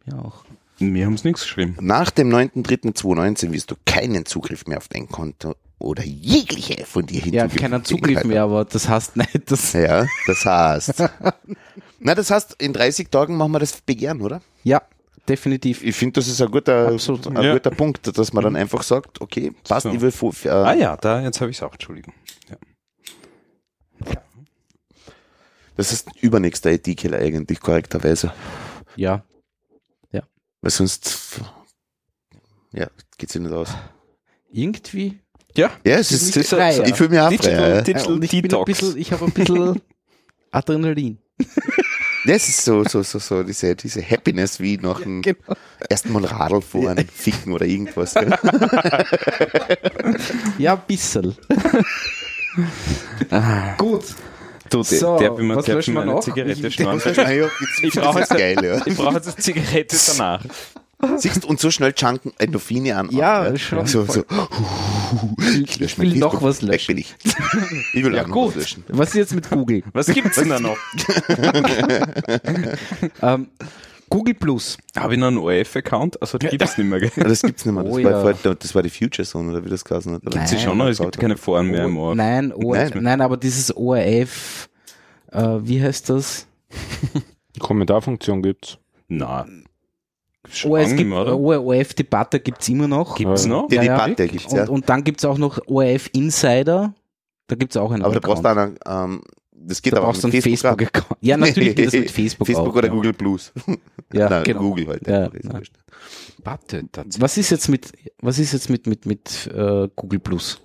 [0.04, 0.44] Mir auch.
[0.78, 1.76] Wir haben es nichts geschrieben.
[1.80, 7.20] Nach dem 9.3.2019 wirst du keinen Zugriff mehr auf dein Konto oder jegliche von dir
[7.20, 9.72] Ja, hinzugefügten keinen Zugriff mehr, aber das heißt nicht, dass.
[9.72, 11.04] Ja, das heißt.
[12.00, 14.40] Na, das heißt, in 30 Tagen machen wir das Begehren, oder?
[14.64, 14.82] Ja,
[15.28, 15.82] definitiv.
[15.82, 17.26] Ich finde, das ist ein guter, Absolut.
[17.26, 17.52] ein Ja.
[17.54, 19.90] guter Punkt, dass man dann einfach sagt, okay, passt, So.
[19.92, 22.14] ich will vor, äh, Ah ja, da, jetzt habe ich es auch, Entschuldigung.
[22.50, 22.56] Ja.
[25.76, 28.32] das ist übernächster IT-Killer eigentlich, korrekterweise.
[28.96, 29.24] Ja.
[30.64, 31.40] Weil sonst,
[32.72, 32.86] ja,
[33.18, 33.70] geht's ja nicht aus.
[34.52, 35.18] Irgendwie.
[35.56, 36.70] Ja, Ja, es Ist ist, ja.
[36.84, 37.68] ich fühle mich auch Digital- frei.
[37.70, 37.80] Ja.
[37.82, 38.64] Digital- Ja, ich Detox.
[38.66, 39.82] bisschen, ich habe ein bisschen
[40.52, 41.18] Adrenalin.
[42.24, 45.56] Das ist so, so, so, so, diese, diese Happiness wie nach dem Genau.
[45.88, 48.14] ersten Mal Radl fahren, ficken oder irgendwas.
[48.14, 48.32] Gell?
[50.58, 51.36] Ja, ein bisschen.
[53.78, 54.04] Gut.
[54.70, 56.20] du, So, der, der, was löschen wir noch?
[56.20, 56.80] Zigarette Ich-.
[56.86, 57.46] Ah, ja,
[57.82, 58.86] Ich das brauche jetzt- ja.
[58.86, 60.44] Ich brauche jetzt eine Zigarette danach.
[61.16, 63.10] Siehst und so schnell chunken Endorphine an.
[63.10, 64.24] Ja, ab, schon So, so.
[65.62, 66.86] Ich, ich will noch was Weg löschen.
[66.94, 67.14] bin ich.
[67.94, 68.48] Ich will Ja, auch noch gut.
[68.50, 68.84] was löschen.
[68.88, 69.82] Was ist jetzt mit Google?
[69.92, 70.76] Was gibt's denn da noch?
[73.22, 73.48] Ähm,
[74.08, 74.76] Google Plus.
[74.96, 76.20] Habe ich noch einen ORF-Account?
[76.20, 77.10] Also die gibt es nicht mehr, gell?
[77.16, 77.82] Ja, das gibt's nicht mehr.
[77.82, 78.54] Das, Oh, war, ja.
[78.54, 80.22] das war die Future Zone, oder wie das geheißen hat.
[80.24, 80.46] Nein.
[80.46, 82.16] Sie schon noch, es gibt keine Foren mehr im ORF.
[82.16, 83.04] Nein, ORF, Nein.
[83.04, 84.68] nein, aber dieses ORF,
[85.30, 86.46] äh, wie heißt das?
[87.58, 88.76] Kommentarfunktion gibt's.
[89.08, 89.46] Na.
[90.48, 91.12] Es lange gibt?
[91.12, 93.16] ORF-Debatte gibt's immer noch.
[93.16, 93.50] Gibt's Ja.
[93.50, 93.68] noch?
[93.68, 93.94] Die Ja, ja.
[94.06, 94.62] Debatte gibt's, ja.
[94.62, 96.94] Und, und dann gibt's auch noch ORF Insider.
[97.46, 98.78] Da gibt's auch einen Aber da brauchst Account.
[98.84, 100.70] du einen, ähm, das geht da aber auch brauchst du mit einen Facebook.
[100.72, 100.76] auch.
[100.78, 101.18] Facebook-Account.
[101.22, 102.76] Ja, natürlich geht das mit Facebook, Facebook auch.
[102.76, 102.92] oder ja.
[102.94, 103.52] Google Plus.
[104.14, 104.60] Ja, Nein, genau.
[104.60, 105.06] Google halt.
[105.06, 105.60] Ja, ja.
[106.44, 107.22] Warte, tatsächlich.
[107.22, 110.60] Was ist jetzt mit, was ist jetzt mit, mit, mit äh, Google Plus?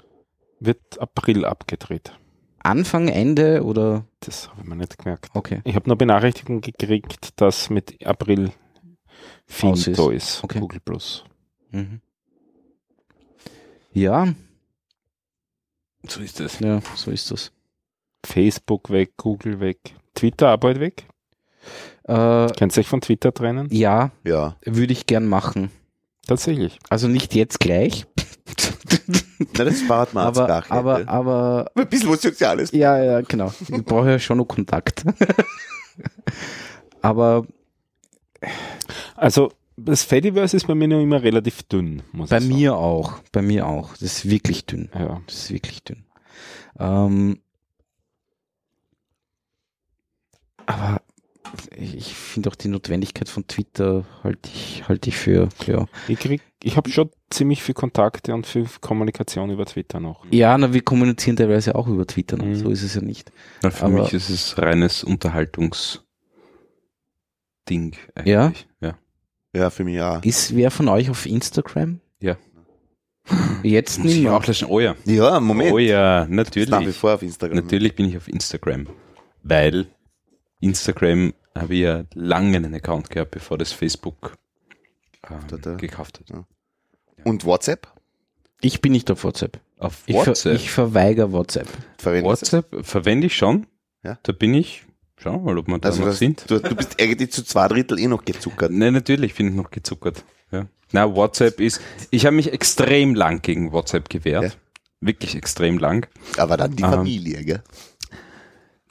[0.60, 2.12] Wird April abgedreht.
[2.60, 4.04] Anfang, Ende oder?
[4.20, 5.30] Das habe ich mir nicht gemerkt.
[5.34, 5.62] Okay.
[5.64, 8.52] Ich habe nur Benachrichtigung gekriegt, dass mit April
[9.50, 10.36] Aus finito ist.
[10.36, 10.44] ist.
[10.44, 10.60] Okay.
[10.60, 11.24] Google Plus.
[11.72, 12.02] Mhm.
[13.94, 14.28] Ja,
[16.08, 16.60] So ist es.
[16.60, 17.52] ja, so ist das.
[18.26, 19.80] Facebook weg, Google weg,
[20.14, 21.06] Twitter bald weg.
[22.04, 23.68] Äh, Könnt ihr euch von Twitter trennen?
[23.72, 24.56] ja, Ja.
[24.66, 25.72] würde ich gern machen.
[26.28, 26.78] Tatsächlich.
[26.90, 28.06] Also nicht jetzt gleich,
[29.58, 30.72] Na, das spart man aber, Sprache.
[30.72, 32.72] aber, aber, Ein bisschen was Soziales.
[32.72, 33.52] ja, ja, genau.
[33.70, 35.04] Ich brauche ja schon noch Kontakt.
[37.02, 37.46] aber
[39.16, 42.56] Also das Fediverse ist bei mir noch immer relativ dünn, muss bei ich sagen.
[42.56, 43.92] mir auch, bei mir auch.
[43.92, 44.90] Das ist wirklich dünn.
[44.94, 45.22] Ja.
[45.28, 46.04] Das ist wirklich dünn.
[46.80, 47.40] Ähm,
[50.66, 51.02] aber
[51.76, 55.86] ich finde auch die Notwendigkeit von Twitter halte ich, halte ich für, ja.
[56.08, 60.26] Ich krieg, ich habe schon ziemlich viel Kontakte und viel Kommunikation über Twitter noch.
[60.32, 62.46] Ja, na, wir kommunizieren teilweise auch über Twitter, ne?
[62.46, 62.56] Mhm.
[62.56, 63.32] so ist es ja nicht.
[63.64, 65.04] Na, für Aber- mich ist es reines
[67.68, 68.68] Unterhaltungsding eigentlich.
[68.82, 68.88] Ja?
[68.88, 68.98] ja.
[69.54, 70.24] Ja, für mich auch.
[70.24, 72.00] Ist wer von euch auf Instagram?
[72.22, 72.38] Ja.
[73.64, 74.34] Jetzt nicht ich mehr.
[74.34, 74.68] auch löschen.
[74.68, 74.96] Oh ja.
[75.06, 75.74] Ja, Moment.
[75.74, 76.96] Oh ja, Ist nach wie natürlich.
[76.96, 77.58] vor auf Instagram.
[77.58, 78.88] Natürlich bin ich auf Instagram,
[79.44, 79.88] weil
[80.60, 84.38] Instagram habe ich ja lange einen Account gehabt, bevor das Facebook
[85.24, 86.46] Hat ähm, gekauft hat.
[87.24, 87.88] Und WhatsApp?
[88.62, 89.60] Ich bin nicht auf WhatsApp.
[89.80, 91.68] Auf Ich, ver WhatsApp, ich verweigere WhatsApp.
[91.98, 92.54] Verwendest?
[92.54, 93.68] WhatsApp verwende ich schon.
[94.04, 94.18] Ja.
[94.24, 94.87] Da bin ich,
[95.18, 96.50] schau mal, ob wir da Also noch das, sind.
[96.50, 98.72] du, du bist eigentlich zu zwei Drittel eh noch gezuckert.
[98.72, 100.24] Nein, natürlich bin ich noch gezuckert.
[100.52, 100.68] Ja.
[100.92, 101.82] Na, WhatsApp ist,
[102.12, 104.44] ich habe mich extrem lang gegen WhatsApp gewehrt.
[104.44, 104.50] Ja.
[105.02, 106.08] Wirklich extrem lang.
[106.38, 107.64] Aber dann die Ähm, Familie, gell?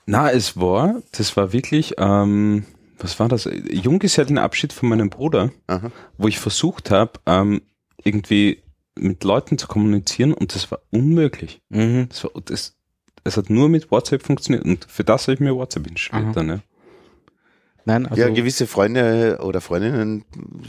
[0.07, 2.65] Na, es war, das war wirklich, ähm,
[2.98, 3.48] was war das?
[3.70, 5.90] Junggesellenabschied von meinem Bruder, Aha.
[6.16, 7.62] wo ich versucht habe, ähm,
[8.05, 8.62] irgendwie
[8.98, 11.61] mit Leuten zu kommunizieren und das war unmöglich.
[11.70, 12.07] Mhm.
[12.09, 12.76] Das war, das,
[13.27, 16.47] es hat nur mit WhatsApp funktioniert und für das habe ich mir WhatsApp installiert dann,
[16.47, 16.62] ne?
[17.85, 20.24] Nein, also ja, gewisse Freunde oder Freundinnen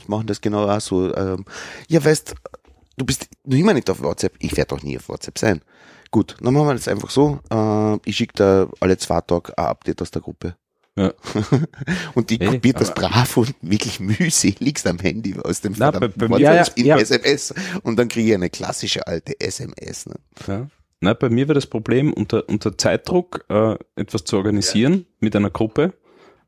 [0.06, 1.16] machen das genau auch so.
[1.16, 1.46] Ähm,
[1.88, 2.36] ja, weißt,
[2.98, 4.36] du bist noch immer nicht auf WhatsApp.
[4.40, 5.62] Ich werde doch nie auf WhatsApp sein.
[6.12, 7.40] Gut, dann machen wir das einfach so.
[7.52, 10.56] Äh, ich schicke da alle zwei Tage ein Update aus der Gruppe.
[10.96, 11.12] Ja.
[12.16, 16.08] und die Ey, kopiert das brav und wirklich mühseligst am Handy aus dem Na, bei-
[16.08, 16.98] bei Ja, ja, in ja.
[16.98, 17.54] SMS
[17.84, 20.06] und dann kriege ich eine klassische alte SMS.
[20.08, 20.16] Ne?
[20.48, 20.68] Ja.
[21.00, 25.50] Na, bei mir war das Problem, unter, unter Zeitdruck äh, etwas zu organisieren mit einer
[25.52, 25.94] Gruppe,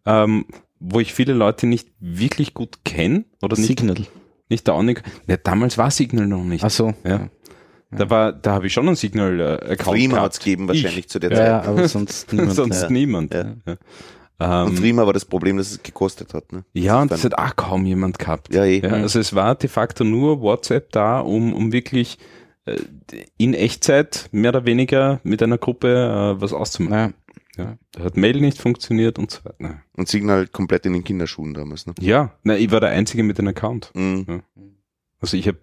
[0.06, 0.46] ähm,
[0.80, 3.98] wo ich viele Leute nicht wirklich gut kenne oder nicht, Signal.
[4.50, 4.98] nicht der Ahnung.
[5.28, 6.64] Ja, damals war Signal noch nicht.
[6.64, 6.94] Ach so.
[7.04, 7.30] Ja.
[7.92, 11.32] Da war, da habe ich schon einen Signal-Account Prima hat es gegeben wahrscheinlich zu der
[11.32, 11.48] Ja, Zeit.
[11.48, 12.54] ja, aber sonst niemand.
[12.54, 12.90] Sonst Ja.
[12.90, 13.34] niemand.
[13.34, 13.56] Ja.
[13.66, 14.66] Ja.
[14.66, 16.54] Und Ähm, Prima war das Problem, dass es gekostet hat.
[16.54, 16.64] Ne?
[16.74, 18.54] ja, und das hat auch kaum jemand gehabt.
[18.54, 18.80] Ja, eh.
[18.80, 22.22] Ja, also es war de facto nur WhatsApp da, um, um wirklich äh,
[23.38, 25.88] in Echtzeit mehr oder weniger mit einer Gruppe
[26.38, 26.96] äh, was auszumachen.
[26.96, 27.14] Naja,
[27.58, 27.78] Ja.
[27.94, 29.56] Da hat Mail nicht funktioniert und so weiter.
[29.60, 29.82] Nein.
[29.98, 31.86] Und Signal komplett in den Kinderschuhen damals.
[31.86, 31.94] Ne?
[32.00, 33.92] Ja, na, ich war der Einzige mit einem Account.
[33.96, 34.44] Mhm.
[35.20, 35.58] Also ich habe,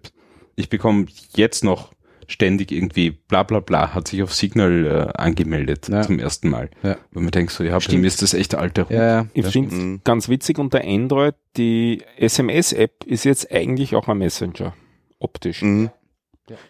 [0.55, 1.05] ich bekomme
[1.35, 1.91] jetzt noch
[2.29, 6.01] ständig irgendwie bla bla bla, hat sich auf Signal äh, angemeldet Ja.
[6.01, 6.69] zum ersten Mal.
[6.83, 6.97] Ja.
[7.11, 8.01] Wenn man denkt so, ja, bei Stimmt.
[8.01, 8.91] mir ist das echt alter Hut.
[8.91, 9.27] ja, ja.
[9.33, 9.51] Ich Ja.
[9.51, 10.01] finde Mhm.
[10.03, 14.73] ganz witzig unter Android, die SMS-App ist jetzt eigentlich auch ein Messenger.
[15.19, 15.61] Optisch.
[15.63, 15.89] Mhm.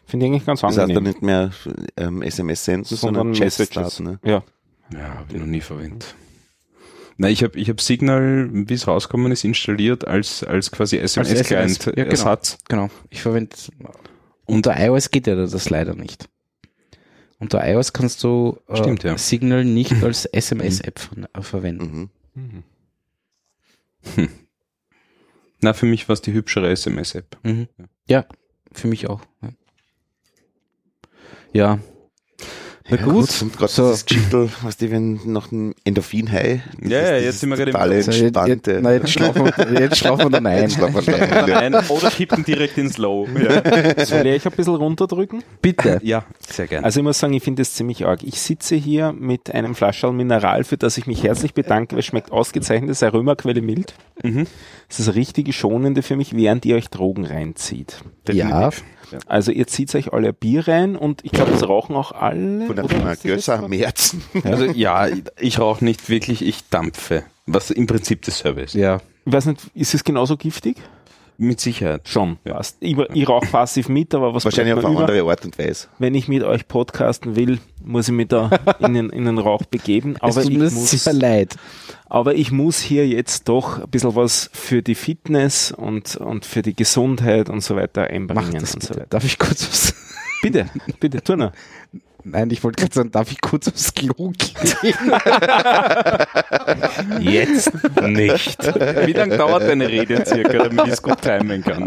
[0.06, 1.04] Finde ich eigentlich ganz Das heißt dann angenehm.
[1.04, 1.52] nicht mehr
[1.98, 4.00] ähm, SMS senden, sondern sondern Chat Messages.
[4.00, 4.20] Ne?
[4.24, 4.44] Ja.
[4.92, 6.16] Ja, habe ich noch nie verwendet.
[7.18, 11.32] Na, ich habe ich hab Signal, wie es rausgekommen ist, installiert als, als quasi SMS,
[11.32, 12.52] SMS-Client-Ersatz.
[12.52, 12.88] ja, genau.
[12.88, 12.94] Genau.
[13.10, 13.56] Ich verwende
[14.46, 16.30] unter iOS geht ja das leider nicht.
[17.40, 19.18] Unter iOS kannst du äh, Stimmt, ja.
[19.18, 22.10] Signal nicht als SMS-App ver äh, verwenden.
[22.34, 22.64] Mhm.
[24.16, 24.30] Mhm.
[25.62, 27.38] Na, für mich war es die hübschere SMS-App.
[27.44, 27.68] Mhm.
[28.08, 28.26] Ja,
[28.72, 29.22] für mich auch.
[29.42, 29.50] Ja.
[31.54, 31.80] Ja.
[32.90, 33.42] Na Ja, gut.
[33.42, 33.90] Und gerade So.
[33.90, 36.62] das Geschichtel, was die, wenn noch ein Endorphin-High.
[36.84, 39.08] Ja, ja, jetzt sind wir gerade im- So, jetzt, jetzt, entspannte.
[39.10, 40.62] schlafen wir, jetzt schlafen wir dann ein.
[40.62, 41.72] Jetzt schlafen wir ein.
[41.74, 43.28] Nein, oder kippen direkt ins Low.
[43.38, 45.44] Ja, Soll ich ein bisschen runterdrücken?
[45.62, 46.00] Bitte.
[46.04, 46.86] ja sehr gerne.
[46.86, 48.24] Also ich muss sagen, ich finde das ziemlich arg.
[48.24, 51.98] Ich sitze hier mit einem Flaschal Mineral, für das ich mich herzlich bedanke.
[51.98, 53.96] Es schmeckt ausgezeichnet, es ist eine Römerquelle mild.
[54.24, 54.48] Mhm.
[54.88, 57.98] Es ist eine richtige schonende für mich, während ihr euch Drogen reinzieht.
[58.32, 58.70] Ja,
[59.26, 62.66] Also ihr zieht euch alle ein Bier rein und ich glaube, das rauchen auch alle.
[62.68, 62.88] Von der?
[62.88, 64.24] Firma das Gösser am Märzen.
[64.44, 65.08] Also ja,
[65.40, 67.24] ich rauche nicht wirklich, ich dampfe.
[67.46, 68.74] Was im Prinzip dasselbe ist.
[68.76, 69.00] ja.
[69.26, 70.78] Ich weiß nicht, ist es genauso giftig?
[71.38, 72.08] Mit Sicherheit.
[72.08, 72.38] Schon.
[72.46, 72.78] Passt.
[72.80, 75.02] Ich, ich rauche passiv mit, aber was Wahrscheinlich auf eine über?
[75.02, 75.88] andere Art und Weise.
[76.00, 78.50] Wenn ich mit euch podcasten will, muss ich mich da
[78.80, 80.16] in den, in den Rauch begeben.
[80.16, 81.56] Es Aber tut ich, mir muss, sehr leid.
[82.08, 86.62] aber ich muss hier jetzt doch ein bisschen was für die Fitness und, und für
[86.62, 89.00] die Gesundheit und so weiter Mach einbringen das und so bitte.
[89.02, 89.10] weiter.
[89.10, 89.94] Darf ich kurz was?
[90.42, 90.70] Bitte,
[91.00, 91.52] bitte, tu noch.
[92.32, 94.94] Nein, ich wollte gerade sagen, darf ich kurz aufs Klo gehen?
[97.20, 97.72] Jetzt
[98.02, 98.58] nicht.
[99.06, 101.84] Wie lange dauert deine Rede circa, damit ich es gut timen kann?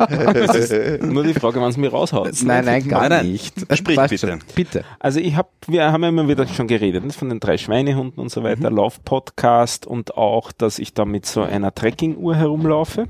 [1.13, 2.31] Nur die Frage, wann es mir raushaut.
[2.43, 3.33] nein, nein, gar Nein, nein.
[3.33, 3.55] nicht.
[3.77, 4.29] Sprich Passt bitte.
[4.29, 4.39] schon.
[4.55, 4.85] Bitte.
[4.99, 8.21] Also ich habe, wir haben ja immer wieder schon geredet ne, von den drei Schweinehunden
[8.21, 13.07] und so weiter, Lauf-Podcast und auch, dass ich da mit so einer Trekking-Uhr herumlaufe,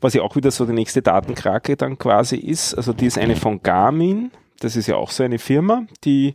[0.00, 2.74] was ja auch wieder so die nächste Datenkrake dann quasi ist.
[2.74, 4.30] Also die ist eine von Garmin,
[4.60, 6.32] das ist ja auch so eine Firma, die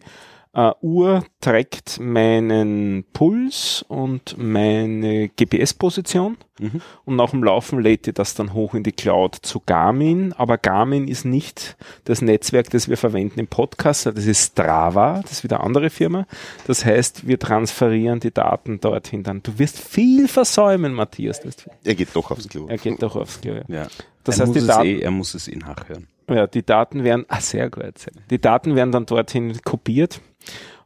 [0.53, 6.81] äh, Uhr trägt meinen Puls und meine GPS-Position Mhm.
[7.05, 10.31] und nach dem Laufen lädt ihr das dann hoch in die Cloud zu Garmin.
[10.33, 15.31] Aber Garmin ist nicht das Netzwerk, das wir verwenden im Podcast, das ist Strava, das
[15.31, 16.27] ist wieder eine andere Firma.
[16.67, 19.41] Das heißt, wir transferieren die Daten dorthin dann.
[19.41, 21.39] Du wirst viel versäumen, Matthias.
[21.83, 22.67] Er geht doch aufs Klo.
[22.67, 23.53] Er geht doch aufs Klo.
[23.55, 23.63] Ja.
[23.69, 23.87] Ja.
[24.23, 26.07] Das er, heißt, muss die es Daten- eh, er muss es eh nachhören.
[26.33, 28.07] Ja, die Daten werden, ah, sehr gut.
[28.29, 30.21] Die Daten werden dann dorthin kopiert.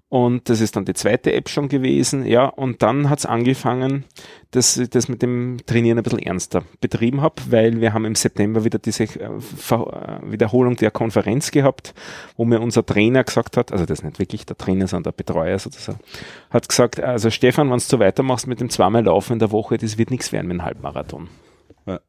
[0.08, 2.26] Und das ist dann die zweite App schon gewesen.
[2.26, 4.06] Ja, und dann hat's angefangen,
[4.52, 8.16] dass ich das mit dem Trainieren ein bisschen ernster betrieben habe, weil wir haben im
[8.16, 11.94] September wieder diese äh, Ver äh, Wiederholung der Konferenz gehabt,
[12.38, 15.24] wo mir unser Trainer gesagt hat, also das ist nicht wirklich der Trainer, sondern der
[15.24, 16.00] Betreuer sozusagen,
[16.52, 19.78] hat gesagt, also Stefan, wenn du so weitermachst mit dem zweimal Laufen in der Woche,
[19.78, 21.28] das wird nichts werden mit einem Halbmarathon.
[21.86, 22.00] Ja.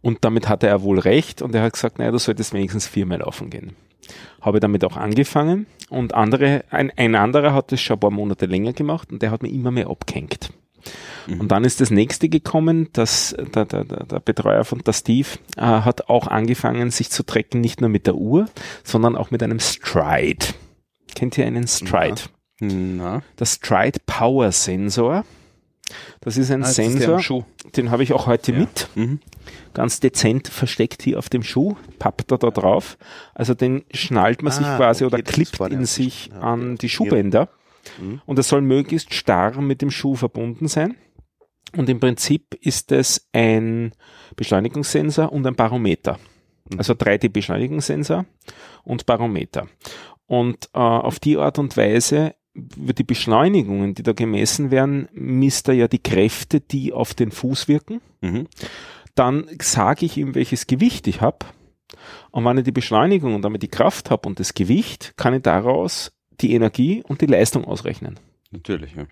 [0.00, 3.18] Und damit hatte er wohl recht und er hat gesagt, naja, du solltest wenigstens viermal
[3.20, 3.76] laufen gehen.
[4.40, 8.46] Habe damit auch angefangen und andere, ein, ein anderer hat das schon ein paar Monate
[8.46, 10.50] länger gemacht und der hat mir immer mehr abgehängt.
[11.38, 15.62] Und dann ist das nächste gekommen, dass der, der, der Betreuer von der Steve äh,
[15.62, 18.46] hat auch angefangen, sich zu tracken, nicht nur mit der Uhr,
[18.82, 20.44] sondern auch mit einem Stride.
[21.14, 22.20] Kennt ihr einen Stride?
[22.60, 25.24] Na, Der Stride Power Sensor.
[26.20, 27.42] Das ist ein Ah, ist Sensor, Schuh.
[27.76, 28.58] den habe ich auch heute Ja.
[28.60, 29.20] mit Mhm.
[29.74, 32.96] ganz dezent versteckt hier auf dem Schuh, pappt er da drauf.
[33.34, 36.28] Also den schnallt man sich Ah, quasi okay, oder ist klippt in sich.
[36.32, 37.48] Ja, an die Schuhbänder.
[38.00, 38.20] Mhm.
[38.26, 40.96] Und es soll möglichst starr mit dem Schuh verbunden sein.
[41.76, 43.92] Und im Prinzip ist es ein
[44.36, 46.18] Beschleunigungssensor und ein Barometer.
[46.70, 46.78] Mhm.
[46.78, 48.24] Also 3D-Beschleunigungssensor
[48.84, 49.66] und Barometer.
[50.26, 55.68] Und äh, auf die Art und Weise über die Beschleunigungen, die da gemessen werden, misst
[55.68, 58.46] er ja die Kräfte, die auf den Fuß wirken Mhm.
[59.14, 61.46] dann sage ich ihm, welches Gewicht ich habe.
[62.30, 65.42] Und wenn ich die Beschleunigung und damit die Kraft habe und das Gewicht, kann ich
[65.42, 68.18] daraus die Energie und die Leistung ausrechnen.
[68.50, 69.06] Natürlich, ja.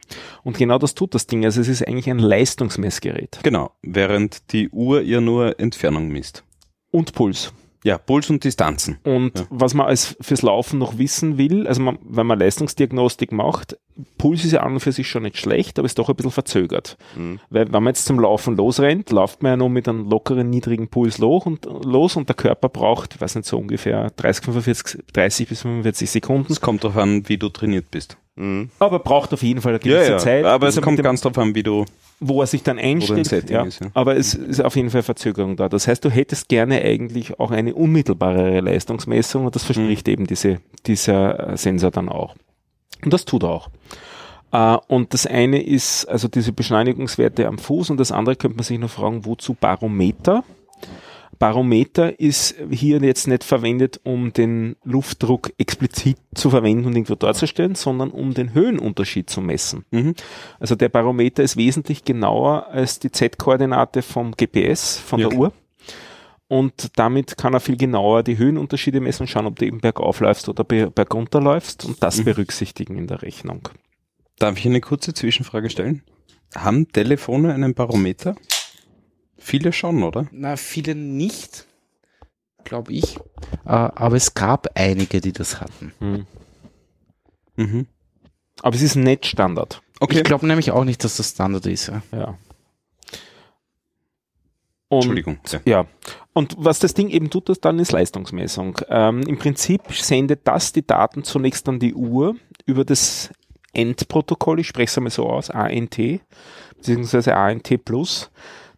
[0.44, 1.44] Und genau das tut das Ding.
[1.44, 3.40] Also es ist eigentlich ein Leistungsmessgerät.
[3.42, 6.42] Genau, während die Uhr ihr nur Entfernung misst.
[6.90, 7.52] Und Puls.
[7.84, 8.98] Ja, Puls und Distanzen.
[9.02, 9.46] Und Ja.
[9.50, 13.76] was man als fürs Laufen noch wissen will, also man, wenn man Leistungsdiagnostik macht,
[14.18, 16.30] Puls ist ja an und für sich schon nicht schlecht, aber ist doch ein bisschen
[16.30, 16.96] verzögert.
[17.16, 17.40] Mhm.
[17.50, 20.88] Weil wenn man jetzt zum Laufen losrennt, läuft man ja nur mit einem lockeren, niedrigen
[20.88, 25.02] Puls los und, los und der Körper braucht, ich weiß nicht, so ungefähr 30, 45,
[25.12, 26.52] 30 bis 45 Sekunden.
[26.52, 28.16] Es kommt darauf an, wie du trainiert bist.
[28.36, 28.70] Mhm.
[28.78, 30.44] Aber braucht auf jeden Fall eine gewisse Zeit.
[30.44, 31.84] aber es er kommt dem, ganz darauf an, wie du.
[32.18, 33.50] wo er sich dann einstellt.
[33.50, 33.62] Ja.
[33.64, 33.88] ist, ja.
[33.94, 35.68] Aber es ist auf jeden Fall Verzögerung da.
[35.68, 40.12] Das heißt, du hättest gerne eigentlich auch eine unmittelbarere Leistungsmessung und das verspricht Mhm.
[40.12, 42.34] eben diese, dieser äh, Sensor dann auch.
[43.04, 43.68] Und das tut er auch.
[44.52, 48.64] Äh, Und das eine ist also diese Beschleunigungswerte am Fuß und das andere könnte man
[48.64, 50.44] sich noch fragen, wozu Barometer?
[51.42, 57.74] Barometer ist hier jetzt nicht verwendet, um den Luftdruck explizit zu verwenden und irgendwo darzustellen,
[57.74, 59.84] sondern um den Höhenunterschied zu messen.
[59.90, 60.14] Mhm.
[60.60, 65.36] Also der Barometer ist wesentlich genauer als die Z-Koordinate vom GPS, von Ja, der.
[65.38, 65.52] Uhr.
[66.46, 70.20] Und damit kann er viel genauer die Höhenunterschiede messen und schauen, ob du eben bergauf
[70.20, 72.24] läufst oder be- bergunter läufst und das Mhm.
[72.24, 73.68] berücksichtigen in der Rechnung.
[74.38, 76.02] Darf ich eine kurze Zwischenfrage stellen?
[76.54, 78.36] Haben Telefone einen Barometer?
[79.42, 80.28] Viele schon, oder?
[80.30, 81.66] Na, viele nicht,
[82.64, 83.16] glaube ich.
[83.64, 85.92] Äh, aber es gab einige, die das hatten.
[87.56, 87.86] Mhm.
[88.62, 89.82] Aber es ist nicht Standard.
[89.98, 90.18] Okay.
[90.18, 91.88] Ich glaube nämlich auch nicht, dass das Standard ist.
[91.88, 92.02] Ja.
[92.12, 92.38] Ja.
[94.88, 95.38] Und Entschuldigung.
[95.50, 95.60] Ja.
[95.64, 95.86] Ja,
[96.34, 98.78] und was das Ding eben tut, das dann ist Leistungsmessung.
[98.88, 103.30] Ähm, Im Prinzip sendet das die Daten zunächst an die Uhr über das
[103.72, 105.98] Endprotokoll, ich spreche es einmal so aus, ANT,
[106.76, 108.30] beziehungsweise ANT Plus.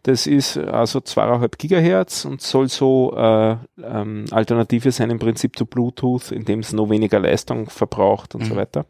[0.07, 5.65] Das ist also zweieinhalb Gigahertz und soll so äh, ähm, Alternative sein im Prinzip zu
[5.65, 8.57] Bluetooth, indem es noch weniger Leistung verbraucht und so Mhm.
[8.57, 8.85] weiter.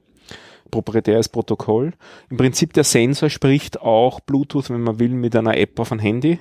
[0.71, 1.93] Proprietäres Protokoll.
[2.29, 5.99] Im Prinzip der Sensor spricht auch Bluetooth, wenn man will, mit einer App auf ein
[5.99, 6.37] Handy,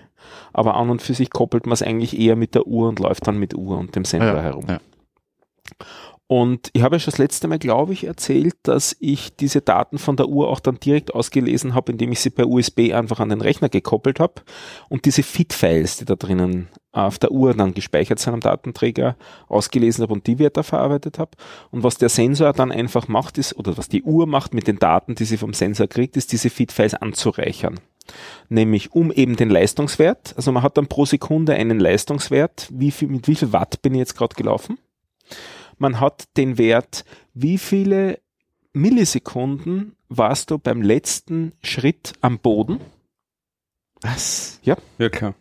[0.52, 3.28] aber an und für sich koppelt man es eigentlich eher mit der Uhr und läuft
[3.28, 4.64] dann mit Uhr und dem Sensor Ja, herum.
[4.68, 4.80] ja.
[6.36, 9.98] Und ich habe ja schon das letzte Mal, glaube ich, erzählt, dass ich diese Daten
[9.98, 13.28] von der Uhr auch dann direkt ausgelesen habe, indem ich sie per USB einfach an
[13.28, 14.42] den Rechner gekoppelt habe
[14.88, 19.16] und diese FIT-Files, die da drinnen auf der Uhr dann gespeichert sind am Datenträger,
[19.46, 21.30] ausgelesen habe und die Werte verarbeitet habe.
[21.70, 24.80] Und was der Sensor dann einfach macht, ist, oder was die Uhr macht mit den
[24.80, 27.78] Daten, die sie vom Sensor kriegt, ist diese FIT-Files anzureichern.
[28.48, 33.06] Nämlich um eben den Leistungswert, also man hat dann pro Sekunde einen Leistungswert, wie viel,
[33.06, 34.78] mit wie viel Watt bin ich jetzt gerade gelaufen.
[35.78, 38.20] Man hat den Wert, wie viele
[38.72, 42.80] Millisekunden warst du beim letzten Schritt am Boden.
[44.00, 44.60] Was?
[44.62, 44.76] Ja.
[44.98, 45.34] Ja, klar.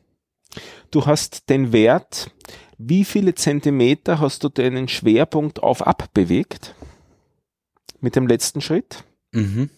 [0.92, 2.32] Du hast den Wert,
[2.78, 6.76] wie viele Zentimeter hast du deinen Schwerpunkt auf ab bewegt
[8.00, 9.04] mit dem letzten Schritt.
[9.32, 9.70] Mhm.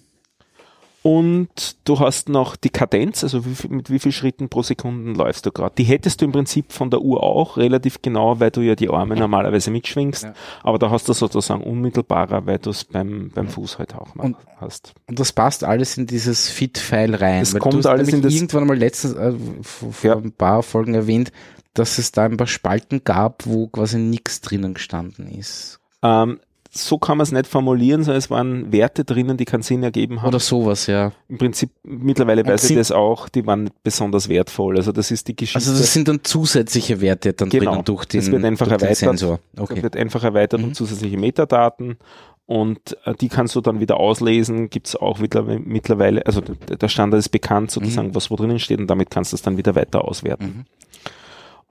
[1.07, 5.11] Und du hast noch die Kadenz, also wie viel, mit wie viel Schritten pro Sekunde
[5.11, 5.75] läufst du gerade.
[5.77, 8.89] Die hättest du im Prinzip von der Uhr auch relativ genau, weil du ja die
[8.89, 10.23] Arme normalerweise mitschwingst.
[10.23, 10.33] Ja.
[10.63, 14.35] Aber da hast du sozusagen unmittelbarer, weil du es beim, beim Fuß halt auch Und-
[14.57, 14.95] hast.
[15.07, 17.41] Und das passt alles in dieses Fit-File rein.
[17.41, 20.15] Das weil kommt alles in das- irgendwann mal letztens äh, vor, vor Ja.
[20.17, 21.31] ein paar Folgen erwähnt,
[21.75, 25.79] dass es da ein paar Spalten gab, wo quasi nichts drinnen gestanden ist.
[26.01, 26.39] Ähm,
[26.77, 30.21] so kann man es nicht formulieren, sondern es waren Werte drinnen, die keinen Sinn ergeben
[30.21, 30.27] haben.
[30.27, 31.13] Oder sowas, ja.
[31.29, 34.75] Im Prinzip, mittlerweile Und weiß ich das auch, die waren besonders wertvoll.
[34.77, 35.69] Also das ist die Geschichte.
[35.69, 37.71] Also das sind dann zusätzliche Werte dann Genau.
[37.71, 38.97] drinnen durch den, Das wird einfach durch den erweitert.
[39.19, 39.39] Sensor.
[39.53, 39.83] Das Okay.
[39.83, 40.67] wird einfach erweitert Mhm.
[40.67, 41.97] um zusätzliche Metadaten
[42.45, 44.69] und äh, die kannst du dann wieder auslesen.
[44.69, 48.87] Gibt es auch mittlerweile, also der Standard ist bekannt, sozusagen, was wo drinnen steht und
[48.87, 50.45] damit kannst du es dann wieder weiter auswerten.
[50.45, 50.65] Mhm.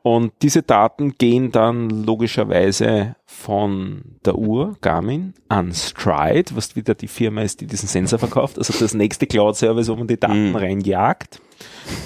[0.07, 7.09] Und diese Daten gehen dann logischerweise von der Uhr Garmin an Stride, was wieder die
[7.09, 10.57] Firma ist, die diesen Sensor verkauft, also das nächste Cloud-Service, wo man die Daten Mhm.
[10.57, 11.41] reinjagt.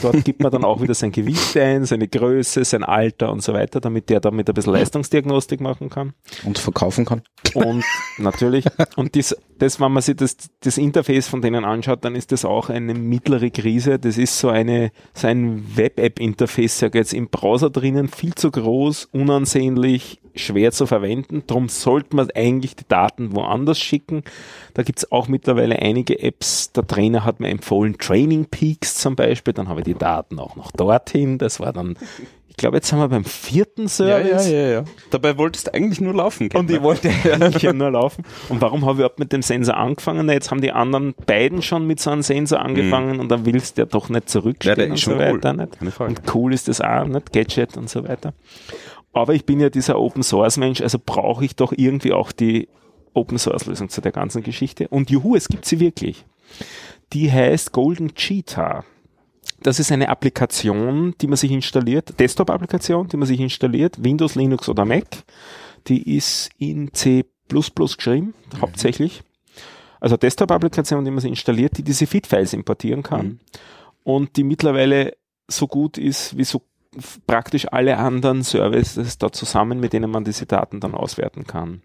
[0.02, 3.52] Dort gibt man dann auch wieder sein Gewicht ein, seine Größe, sein Alter und so
[3.52, 6.14] weiter, damit der damit ein bisschen Leistungsdiagnostik machen kann.
[6.44, 7.22] Und verkaufen kann.
[7.55, 7.84] Und
[8.18, 8.64] natürlich,
[8.96, 12.44] und das, das, wenn man sich das, das Interface von denen anschaut, dann ist das
[12.44, 13.98] auch eine mittlere Krise.
[13.98, 18.50] Das ist so eine, so ein Web-App-Interface, sag ich jetzt im Browser drinnen, viel zu
[18.50, 21.42] groß, unansehnlich, schwer zu verwenden.
[21.46, 24.22] Darum sollte man eigentlich die Daten woanders schicken.
[24.74, 26.72] Da gibt's auch mittlerweile einige Apps.
[26.72, 29.52] Der Trainer hat mir empfohlen, Training Peaks zum Beispiel.
[29.52, 31.39] Dann habe ich die Daten auch noch dorthin.
[31.39, 31.97] Das war dann,
[32.49, 34.51] ich glaube, jetzt sind wir beim vierten Service.
[34.51, 34.85] ja, ja.
[35.11, 36.49] Dabei wolltest du eigentlich nur laufen.
[36.55, 38.24] Und ich wollte eigentlich ja nur laufen.
[38.49, 40.27] Und warum habe ich überhaupt mit dem Sensor angefangen?
[40.27, 43.77] Na, jetzt haben die anderen beiden schon mit so einem Sensor angefangen und dann willst
[43.78, 44.81] du ja doch nicht zurückstehen Mhm.
[44.81, 45.35] Ja, und ist so schon cool.
[45.36, 45.53] weiter.
[45.53, 45.78] Nicht?
[45.78, 46.11] Keine Frage.
[46.11, 47.32] Und cool ist das auch, nicht?
[47.32, 48.32] Gadget und so weiter.
[49.12, 52.69] Aber ich bin ja dieser Open Source Mensch, also brauche ich doch irgendwie auch die
[53.15, 54.86] Open Source Lösung zu der ganzen Geschichte.
[54.89, 56.24] Und juhu, es gibt sie wirklich.
[57.12, 58.85] Die heißt Golden Cheetah.
[59.62, 64.68] Das ist eine Applikation, die man sich installiert, Desktop-Applikation, die man sich installiert, Windows, Linux
[64.68, 65.06] oder Mac.
[65.89, 69.22] Die ist in C++ geschrieben, hauptsächlich.
[70.01, 73.39] Also Desktop-Applikation, die man sich installiert, die diese Feed-Files importieren kann Mhm.
[74.05, 75.14] und die mittlerweile
[75.48, 76.62] so gut ist wie so
[77.26, 81.82] praktisch alle anderen Services da zusammen, mit denen man diese Daten dann auswerten kann.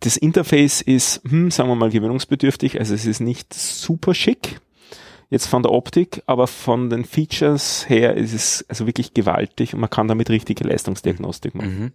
[0.00, 4.60] Das Interface ist, hm, sagen wir mal, gewöhnungsbedürftig, also es ist nicht super schick,
[5.30, 9.80] jetzt von der Optik, aber von den Features her ist es also wirklich gewaltig und
[9.80, 11.78] man kann damit richtige Leistungsdiagnostik machen.
[11.78, 11.92] Mhm.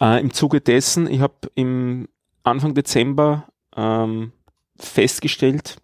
[0.00, 2.08] Äh, Im Zuge dessen, ich habe im
[2.42, 4.32] Anfang Dezember ähm,
[4.78, 5.76] festgestellt,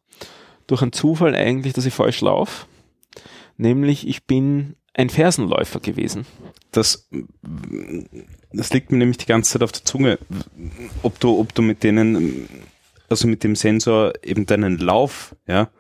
[0.67, 2.67] durch einen Zufall eigentlich, dass ich falsch laufe.
[3.57, 6.27] Nämlich, ich bin ein Fersenläufer gewesen.
[6.71, 7.09] Das,
[8.53, 10.19] das liegt mir nämlich die ganze Zeit auf der Zunge.
[11.03, 12.49] Ob du, ob du mit denen,
[13.09, 15.71] also mit dem Sensor eben deinen Lauf, ja,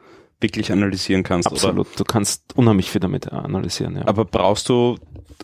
[0.42, 1.46] wirklich analysieren kannst.
[1.48, 1.56] Oder?
[1.56, 1.88] Absolut.
[1.98, 3.96] Du kannst unheimlich viel damit äh, analysieren.
[3.96, 4.06] Ja.
[4.06, 4.96] Aber brauchst du,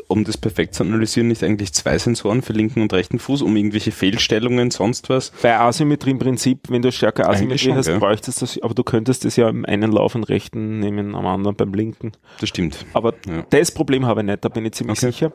[0.08, 3.56] um das perfekt zu analysieren, nicht eigentlich zwei Sensoren für linken und rechten Fuß, um
[3.56, 5.30] irgendwelche Fehlstellungen, sonst was?
[5.42, 7.98] Bei Asymmetrie im Prinzip, wenn du stärker Asymmetrie schon, hast, gell?
[7.98, 11.26] bräuchtest du das, aber du könntest das ja im einen Lauf im rechten nehmen, am
[11.26, 12.12] anderen beim linken.
[12.40, 12.84] Das stimmt.
[12.92, 13.44] Aber Ja.
[13.50, 15.06] das Problem habe ich nicht, da bin ich ziemlich Okay.
[15.12, 15.32] sicher.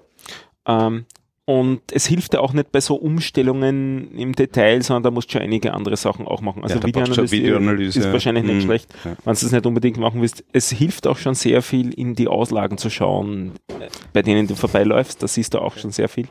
[0.65, 1.05] Ähm,
[1.45, 5.33] und es hilft ja auch nicht bei so Umstellungen im Detail, sondern da musst du
[5.33, 6.63] schon einige andere Sachen auch machen.
[6.63, 7.99] Also Ja, schon Videoanalyse.
[7.99, 8.61] ist wahrscheinlich nicht Mhm.
[8.61, 9.11] schlecht, Ja.
[9.25, 10.43] wenn du das nicht unbedingt machen willst.
[10.53, 14.55] Es hilft auch schon sehr viel, in die Auslagen zu schauen, äh, bei denen du
[14.55, 15.21] vorbeiläufst.
[15.21, 16.27] Da siehst du auch schon sehr viel.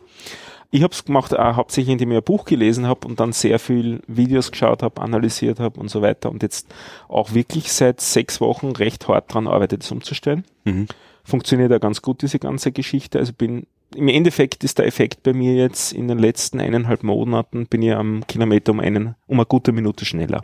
[0.74, 3.58] Ich habe es gemacht, äh, hauptsächlich indem ich ein Buch gelesen habe und dann sehr
[3.58, 6.72] viel Videos geschaut habe, analysiert habe und so weiter und jetzt
[7.08, 10.86] auch wirklich seit sechs Wochen recht hart dran arbeite, das umzustellen Mhm.
[11.24, 13.18] Funktioniert ja ganz gut, diese ganze Geschichte.
[13.18, 17.66] Also bin, im Endeffekt ist der Effekt bei mir jetzt in den letzten eineinhalb Monaten
[17.66, 20.42] bin ich am Kilometer um einen, um eine gute Minute schneller.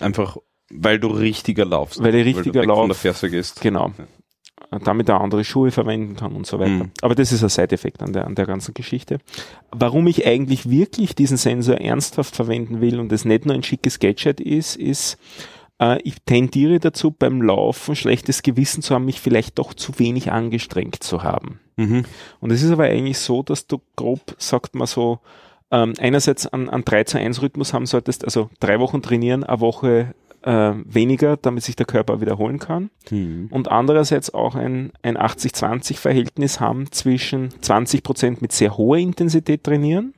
[0.00, 0.36] Einfach,
[0.70, 2.02] weil du richtiger laufst.
[2.02, 2.86] Weil ich richtiger weil du von lauf.
[2.88, 3.60] der Ferse gehst.
[3.60, 3.92] Genau.
[4.70, 6.70] äh, damit er andere Schuhe verwenden kann und so weiter.
[6.70, 6.90] Mhm.
[7.02, 9.18] Aber das ist ein Side-Effekt an der, an der ganzen Geschichte.
[9.70, 13.98] Warum ich eigentlich wirklich diesen Sensor ernsthaft verwenden will und es nicht nur ein schickes
[13.98, 15.18] Gadget ist, ist,
[16.04, 21.02] ich tendiere dazu, beim Laufen schlechtes Gewissen zu haben, mich vielleicht doch zu wenig angestrengt
[21.02, 21.60] zu haben.
[21.76, 22.04] Mhm.
[22.40, 25.20] Und es ist aber eigentlich so, dass du grob, sagt man so,
[25.70, 29.60] ähm, einerseits an, an 3 zu 1 Rhythmus haben solltest, also drei Wochen trainieren, eine
[29.60, 32.90] Woche äh, weniger, damit sich der Körper wiederholen kann.
[33.10, 33.48] Mhm.
[33.50, 40.14] Und andererseits auch ein, ein 80-20-Verhältnis haben zwischen 20 Prozent mit sehr hoher Intensität trainieren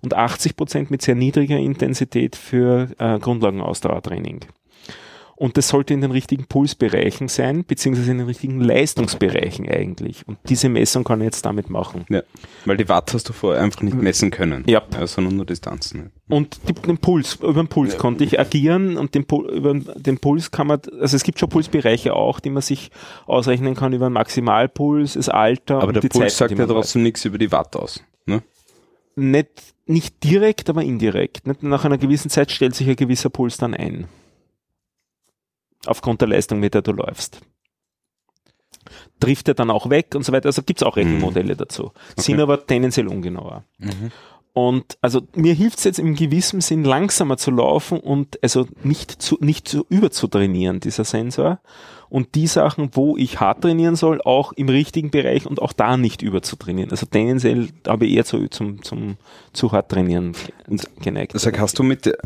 [0.00, 4.40] und 80 Prozent mit sehr niedriger Intensität für äh, Grundlagenausdauertraining.
[5.36, 10.26] Und das sollte in den richtigen Pulsbereichen sein, beziehungsweise in den richtigen Leistungsbereichen eigentlich.
[10.26, 12.04] Und diese Messung kann ich jetzt damit machen.
[12.08, 12.22] Ja,
[12.64, 14.64] weil die Watt hast du vorher einfach nicht messen können.
[14.66, 14.82] Ja.
[15.06, 16.12] sondern nur Distanzen.
[16.28, 20.50] Und die, den Puls, über den Puls konnte ich agieren und den, über den Puls
[20.50, 22.90] kann man, also es gibt schon Pulsbereiche auch, die man sich
[23.26, 27.24] ausrechnen kann über den Maximalpuls, das Alter Aber der Puls Zeit, sagt ja trotzdem nichts
[27.24, 28.02] über die Watt aus.
[28.26, 28.42] Ne?
[29.16, 31.42] nicht, nicht direkt, aber indirekt.
[31.62, 34.06] Nach einer gewissen Zeit stellt sich ein gewisser Puls dann ein.
[35.86, 37.40] Aufgrund der Leistung, mit der du läufst.
[39.20, 40.46] Trifft er dann auch weg und so weiter.
[40.46, 41.92] Also gibt es auch Rechenmodelle dazu.
[42.16, 43.64] Sind aber tendenziell ungenauer.
[43.78, 44.10] Mhm.
[44.54, 49.10] Und also mir hilft es jetzt im gewissen Sinn langsamer zu laufen und also nicht
[49.10, 51.58] zu, nicht zu überzutrainieren, dieser Sensor.
[52.08, 55.96] Und die Sachen, wo ich hart trainieren soll, auch im richtigen Bereich und auch da
[55.96, 56.92] nicht überzutrainieren.
[56.92, 59.16] Also tendenziell habe ich eher zu, zum, zum
[59.52, 60.36] zu hart trainieren
[61.02, 61.32] geneigt.
[61.34, 62.16] Sag, hast du mit,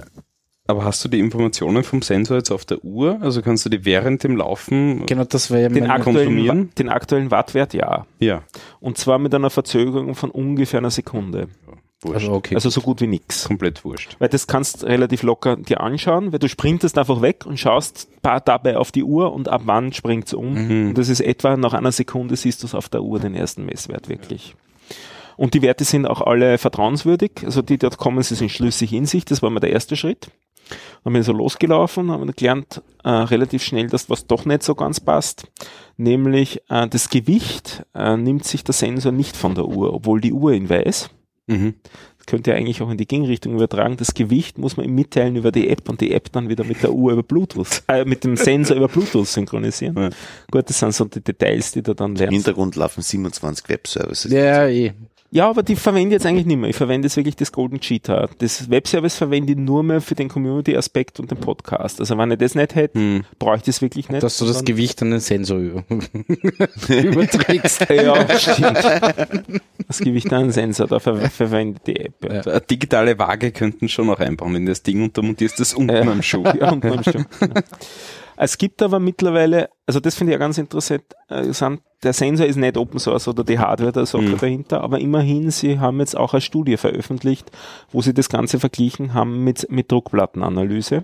[0.69, 3.19] aber hast du die Informationen vom Sensor jetzt auf der Uhr?
[3.23, 7.73] Also kannst du die während dem Laufen, Genau, das ja den aktuellen, den aktuellen Wattwert,
[7.73, 8.07] ja.
[8.19, 8.43] ja,
[8.78, 11.49] Und zwar mit einer Verzögerung von ungefähr einer Sekunde.
[12.03, 12.16] wurscht.
[12.16, 12.55] Also okay.
[12.55, 13.47] Also so gut wie nix.
[13.47, 14.16] komplett wurscht.
[14.19, 18.77] Weil das kannst relativ locker dir anschauen, weil du sprintest einfach weg und schaust dabei
[18.77, 20.53] auf die Uhr und ab wann springt's um.
[20.53, 20.89] Mhm.
[20.89, 23.65] Und das ist etwa nach einer Sekunde siehst du es auf der Uhr, den ersten
[23.65, 24.55] Messwert wirklich.
[25.39, 27.31] Und die Werte sind auch alle vertrauenswürdig.
[27.45, 29.24] Also die dort kommen, sie sind schlüssig in sich.
[29.24, 30.31] Das war mal der erste Schritt.
[31.05, 34.74] Dann bin ich so losgelaufen, haben gelernt äh, relativ schnell, dass was doch nicht so
[34.74, 35.47] ganz passt.
[35.97, 40.32] Nämlich äh, das Gewicht äh, nimmt sich der Sensor nicht von der Uhr, obwohl die
[40.32, 41.11] Uhr ihn weiß
[41.49, 41.74] Mhm.
[42.27, 43.97] könnte ja eigentlich auch in die Gegenrichtung übertragen.
[43.97, 46.82] Das Gewicht muss man ihm mitteilen über die App und die App dann wieder mit
[46.82, 49.97] der Uhr über Bluetooth, äh, mit dem Sensor über Bluetooth synchronisieren.
[49.97, 50.11] Ja.
[50.51, 52.35] Gut, das sind so die Details, die du dann Im lernst.
[52.35, 54.31] Hintergrund laufen 27 Webservices.
[54.31, 54.93] Ja, eh.
[55.30, 56.70] Ja, aber die verwende ich jetzt eigentlich nicht mehr.
[56.70, 58.30] Ich verwende jetzt wirklich das Golden Cheetah.
[58.38, 62.00] Das Webservice verwende ich nur mehr für den Community-Aspekt und den Podcast.
[62.00, 63.24] Also wenn ich das nicht hätte, Hm.
[63.38, 64.22] bräuchte ich es wirklich nicht.
[64.22, 65.84] Dass du das Gewicht an den Sensor über
[66.88, 67.86] überträgst.
[67.90, 69.62] Ja, stimmt.
[69.86, 72.14] Das Gewicht an den Sensor, da ver verwende ich die App.
[72.24, 72.40] Ja.
[72.50, 75.74] Eine digitale Waage könnten schon noch einbauen in das Ding und da montierst du das
[75.74, 76.00] unten Ja.
[76.02, 76.44] am Schuh.
[76.59, 77.22] Ja, unten am Schuh.
[77.40, 77.60] genau.
[78.40, 81.51] Es gibt aber mittlerweile, also das finde ich ja ganz interessant, äh,
[82.05, 84.39] der Sensor ist nicht Open Source oder die Hardware, der Software Mhm.
[84.39, 87.51] dahinter, aber immerhin, sie haben jetzt auch eine Studie veröffentlicht,
[87.90, 91.02] wo sie das Ganze verglichen haben mit, mit Druckplattenanalyse.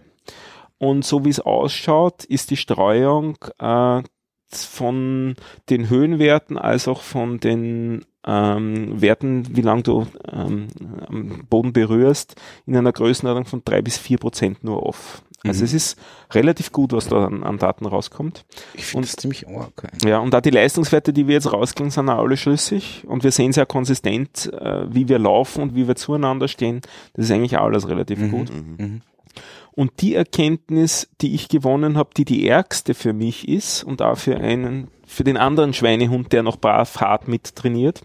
[0.78, 4.02] Und so wie es ausschaut, ist die Streuung äh,
[4.50, 5.34] von
[5.70, 10.68] den Höhenwerten als auch von den ähm, Werten, wie lang du ähm,
[11.08, 15.22] am Boden berührst, in einer Größenordnung von drei bis vier Prozent nur off.
[15.46, 15.64] Also Mhm.
[15.66, 15.98] es ist
[16.32, 18.44] relativ gut, was da an, an Daten rauskommt.
[18.74, 19.88] Ich finde das ziemlich arg.
[20.04, 23.30] Ja, und da die Leistungswerte, die wir jetzt rauskriegen, sind auch alle schlüssig und wir
[23.30, 26.80] sehen sehr konsistent, äh, wie wir laufen und wie wir zueinander stehen.
[27.14, 28.30] Das ist eigentlich auch alles relativ Mhm.
[28.30, 28.50] gut.
[28.52, 29.00] Mhm.
[29.72, 34.16] Und die Erkenntnis, die ich gewonnen habe, die die ärgste für mich ist und auch
[34.16, 38.02] für einen, für den anderen Schweinehund, der noch brav hart mittrainiert,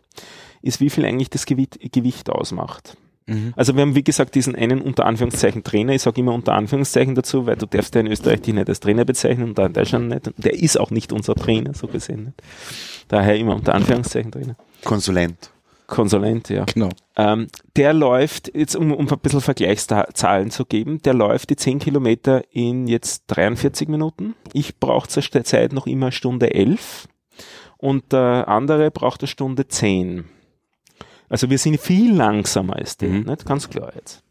[0.63, 2.97] ist, wie viel eigentlich das Gewicht, Gewicht ausmacht.
[3.29, 3.53] Mhm.
[3.55, 7.15] Also wir haben, wie gesagt, diesen einen unter Anführungszeichen Trainer, ich sage immer unter Anführungszeichen
[7.15, 9.73] dazu, weil du darfst ja in Österreich dich nicht als Trainer bezeichnen und da in
[9.73, 10.31] Deutschland nicht.
[10.37, 12.25] Der ist auch nicht unser Trainer, so gesehen.
[12.25, 12.41] Nicht?
[13.07, 14.55] Daher immer unter Anführungszeichen Trainer.
[14.83, 15.51] Konsulent.
[15.87, 16.65] Konsulent, ja.
[16.65, 16.89] Genau.
[17.17, 21.79] Ähm, der läuft, jetzt um, um ein bisschen Vergleichszahlen zu geben, der läuft die 10
[21.79, 24.35] Kilometer in jetzt 43 Minuten.
[24.53, 27.07] Ich brauche zur Zeit noch immer Stunde 11
[27.77, 30.25] und der andere braucht eine Stunde 10.
[31.29, 33.23] Also wir sind viel langsamer als der, Mhm.
[33.23, 33.45] nicht?
[33.45, 34.23] Ganz klar jetzt.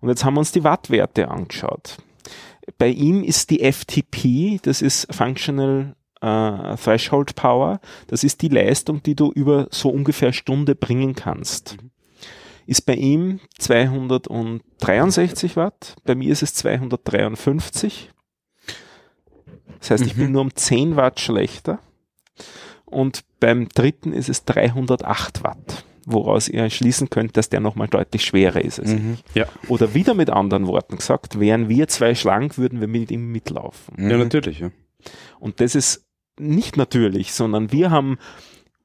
[0.00, 1.98] Und jetzt haben wir uns die Wattwerte angeschaut.
[2.78, 9.02] Bei ihm ist die FTP, das ist Functional äh, Threshold Power, das ist die Leistung,
[9.02, 11.76] die du über so ungefähr Stunde bringen kannst.
[12.66, 18.10] Ist bei ihm 263 Watt, bei mir ist es 253.
[19.80, 21.78] Das heißt, ich bin nur um 10 Watt schlechter.
[22.84, 28.24] Und beim dritten ist es 308 Watt, woraus ihr schließen könnt, dass der nochmal deutlich
[28.24, 29.00] schwerer ist als ich.
[29.00, 29.18] Mhm.
[29.34, 29.46] Ja.
[29.68, 34.10] Oder wieder mit anderen Worten gesagt, wären wir zwei schlank, würden wir mit ihm mitlaufen.
[34.10, 34.60] ja, natürlich.
[34.60, 34.70] Ja.
[35.38, 36.06] Und das ist
[36.38, 38.18] nicht natürlich, sondern wir haben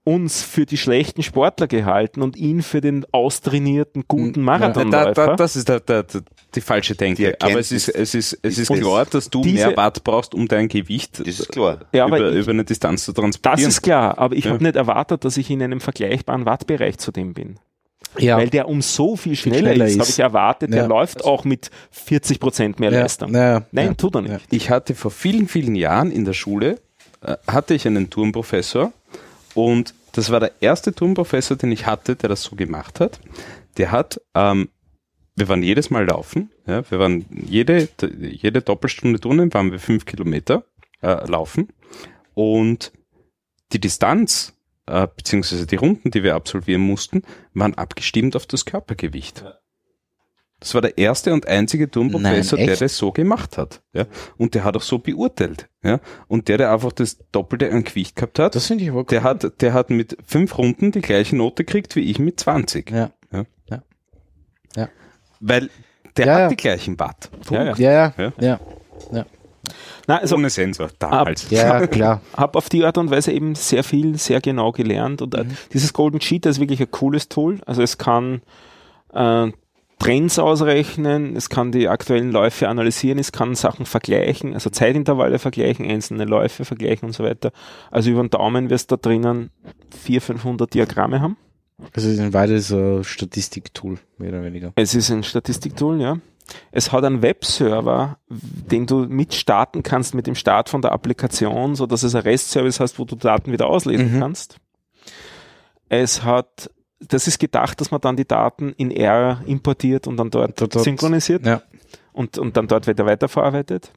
[0.05, 5.13] uns für die schlechten Sportler gehalten und ihn für den austrainierten, guten Da, Marathonläufer.
[5.13, 6.21] da, da, das ist der, der, der,
[6.53, 7.25] die falsche Die Denke.
[7.25, 10.03] Erkenntnis Aber es ist, es ist, es ist ist klar, dass du diese- mehr Watt
[10.03, 11.79] brauchst, um dein Gewicht Das ist klar.
[11.91, 13.69] ja, aber über, ich, über eine Distanz zu das transportieren.
[13.69, 14.51] ist klar, aber ich Ja.
[14.51, 17.57] habe nicht erwartet, dass ich in einem vergleichbaren Wattbereich zu dem bin.
[18.17, 19.99] Ja, Weil der um so viel schneller, schneller ist, ist.
[20.01, 20.87] habe ich erwartet, der Ja.
[20.87, 23.33] läuft auch mit 40 Prozent mehr ja, Leistung.
[23.35, 23.93] ja, Nein, ja.
[23.95, 24.45] tut er nicht.
[24.51, 26.79] Ich hatte vor vielen, vielen Jahren in der Schule,
[27.25, 28.93] äh, hatte ich einen Turnprofessor
[29.55, 33.19] und das war der erste Turnprofessor, den ich hatte, der das so gemacht hat.
[33.77, 34.69] Der hat, ähm,
[35.35, 40.05] wir waren jedes Mal laufen, ja, wir waren jede, jede Doppelstunde Turnen, waren wir fünf
[40.05, 40.63] Kilometer
[41.01, 41.69] äh, laufen
[42.33, 42.93] und
[43.73, 44.53] die Distanz,
[44.85, 47.23] äh, beziehungsweise die Runden, die wir absolvieren mussten,
[47.53, 49.43] waren abgestimmt auf das Körpergewicht.
[50.65, 53.83] Das war der erste und einzige Turnprofessor, Nein, der das so gemacht hat.
[53.93, 54.05] Ja?
[54.35, 55.69] Und der hat auch so beurteilt.
[55.83, 55.99] Ja?
[56.27, 59.05] Und der, der einfach das Doppelte an Gewicht gehabt hat, Das ich aber cool.
[59.11, 62.89] der hat, der hat mit fünf Runden die gleiche Note gekriegt wie ich mit 20.
[62.89, 63.11] Ja.
[65.39, 65.69] Weil
[66.17, 66.47] der Ja, hat ja.
[66.47, 67.29] die gleichen Watt.
[67.51, 67.75] Ja, ja.
[67.75, 68.33] Ja, ja, Ja.
[68.39, 68.59] ja,
[69.11, 69.25] ja,
[70.07, 71.49] Na, also Ohne Sensor, damals.
[71.51, 72.21] ja, klar.
[72.35, 75.21] habe auf die Art und Weise eben sehr viel, sehr genau gelernt.
[75.21, 77.59] Und äh, dieses Golden Cheetah ist wirklich ein cooles Tool.
[77.67, 78.41] Also es kann
[79.13, 79.51] äh,
[79.99, 85.85] Trends ausrechnen, es kann die aktuellen Läufe analysieren, es kann Sachen vergleichen, also Zeitintervalle vergleichen,
[85.89, 87.51] einzelne Läufe vergleichen und so weiter.
[87.91, 89.51] Also über den Daumen wirst du da drinnen
[90.01, 91.37] 400, 500 Diagramme haben.
[91.93, 94.71] Also es ist ein weiteres äh, Statistiktool, mehr oder weniger.
[94.75, 96.17] Es ist ein Statistiktool, ja.
[96.71, 101.85] Es hat einen Webserver, den du mitstarten kannst mit dem Start von der Applikation, so
[101.87, 104.19] dass es ein REST-Service hast, wo du Daten wieder auslesen Mhm.
[104.19, 104.57] kannst.
[105.89, 106.69] Es hat,
[106.99, 110.73] das ist gedacht, dass man dann die Daten in R importiert und dann dort, Dort-
[110.79, 111.61] synchronisiert Ja.
[112.13, 113.91] und, und dann dort wieder weiterverarbeitet.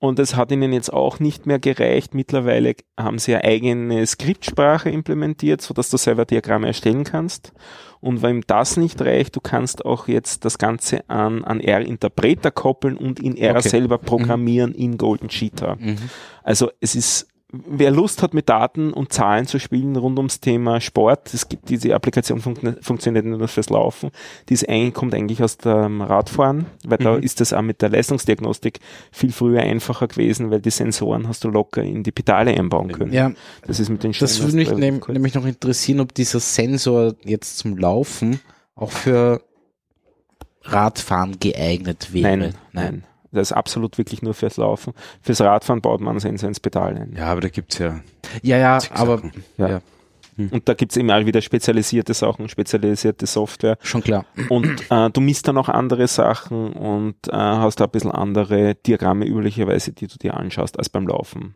[0.00, 2.14] Und es hat ihnen jetzt auch nicht mehr gereicht.
[2.14, 7.52] Mittlerweile haben sie eine eigene Skriptsprache implementiert, so dass du selber Diagramme erstellen kannst.
[8.00, 12.98] Und wenn das nicht reicht, du kannst auch jetzt das Ganze an, an R-Interpreter koppeln
[12.98, 13.68] und in R Okay.
[13.70, 15.76] selber programmieren in Golden Cheetah.
[15.76, 15.96] Mhm.
[16.42, 17.28] Also es ist,
[17.66, 21.68] wer Lust hat mit Daten und Zahlen zu spielen rund ums Thema Sport, es gibt
[21.68, 24.10] diese Applikation fun funktioniert nur fürs Laufen,
[24.48, 27.22] die ist ein, kommt eigentlich aus dem Radfahren, weil da Mhm.
[27.22, 28.80] ist das auch mit der Leistungsdiagnostik
[29.12, 33.12] viel früher einfacher gewesen, weil die Sensoren hast du locker in die Pedale einbauen können.
[33.12, 33.32] Ja,
[33.66, 37.14] Das ist mit den das Schienen würde mich nehm, nämlich noch interessieren, ob dieser Sensor
[37.24, 38.40] jetzt zum Laufen
[38.74, 39.40] auch für
[40.62, 42.36] Radfahren geeignet wäre.
[42.36, 43.04] Nein, nein.
[43.34, 44.92] Das ist absolut wirklich nur fürs Laufen.
[45.20, 47.14] Fürs Radfahren baut man einen Sensor ins Pedal ein.
[47.16, 48.00] Ja, aber da gibt's ja
[48.42, 49.22] Ja, ja, zig aber.
[49.56, 49.68] Ja.
[49.68, 49.80] ja.
[50.36, 53.78] Und da gibt's eben auch wieder spezialisierte Sachen, spezialisierte Software.
[53.82, 54.26] schon klar.
[54.48, 58.74] Und äh, du misst dann auch andere Sachen und äh, hast da ein bisschen andere
[58.74, 61.54] Diagramme üblicherweise, die du dir anschaust, als beim Laufen.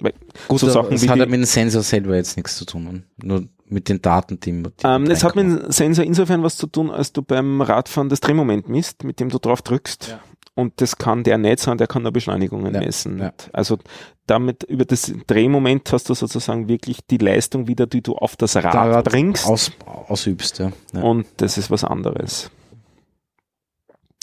[0.00, 0.14] Weil,
[0.46, 2.64] Gut, so aber Sachen es wie hat ja mit dem Sensor selber jetzt nichts zu
[2.64, 3.04] tun.
[3.20, 6.68] Nur mit den Daten, die, die ähm, es hat mit dem Sensor insofern was zu
[6.68, 10.08] tun, als du beim Radfahren das Drehmoment misst, mit dem du drauf drückst.
[10.08, 10.20] Ja.
[10.58, 13.18] Und das kann der nicht, sondern der kann nur Beschleunigungen Ja, messen.
[13.20, 13.32] ja.
[13.52, 13.78] Also
[14.26, 18.56] damit über das Drehmoment hast du sozusagen wirklich die Leistung wieder, die du auf das
[18.56, 19.46] Rad, Rad bringst.
[19.46, 20.58] aus, ausübst.
[20.58, 20.72] Ja.
[20.92, 21.02] Ja.
[21.02, 22.50] Und das ist was anderes.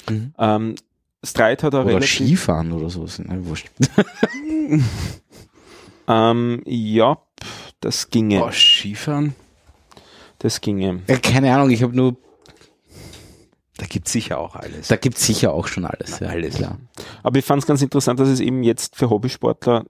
[0.10, 0.34] Mhm.
[0.38, 0.76] Ähm,
[1.24, 3.18] Stride hat auch Oder Skifahren oder sowas.
[3.20, 3.70] Nein, wurscht.
[6.08, 7.18] Ähm, ja,
[7.80, 8.44] das ginge.
[8.44, 9.34] oh, Skifahren.
[10.40, 11.02] Das ginge.
[11.08, 12.16] Ja, keine Ahnung, ich habe nur,
[13.78, 14.88] Da gibt's sicher auch alles.
[14.88, 16.20] da gibt's sicher auch schon alles.
[16.20, 16.56] Ja, Alles.
[16.56, 16.78] klar.
[17.24, 19.86] Aber ich fand es ganz interessant, dass es eben jetzt für Hobbysportler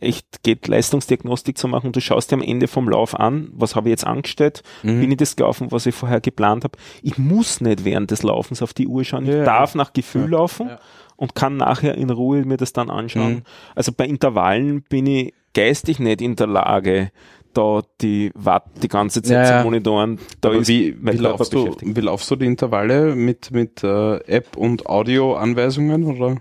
[0.00, 1.92] echt geht, Leistungsdiagnostik zu machen.
[1.92, 5.00] Du schaust dir am Ende vom Lauf an, was habe ich jetzt angestellt, Mhm.
[5.00, 6.78] bin ich das gelaufen, was ich vorher geplant habe.
[7.02, 9.24] Ich muss nicht während des Laufens auf die Uhr schauen.
[9.24, 9.44] Ich Ja, ja.
[9.44, 10.78] darf nach Gefühl laufen Ja.
[11.16, 13.34] und kann nachher in Ruhe mir das dann anschauen.
[13.34, 13.42] Mhm.
[13.74, 17.10] Also bei Intervallen bin ich geistig nicht in der Lage,
[17.54, 19.64] da die Watt die ganze Zeit Ja, zu ja.
[19.64, 20.18] monitoren.
[20.40, 24.16] Da Aber ist wie, wie, laufst du, wie laufst du die Intervalle mit, mit äh,
[24.26, 26.04] App und Audio-Anweisungen?
[26.04, 26.36] Oder?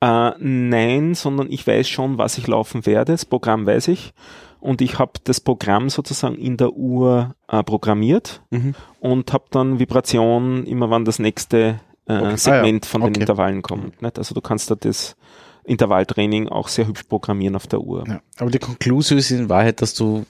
[0.00, 3.12] Äh, nein, sondern ich weiß schon, was ich laufen werde.
[3.12, 4.12] Das Programm weiß ich.
[4.60, 8.74] Und ich habe das Programm sozusagen in der Uhr äh, programmiert Mhm.
[9.00, 12.36] und habe dann Vibrationen immer, wann das nächste äh, Okay.
[12.36, 12.90] Segment Ah ja.
[12.90, 13.20] von den Okay.
[13.20, 14.00] Intervallen kommt.
[14.02, 14.18] Nicht?
[14.18, 15.16] Also du kannst da das
[15.64, 18.04] Intervalltraining auch sehr hübsch programmieren auf der Uhr.
[18.06, 18.22] Ja.
[18.38, 20.24] Aber die Konklusion ist in Wahrheit, dass du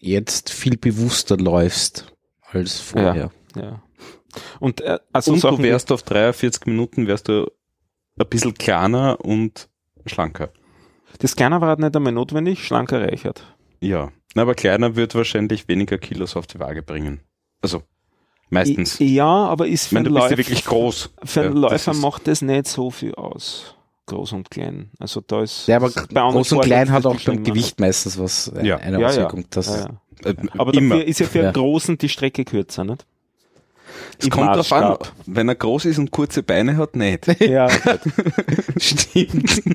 [0.00, 2.12] jetzt viel bewusster läufst
[2.42, 3.30] als vorher.
[3.56, 3.82] Ja.
[4.60, 7.50] Und äh, also und du wärst auf 43 Minuten, wärst du
[8.18, 9.68] ein bisschen kleiner und
[10.06, 10.50] schlanker.
[11.20, 13.56] das kleiner war halt nicht einmal notwendig, schlanker reichert.
[13.80, 14.10] Ja.
[14.36, 17.20] Aber kleiner wird wahrscheinlich weniger Kilos auf die Waage bringen.
[17.60, 17.82] Also,
[18.50, 18.98] meistens.
[18.98, 21.10] Ja, aber ist ich für meine, einen du bist ja Läufer, wirklich groß.
[21.24, 23.73] für einen Ja, das Läufer ist- macht das nicht so viel aus.
[24.06, 24.90] Groß und klein.
[24.98, 27.80] Also da ist Ja, aber bei anderen groß und klein ist hat auch beim Gewicht
[27.80, 28.76] meistens was, äh, Ja.
[28.76, 29.08] eine Ja, ja.
[29.08, 29.44] Auswirkung.
[29.50, 29.76] Das, Ja,
[30.24, 30.30] ja.
[30.30, 30.96] Äh, Aber immer.
[30.96, 31.44] dafür ist ja für Ja.
[31.46, 33.04] einen Großen die Strecke kürzer, nicht?
[34.18, 35.12] Es Im kommt drauf an, Maßstab.
[35.26, 37.26] wenn er groß ist und kurze Beine hat, nicht.
[37.40, 37.68] Ja,
[38.78, 39.62] Stimmt.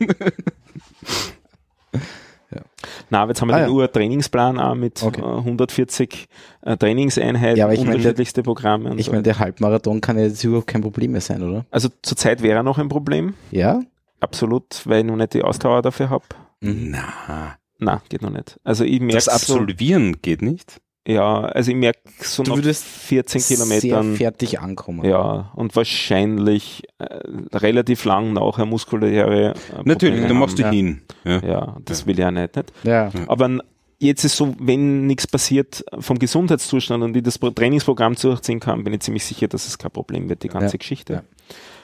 [3.09, 3.73] na, aber jetzt haben wir Ah, den ja.
[3.73, 5.21] Ur-Trainingsplan auch mit Okay.
[5.21, 6.27] äh, 140
[6.61, 10.17] äh, Trainingseinheiten, Ja, aber ich meine, unterschiedlichste Programme und ich so meine, der Halbmarathon kann
[10.17, 11.65] ja jetzt überhaupt kein Problem mehr sein, oder?
[11.71, 13.81] Also zurzeit wäre noch ein Problem, Ja?
[14.19, 16.25] Absolut, weil ich noch nicht die Ausdauer dafür habe.
[16.61, 18.59] Na, Na, geht noch nicht.
[18.63, 20.81] Also ich merke das so, Absolvieren geht nicht.
[21.07, 25.05] ja, also ich merke so Du nach würdest 14 Sehr Kilometern, fertig ankommen.
[25.05, 27.05] ja, und wahrscheinlich äh,
[27.53, 30.71] relativ lang nachher muskuläre äh, Natürlich, du machst haben.
[30.71, 31.01] dich hin.
[31.23, 31.39] Ja.
[31.47, 32.73] Ja, das will ich ja nicht, nicht.
[32.83, 33.09] Ja.
[33.27, 33.59] Aber
[33.99, 38.83] jetzt ist so, wenn nichts passiert vom Gesundheitszustand und ich das Pro- Trainingsprogramm durchziehen kann,
[38.83, 40.77] bin ich ziemlich sicher, dass es kein Problem wird, die ganze Ja.
[40.77, 41.23] Geschichte.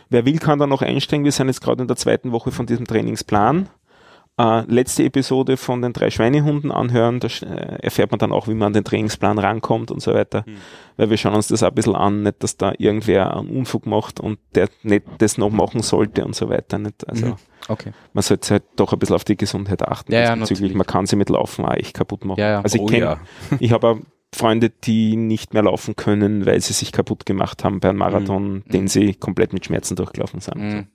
[0.10, 1.24] Wer will, kann da noch einsteigen.
[1.26, 3.70] Wir sind jetzt gerade in der zweiten Woche von diesem Trainingsplan.
[4.38, 8.54] Äh, letzte Episode von den drei Schweinehunden anhören, da äh, erfährt man dann auch, wie
[8.54, 10.44] man an den Trainingsplan rankommt und so weiter.
[10.46, 10.58] Hm.
[10.98, 13.86] Weil wir schauen uns das auch ein bisschen an, nicht, dass da irgendwer einen Unfug
[13.86, 16.78] macht und der nicht das noch machen sollte und so weiter.
[16.80, 17.08] Nicht?
[17.08, 17.36] Also Mhm.
[17.68, 17.94] Okay.
[18.14, 20.12] man sollte halt doch ein bisschen auf die Gesundheit achten.
[20.12, 22.40] Ja, ja, man kann sie mit Laufen auch echt kaputt machen.
[22.40, 22.62] Ja, ja.
[22.62, 23.20] Also ich Oh kenne, ja.
[23.60, 24.02] ich habe
[24.36, 28.64] Freunde, die nicht mehr laufen können, weil sie sich kaputt gemacht haben bei einem Marathon,
[28.68, 28.88] den Mhm.
[28.88, 30.58] sie komplett mit Schmerzen durchgelaufen sind.
[30.58, 30.88] Mhm.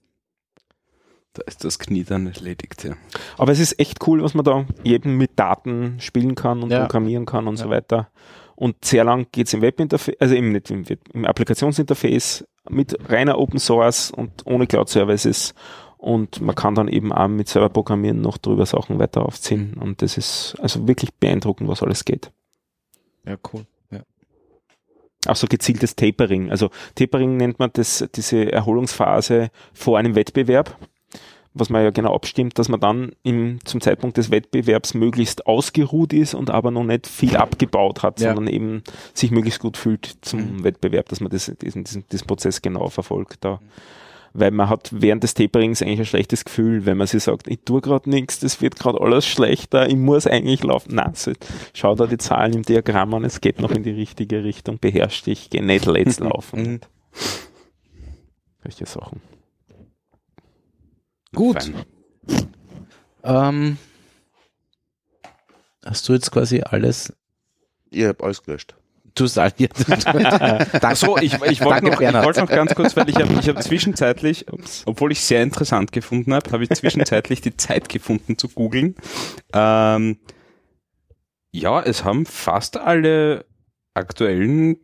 [1.32, 2.94] Da ist das Knie dann erledigt, ja.
[3.38, 6.80] Aber es ist echt cool, was man da eben mit Daten spielen kann und Ja.
[6.80, 7.70] programmieren kann und so Ja.
[7.70, 8.08] weiter.
[8.56, 13.38] Und sehr lang geht's im Webinterface, also eben nicht im, Web, im Applikationsinterface mit reiner
[13.38, 15.54] Open Source und ohne Cloud Services.
[15.96, 19.74] Und man kann dann eben auch mit selber programmieren noch drüber Sachen weiter aufziehen.
[19.80, 22.32] Und das ist also wirklich beeindruckend, was alles geht.
[23.30, 23.64] Ja, cool.
[23.90, 24.00] Ja.
[25.26, 26.50] Auch so gezieltes Tapering.
[26.50, 30.76] Also Tapering nennt man das, diese Erholungsphase vor einem Wettbewerb,
[31.52, 36.12] was man ja genau abstimmt, dass man dann im, zum Zeitpunkt des Wettbewerbs möglichst ausgeruht
[36.12, 38.34] ist und aber noch nicht viel abgebaut hat, Ja.
[38.34, 38.82] sondern eben
[39.14, 40.64] sich möglichst gut fühlt zum Mhm.
[40.64, 43.44] Wettbewerb, dass man das, diesen, diesen, diesen Prozess genau verfolgt.
[43.44, 43.60] Da.
[44.32, 47.60] Weil man hat während des Taperings eigentlich ein schlechtes Gefühl, wenn man sich sagt, ich
[47.64, 50.94] tue gerade nichts, das wird gerade alles schlechter, ich muss eigentlich laufen.
[50.94, 51.32] Nein, so,
[51.74, 55.22] schau da die Zahlen im Diagramm an, es geht noch in die richtige Richtung, beherrsch
[55.22, 56.62] dich, geh nicht let's laufen.
[56.62, 56.80] Mhm.
[58.62, 59.20] Solche Sachen.
[61.34, 61.72] Gut.
[63.22, 63.78] Ähm,
[65.84, 67.12] hast du jetzt quasi alles?
[67.90, 68.74] Ich habe alles gelöscht.
[69.14, 70.66] Du Danke.
[70.82, 73.48] Ach so, ich, ich wollte noch, ich wollte noch ganz kurz, weil ich habe ich
[73.48, 74.46] hab zwischenzeitlich,
[74.86, 78.94] obwohl ich sehr interessant gefunden habe, habe ich zwischenzeitlich die Zeit gefunden zu googeln.
[79.52, 80.18] Ähm,
[81.52, 83.44] ja, es haben fast alle
[83.94, 84.76] aktuellen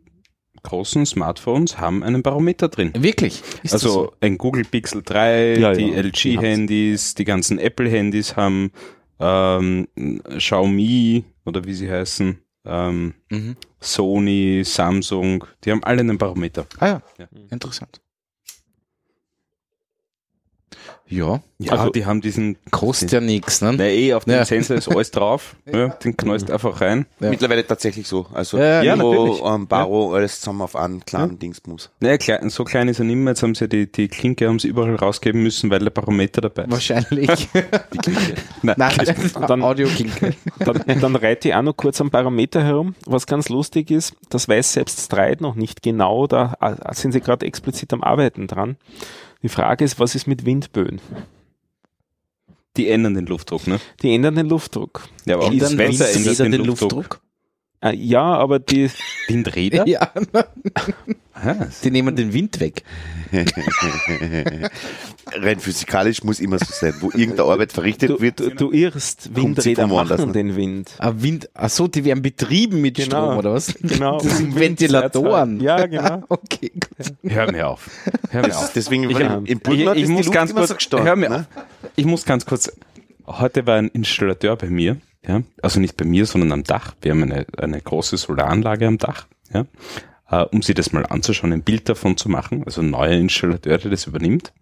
[0.63, 2.91] großen Smartphones haben einen Barometer drin.
[2.97, 3.41] Wirklich?
[3.63, 4.13] Ist also so?
[4.19, 8.71] ein Google Pixel 3, Ja, die ja, die LG-Handys, die ganzen Apple-Handys haben
[9.19, 9.87] ähm,
[10.37, 13.55] Xiaomi oder wie sie heißen, ähm, Mhm.
[13.79, 16.65] Sony, Samsung, die haben alle einen Barometer.
[16.79, 17.27] Ah ja, Ja.
[17.51, 18.01] interessant.
[21.09, 23.73] Ja, Ja, Also- die haben diesen, kostet ja nichts, ne?
[23.75, 24.45] na eh, auf dem Ja.
[24.45, 27.07] Sensor ist alles drauf, ja, den knallst einfach rein.
[27.19, 27.29] Ja.
[27.31, 28.27] Mittlerweile tatsächlich so.
[28.31, 29.43] Also Ja, ja, Miro, natürlich.
[29.43, 31.89] ähm, Baro, alles zusammen auf einen kleinen Dingsmus.
[31.99, 34.59] Naja, klein, so klein ist er nicht mehr, jetzt haben sie die, die Klinke haben
[34.59, 36.71] sie überall rausgeben müssen, weil der Barometer dabei ist.
[36.71, 37.27] Wahrscheinlich.
[38.61, 38.91] Nein, Nein,
[39.47, 40.33] Dann- Audio-Klinke.
[40.59, 42.95] Dann, dann reite ich auch noch kurz am Barometer herum.
[43.05, 47.21] Was ganz lustig ist, das weiß selbst Streit noch nicht genau, da äh, sind sie
[47.21, 48.77] gerade explizit am Arbeiten dran.
[49.43, 50.99] Die Frage ist, was ist mit Windböen?
[52.77, 53.79] die ändern den Luftdruck, ne?
[54.01, 55.07] Die ändern den Luftdruck.
[55.25, 57.21] Ja, aber auch Ändern das Wetter ändert ändern den, Luftdruck.
[57.21, 57.26] Äh,
[57.83, 58.89] ja, aber die,
[59.27, 59.85] Windräder?
[59.87, 60.11] Ja,
[61.39, 62.81] Ah, die nehmen den Wind weg.
[65.33, 66.95] Rein physikalisch muss immer so sein.
[66.99, 70.31] Wo irgendeine Arbeit verrichtet du, wird, du, du irrst, Kommt sie Windräder machen ne?
[70.31, 70.89] den Wind.
[70.97, 73.05] Ah, Wind, ach so, die werden betrieben mit Genau.
[73.25, 73.73] Strom, oder was?
[73.81, 74.19] Genau.
[74.19, 75.59] Das sind Ventilatoren.
[75.59, 76.23] Ja, genau.
[76.29, 77.13] Okay, gut.
[77.31, 77.87] Hör mir auf.
[78.31, 78.71] Hör mir auf.
[78.73, 81.05] deswegen Ich- im, im Ich, ich ist die muss Luft ganz immer kurz, so gestorben.
[81.05, 81.35] hör mir ne?
[81.55, 81.63] auf.
[81.95, 82.71] Ich muss ganz kurz,
[83.27, 84.97] heute war ein Installateur bei mir,
[85.27, 86.95] ja, also nicht bei mir, sondern am Dach.
[87.01, 89.65] Wir haben eine, eine große Solaranlage am Dach, ja,
[90.29, 93.77] äh, um sich das mal anzuschauen, ein Bild davon zu machen, also ein neuer Installateur,
[93.77, 94.53] der das übernimmt.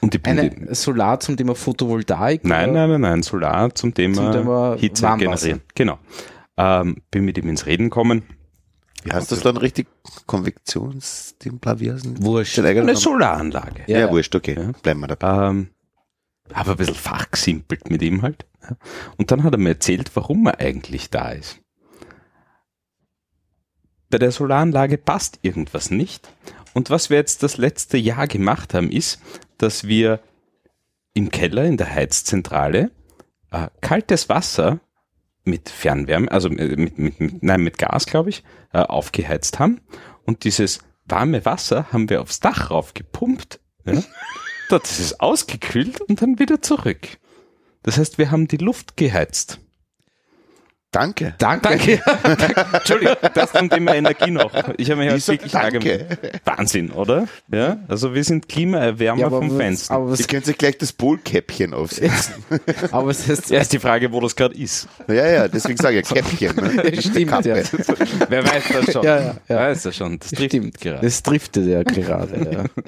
[0.00, 2.44] Und ich bin die, Eine Solar zum Thema Photovoltaik?
[2.44, 2.80] Nein, oder?
[2.88, 5.46] nein, nein, nein, Solar zum Thema, Zum Thema Hitze Warmwasser.
[5.46, 5.60] generieren.
[5.76, 5.98] Genau.
[6.56, 8.24] Ähm, bin mit ihm ins Reden gekommen.
[9.04, 9.86] Wie heißt das dann richtig?
[10.30, 12.58] Heißen Wurscht.
[12.58, 12.96] Eine?
[12.96, 13.82] Solaranlage.
[13.86, 14.10] Ja, Ja.
[14.10, 14.56] wurscht, okay.
[14.58, 14.72] Ja.
[14.82, 15.48] Bleiben wir dabei.
[15.50, 15.68] Ähm,
[16.54, 18.46] habe ein bisschen fachgesimpelt mit ihm halt.
[19.16, 21.60] Und dann hat er mir erzählt, warum er eigentlich da ist.
[24.10, 26.28] Bei der Solaranlage passt irgendwas nicht.
[26.74, 29.20] Und was wir jetzt das letzte Jahr gemacht haben, ist,
[29.58, 30.20] dass wir
[31.14, 32.90] im Keller in der Heizzentrale
[33.50, 34.80] äh, kaltes Wasser
[35.44, 39.80] mit Fernwärme, also mit, mit, mit nein, mit Gas, glaube ich, äh, aufgeheizt haben.
[40.24, 43.60] Und dieses warme Wasser haben wir aufs Dach rauf gepumpt.
[43.84, 43.94] Ja?
[44.72, 47.18] Dort ist es ausgekühlt und dann wieder zurück.
[47.82, 49.60] Das heißt, wir haben die Luft geheizt.
[50.92, 51.34] Danke.
[51.38, 52.00] Danke.
[52.72, 54.52] Entschuldigung, das zum Thema Energie noch.
[54.76, 56.06] Ich habe mich Ich halt wirklich danke.
[56.44, 57.26] Wahnsinn, oder?
[57.50, 59.94] Ja, also wir sind Klimaerwärmer Ja, vom was- Feinsten.
[59.94, 62.34] aber was, Ihr könnt sich gleich das Polkäppchen aufsetzen.
[62.90, 64.86] aber es ist die Frage, wo das gerade ist.
[65.08, 66.56] ja, ja, deswegen sage ich Käppchen.
[66.56, 66.92] Ne?
[67.02, 67.48] Stimmt, Kappe.
[67.48, 67.56] ja.
[68.28, 69.02] Wer weiß das schon?
[69.04, 69.56] Ja, ja, ja.
[69.56, 70.18] Weiß das schon.
[70.18, 71.00] Das trifft Stimmt, gerade.
[71.06, 72.50] das driftet ja gerade.
[72.52, 72.82] Ja.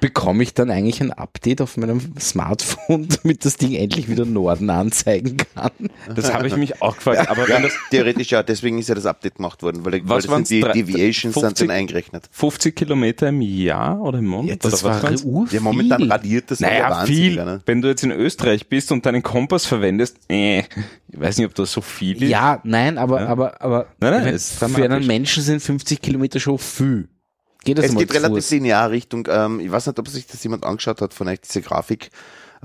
[0.00, 4.68] Bekomme ich dann eigentlich ein Update auf meinem Smartphone, damit das Ding endlich wieder Norden
[4.68, 5.70] anzeigen kann?
[6.14, 7.28] Das habe ich mich auch gefragt.
[7.36, 10.30] Aber Ja, theoretisch ja, deswegen ist ja das Update gemacht worden, weil, weil Was das
[10.32, 10.48] waren's?
[10.48, 11.66] sind die Drei- Deviations sind 50?
[11.68, 12.28] dann eingerechnet.
[12.32, 14.64] 50 Kilometer im Jahr oder im Monat?
[14.64, 15.54] das oder war urviel.
[15.56, 17.44] Ja, momentan radiert das Naja, aber wahnsinnig, viel.
[17.44, 17.60] Ne?
[17.66, 20.64] Wenn du jetzt in Österreich bist und deinen Kompass verwendest, äh, ich
[21.12, 22.28] weiß nicht, ob das so viel ist.
[22.28, 23.26] Ja, nein, aber, Ja.
[23.28, 27.08] aber, aber Nein, nein, für einen Menschen sind 50 Kilometer schon viel.
[27.64, 30.64] Geht das Es geht relativ linear Richtung, ähm, ich weiß nicht, ob sich das jemand
[30.64, 32.10] angeschaut hat von euch, diese Grafik.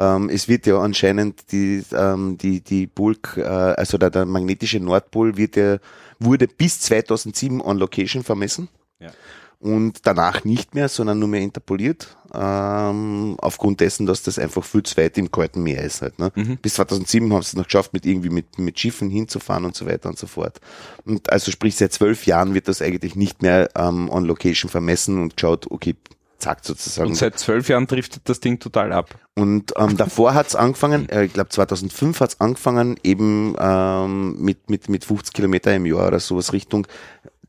[0.01, 4.79] Ähm, es wird ja anscheinend die, ähm, die, die Bulk, äh, also der, der magnetische
[4.79, 5.77] Nordpol wird ja,
[6.19, 8.67] wurde bis 2007 on Location vermessen.
[8.99, 9.11] Ja.
[9.59, 14.81] Und danach nicht mehr, sondern nur mehr interpoliert, ähm, aufgrund dessen, dass das einfach viel
[14.81, 16.17] zu weit im kalten Meer ist halt.
[16.17, 16.31] Ne?
[16.33, 16.57] Mhm.
[16.57, 19.85] Bis 2007 haben sie es noch geschafft, mit irgendwie mit, mit Schiffen hinzufahren und so
[19.85, 20.59] weiter und so fort.
[21.05, 25.21] Und also sprich, seit zwölf Jahren wird das eigentlich nicht mehr ähm, on Location vermessen
[25.21, 25.95] und geschaut, okay,
[26.41, 27.09] zack sozusagen.
[27.09, 29.15] Und seit zwölf Jahren driftet das Ding total ab.
[29.35, 34.89] Und ähm, davor hat's angefangen, äh, ich glaube 2005 hat's angefangen, eben ähm, mit, mit,
[34.89, 36.87] mit 50 Kilometer im Jahr oder sowas Richtung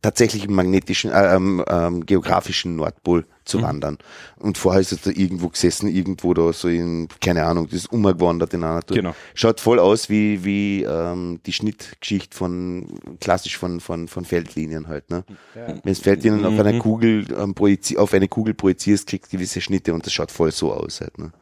[0.02, 3.62] tatsächlich im magnetischen, äh, ähm, ähm, geografischen Nordpol zu Mhm.
[3.62, 3.98] wandern.
[4.38, 7.92] Und vorher ist es da irgendwo gesessen, irgendwo da so in, keine Ahnung, das ist
[7.92, 8.96] umgewandert in einer Natur.
[8.96, 9.14] Genau.
[9.34, 12.86] Schaut voll aus wie, wie ähm, die Schnittgeschichte von,
[13.20, 15.08] klassisch von, von, von Feldlinien halt.
[15.10, 15.24] Ne?
[15.54, 16.78] Wenn es Feldlinien auf einer Mhm.
[16.80, 20.50] Kugel ähm, projizi auf eine Kugel projizierst, kriegst du gewisse Schnitte und das schaut voll
[20.52, 21.16] so aus halt.
[21.18, 21.32] Ne?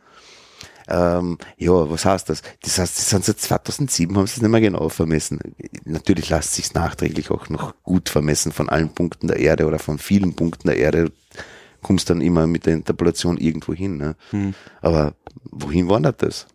[0.90, 2.42] Ähm, ja, was heißt das?
[2.62, 5.38] Das heißt, das sind seit 2007 haben sie es nicht mehr genau vermessen.
[5.84, 9.98] Natürlich lässt sich nachträglich auch noch gut vermessen von allen Punkten der Erde oder von
[9.98, 11.12] vielen Punkten der Erde.
[11.82, 13.96] Kommst dann immer mit der Interpolation irgendwo hin.
[13.96, 14.16] Ne?
[14.30, 14.54] Hm.
[14.82, 15.14] Aber
[15.44, 16.46] wohin wandert das?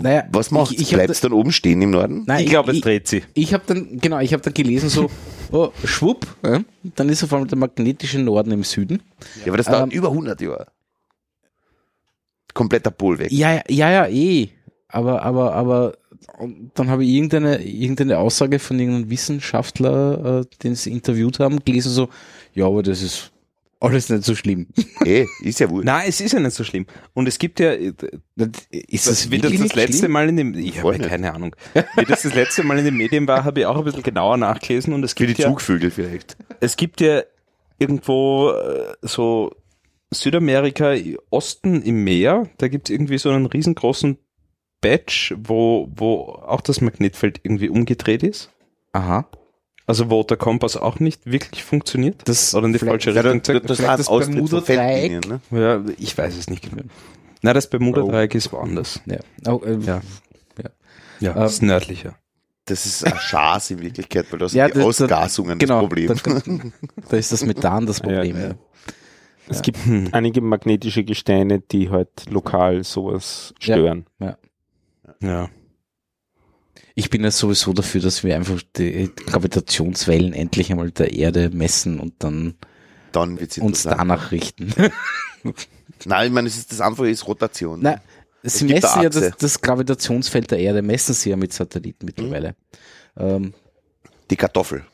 [0.00, 2.24] Naja, Was macht ich, ich Bleibt es dann oben stehen im Norden?
[2.26, 3.24] Nein, Ich glaube, es ich, dreht sich.
[3.34, 5.10] ich habe dann, genau, ich habe dann gelesen so,
[5.52, 6.60] oh, schwupp, ja,
[6.96, 9.02] dann ist auf einmal der magnetische Norden im Süden.
[9.44, 10.66] Ja, aber das dauert Ähm, über 100 Jahre.
[12.54, 13.30] Kompletter Pol weg.
[13.32, 14.48] Ja, ja, ja, ja, eh.
[14.88, 15.94] Aber, aber, aber
[16.74, 21.90] dann habe ich irgendeine, irgendeine Aussage von irgendeinem Wissenschaftler, äh, den sie interviewt haben, gelesen
[21.90, 22.08] so,
[22.54, 23.32] ja, aber das ist
[23.80, 24.66] alles nicht so schlimm.
[25.04, 25.82] Eh, ist ja wohl.
[25.82, 26.86] Nein, es ist ja nicht so schlimm.
[27.12, 30.12] Und es gibt ja, Ist das wie das das letzte schlimm?
[30.12, 31.56] Mal in dem, ich habe keine Ahnung,
[31.96, 34.36] wie das das letzte Mal in den Medien war, habe ich auch ein bisschen genauer
[34.36, 36.36] nachgelesen und es Für die gibt ja, Zugvögel vielleicht.
[36.60, 37.22] es gibt ja
[37.80, 39.56] irgendwo äh, so
[40.12, 40.94] Südamerika,
[41.30, 44.18] Osten im Meer, da gibt es irgendwie so einen riesengroßen
[44.80, 48.50] Badge, wo, wo auch das Magnetfeld irgendwie umgedreht ist.
[48.92, 49.26] Aha.
[49.86, 52.22] Also wo der Kompass auch nicht wirklich funktioniert.
[52.26, 53.70] Das Oder in die falsche Richtung das, zeigt.
[53.70, 55.28] das, das von Bermuda-Dreieck.
[55.28, 55.40] Ne?
[55.50, 56.82] Ja, ich weiß es nicht genau.
[57.42, 59.00] Na, das Bermuda-Dreieck ist woanders.
[59.06, 59.18] Ja.
[59.46, 60.00] Oh, äh, Ja.
[60.62, 60.70] Ja.
[61.20, 62.14] Ja, Ähm, das ist nördlicher.
[62.66, 65.80] Das ist ein Schaß in Wirklichkeit, weil das Ja, sind die das- das- Ausgasungen genau,
[65.80, 65.88] das
[66.22, 66.72] Problem.
[66.94, 68.36] Da, da ist das Methan das Problem.
[68.36, 68.54] Ja, Ja,
[69.52, 69.78] Es gibt
[70.12, 73.74] einige magnetische Gesteine, die halt lokal sowas Ja.
[73.76, 74.06] stören.
[75.20, 75.48] Ja.
[76.94, 82.00] Ich bin ja sowieso dafür, dass wir einfach die Gravitationswellen endlich einmal der Erde messen
[82.00, 82.54] und dann
[83.12, 84.74] Dann wird's uns danach richten.
[86.04, 87.80] Nein, ich meine, es ist, das Einfache ist Rotation.
[87.80, 88.00] Nein,
[88.42, 92.56] sie messen ja das, das Gravitationsfeld der Erde, messen sie ja mit Satelliten mittlerweile.
[93.16, 93.54] Ähm,
[94.30, 94.84] Die Kartoffel.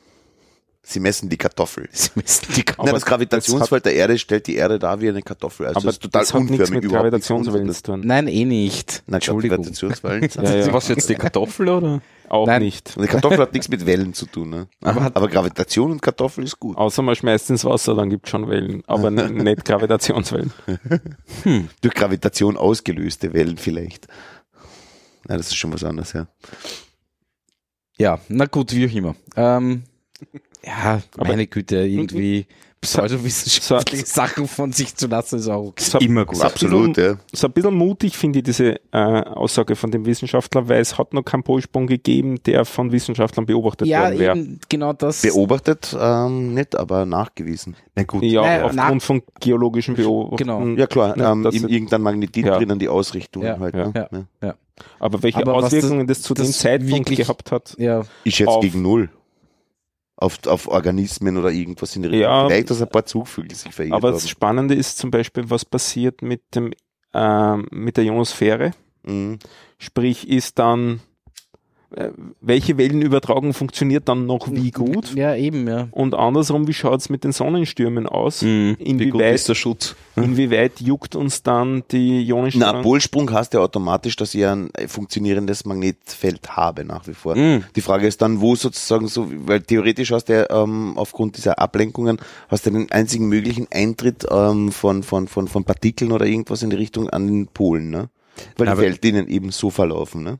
[0.91, 1.87] Sie messen die Kartoffel.
[1.93, 5.67] sie messen die Nein, das Gravitationsfeld der Erde stellt die Erde dar wie eine Kartoffel.
[5.67, 8.01] Also Aber das ist total das hat nichts unförmig mit Gravitationswellen zu tun.
[8.07, 9.03] Nein, eh nicht.
[9.07, 9.59] Nein, Entschuldigung.
[9.59, 10.31] Gravitationswellen.
[10.43, 10.73] Ja, ja.
[10.73, 12.01] Was jetzt die Kartoffel oder?
[12.31, 12.63] Auch Nein.
[12.63, 12.97] nicht.
[12.97, 14.49] Und die Kartoffel hat nichts mit Wellen zu tun.
[14.49, 14.69] Ne?
[14.81, 16.79] Aber hat- Aber Gravitation und Kartoffel ist gut.
[16.79, 20.53] Außer man schmeißt ins Wasser, dann gibt es schon Wellen, aber nicht Gravitationswellen.
[21.83, 24.07] Durch Gravitation ausgelöste Wellen vielleicht.
[25.29, 26.29] Ja, das ist schon was anderes, ja.
[27.99, 29.15] Ja, na gut, wie auch immer.
[29.37, 29.83] Ähm,
[30.65, 32.47] ja, Aber- meine Güte, irgendwie
[32.81, 35.83] pseudowissenschaftliche Sachen von sich zu lassen, ist auch okay.
[35.83, 36.41] So- Immer gut.
[36.41, 37.19] Absolut, bisschen- ja.
[37.33, 41.13] So ein bisschen mutig finde ich diese äh, Aussage von dem Wissenschaftler, weil es hat
[41.15, 44.47] noch keinen Polsprung gegeben, der von Wissenschaftlern beobachtet Ja, worden wäre.
[44.69, 45.23] genau das.
[45.23, 47.75] Beobachtet ähm, nicht, aber nachgewiesen.
[47.97, 48.23] Na gut.
[48.23, 50.37] Ja, Naja, aufgrund na- von geologischen Beobachtungen.
[50.77, 50.79] Genau.
[50.81, 52.59] Ja klar, Ja, ähm, das- in irgendein Magnetit Ja.
[52.59, 53.75] drinnen die Ausrichtung Ja, halt.
[53.75, 54.27] ja, ne?
[54.43, 54.55] ja.
[55.01, 58.59] Aber welche Aber Auswirkungen das, zu dem das Zeitpunkt wirklich- gehabt hat, Ja, Ich schätze
[58.61, 59.11] gegen null.
[60.21, 62.29] Auf, auf Organismen oder irgendwas in der Richtung.
[62.29, 62.49] Ja.
[62.49, 64.15] Vielleicht, dass ein paar Zugvögel sich verirrt aber haben.
[64.17, 66.73] das Spannende ist zum Beispiel, was passiert mit dem
[67.15, 68.73] ähm, mit der Ionosphäre.
[69.05, 69.39] Mhm.
[69.79, 70.99] Sprich, ist dann äh,
[72.43, 75.15] welche Wellenübertragung funktioniert dann noch wie gut?
[75.15, 75.89] ja, eben, ja.
[75.91, 78.43] Und andersrum, wie schaut es mit den Sonnenstürmen aus?
[78.43, 78.77] Mhm.
[78.79, 79.97] Wie gut Inwieweit- ist der Schutz?
[80.17, 82.83] Inwieweit juckt uns dann die Na, Ionenstrahlung?
[82.83, 87.37] Polsprung heißt ja automatisch, dass ich ein funktionierendes Magnetfeld habe nach wie vor.
[87.37, 87.65] Mhm.
[87.75, 91.59] Die Frage ist dann, wo sozusagen so, weil theoretisch hast du ja ähm, aufgrund dieser
[91.59, 96.63] Ablenkungen hast du den einzigen möglichen Eintritt ähm, von, von, von, von Partikeln oder irgendwas
[96.63, 98.11] in die Richtung an den Polen, ne?
[98.57, 100.39] Weil die Feldlinien eben so verlaufen, ne?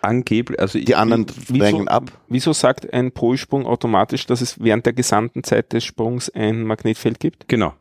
[0.00, 2.12] Angeblich, also Die anderen Wieso, drängen ab.
[2.28, 7.18] wieso sagt ein Polsprung automatisch, dass es während der gesamten Zeit des Sprungs ein Magnetfeld
[7.20, 7.48] gibt?
[7.48, 7.74] genau.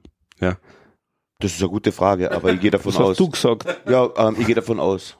[1.39, 3.17] Das ist eine gute Frage, aber ich gehe davon Das hast aus.
[3.17, 3.65] du gesagt.
[3.87, 5.15] Ja, ähm, ich gehe davon aus.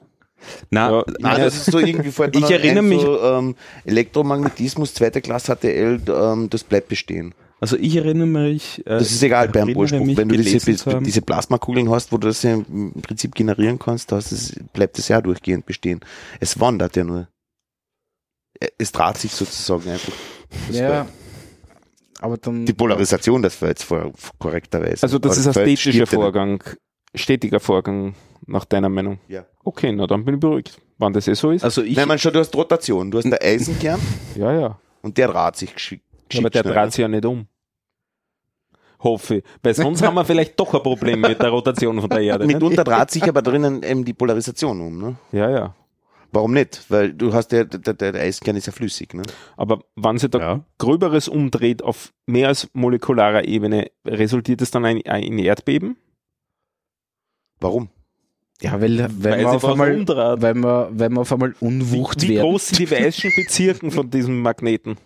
[0.70, 3.54] Na, Ja, Nein, das ist so irgendwie mir Ich erinnere mich- So, ähm,
[3.84, 7.34] Elektromagnetismus, zweite Klasse HTL, ähm, das bleibt bestehen.
[7.60, 8.80] Also ich erinnere mich.
[8.86, 12.42] Äh, Das ist egal beim mich Wenn du diese, diese Plasmakugeln hast, wo du das
[12.42, 16.00] ja im Prinzip generieren kannst, das ist, bleibt das ja durchgehend bestehen.
[16.40, 17.28] Es wandert ja nur.
[18.76, 20.12] Es draht sich sozusagen einfach.
[20.70, 21.06] Ja.
[22.20, 22.66] Aber dann.
[22.66, 25.02] Die Polarisation, das war jetzt vor, korrekterweise.
[25.02, 26.62] Also das ist ein ja Vorgang,
[27.14, 28.14] stetiger Vorgang
[28.46, 29.18] nach deiner Meinung.
[29.28, 29.44] Ja.
[29.64, 30.80] Okay, na dann bin ich beruhigt.
[30.98, 31.64] Wann das eh so ist?
[31.64, 31.96] Also ich.
[31.96, 33.10] Nein, man schon, du hast Rotation.
[33.10, 34.00] Du hast einen Eisenkern
[34.34, 34.80] ja, ja.
[35.02, 36.07] und der draht sich geschickt.
[36.36, 37.46] Aber der dreht sich ja nicht um.
[39.00, 39.44] Hoffe ich.
[39.62, 42.46] Weil sonst haben wir vielleicht doch ein Problem mit der Rotation von der Erde.
[42.46, 44.98] Mitunter draht sich aber drinnen eben die Polarisation um.
[44.98, 45.16] Ne?
[45.30, 45.74] Ja, ja.
[46.32, 46.84] Warum nicht?
[46.88, 49.14] Weil du hast ja, der, der, der Eisenkern ist ja flüssig.
[49.14, 49.22] Ne?
[49.56, 50.64] Aber wann sich da ja.
[50.78, 55.96] Gröberes umdreht auf mehr als molekularer Ebene, resultiert es dann ein, ein Erdbeben?
[57.60, 57.88] Warum?
[58.60, 60.42] ja, weil, weil, Weil man sie auf einmal, umdreht.
[60.42, 62.50] weil, man, weil man auf einmal Wie, unwucht wie werden.
[62.50, 64.96] groß sind die weißen Bezirken von diesem Magneten?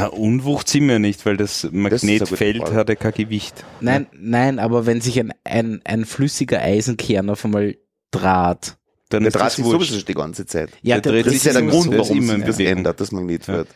[0.00, 3.64] Na, Unwucht sind wir nicht, weil das Magnetfeld hat ja kein Gewicht.
[3.80, 7.76] Nein, nein, aber wenn sich ein, ein, ein flüssiger Eisenkern auf einmal
[8.10, 8.78] draht.
[9.10, 9.90] Dann Der ist draht das sich wurscht.
[9.90, 10.70] sowieso die ganze Zeit.
[10.82, 12.58] Ja, Der der, dreht Das sich ist ja der Grund, das warum ist sich das
[12.60, 13.68] ändert, das Magnetfeld.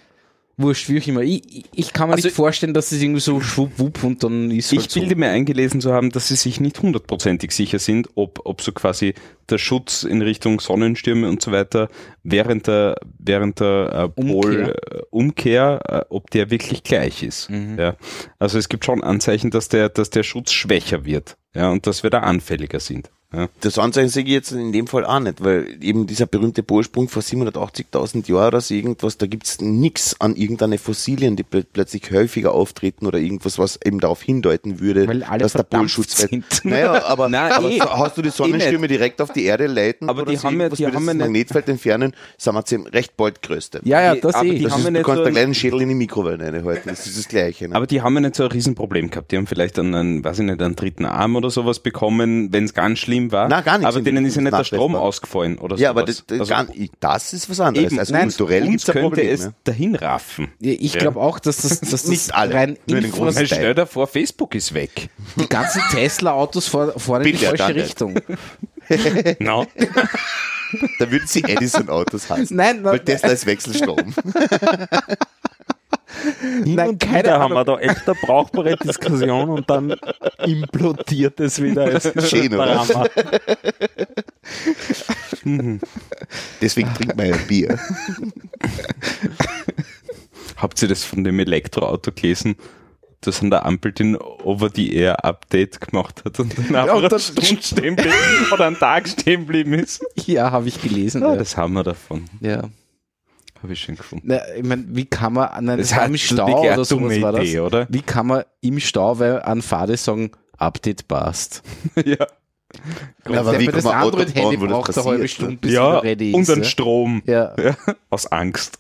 [0.57, 1.23] Wurscht, wie auch immer.
[1.23, 4.73] Ich, ich, kann mir Also- nicht vorstellen, dass es irgendwie so schwupp und dann ist
[4.73, 5.01] Ich halt so.
[5.01, 8.73] bilde mir eingelesen zu haben, dass sie sich nicht hundertprozentig sicher sind, ob, ob so
[8.73, 9.15] quasi
[9.51, 11.89] der Schutz in Richtung Sonnenstürme und so weiter
[12.23, 14.33] während der, während der äh, Umkehr.
[14.33, 17.51] Pol, äh, Umkehr, äh, ob der wirklich gleich ist.
[17.51, 17.79] Mhm.
[17.79, 17.97] Ja.
[18.39, 21.37] Also es gibt schon Anzeichen, dass der, dass der Schutz schwächer wird.
[21.55, 23.11] Ja, und dass wir da anfälliger sind.
[23.37, 23.49] Ja.
[23.61, 27.09] Das Anzeichen sehe ich jetzt in dem Fall auch nicht, weil eben dieser berühmte Polsprung
[27.09, 32.11] vor 780.000 Jahren oder so irgendwas, da gibt's nix an irgendeine Fossilien, die plö- plötzlich
[32.11, 36.45] häufiger auftreten oder irgendwas, was eben darauf hindeuten würde, Weil alle dass der Polschutz sind.
[36.65, 37.79] Naja, aber, Nein, aber eh.
[37.81, 40.61] hast du die Sonnenstürme direkt auf die Erde leiten Aber oder die so haben ja-
[40.65, 43.81] irgendwas, die würde haben das Magnetfeld entfernen, sind wir zum recht bald größte.
[43.85, 44.59] ja, ja, Die- das aber eh.
[44.59, 46.45] die Das haben ist, wir du nicht kannst so- einen kleinen Schädel in die Mikrowelle
[46.53, 47.69] reinhalten, das ist das Gleiche.
[47.69, 47.75] Ne?
[47.75, 49.33] Aber die haben ja nicht so ein Riesenproblem gehabt.
[49.33, 52.65] Die haben vielleicht einen, einen weiß ich nicht, einen dritten Arm oder sowas bekommen, wenn
[52.65, 53.49] es ganz schlimm war.
[53.49, 53.95] Na, gar nichts.
[53.95, 56.67] Aber denen ist ja nicht der Strom ausgefallen oder ja, aber das, das, Also gar,
[57.01, 57.93] das ist was anderes.
[57.93, 59.35] eben, also nein, kulturell uns gibt's ein könnte Problem.
[59.35, 59.55] es ne?
[59.65, 60.49] dahin raffen.
[60.61, 61.01] Ich Ja.
[61.01, 63.59] glaube auch, dass das, dass das Nicht alle, rein nur den großen Weil Teil.
[63.59, 65.09] stell dir vor, Facebook ist weg.
[65.37, 67.75] die ganzen Tesla-Autos fahren fahren in die falsche.
[67.75, 68.15] Richtung.
[69.39, 69.67] No.
[70.99, 72.55] Da würden sie Edison-Autos heißen.
[72.55, 74.13] Nein, Weil nein, Tesla ist Wechselstrom.
[76.65, 77.79] Hin Nein, und keine wieder haben wir Ahnung.
[77.81, 79.95] da echt eine brauchbare Diskussion und dann
[80.45, 81.87] implodiert es wieder.
[81.93, 82.85] Es ist Schön, oder?
[82.87, 83.07] Drama.
[86.61, 87.79] Deswegen trinkt man ja Bier.
[90.57, 92.57] Habt ihr das von dem Elektroauto gelesen?
[93.21, 97.97] Das an der Ampel den Over-the-Air-Update gemacht hat und dann einfach und eine Stunde stehen
[97.97, 98.13] blieb
[98.53, 100.05] oder einen Tag stehen geblieben ist.
[100.27, 101.23] ja, habe ich gelesen.
[101.23, 101.37] Ja, Ja.
[101.37, 102.25] das haben wir davon.
[102.41, 102.65] ja.
[103.65, 104.27] Habe ich schon gefunden.
[104.29, 107.45] Na, ich meine, wie kann man an einem Das im Stau oder sowas war das?
[107.45, 107.87] Idee, oder?
[107.89, 111.63] Wie kann man im Stau weil an Fahre sagen, Update passt?
[112.05, 112.27] ja.
[113.25, 115.59] Aber Wenn wie das kann man Auto Android-Handy braucht eine halbe passiert, Stunde, ne?
[115.63, 116.35] bis ja, es ready ist.
[116.35, 116.65] und an ja.
[116.65, 117.23] Strom.
[117.25, 117.55] Ja.
[117.59, 117.77] Ja,
[118.11, 118.79] aus Angst.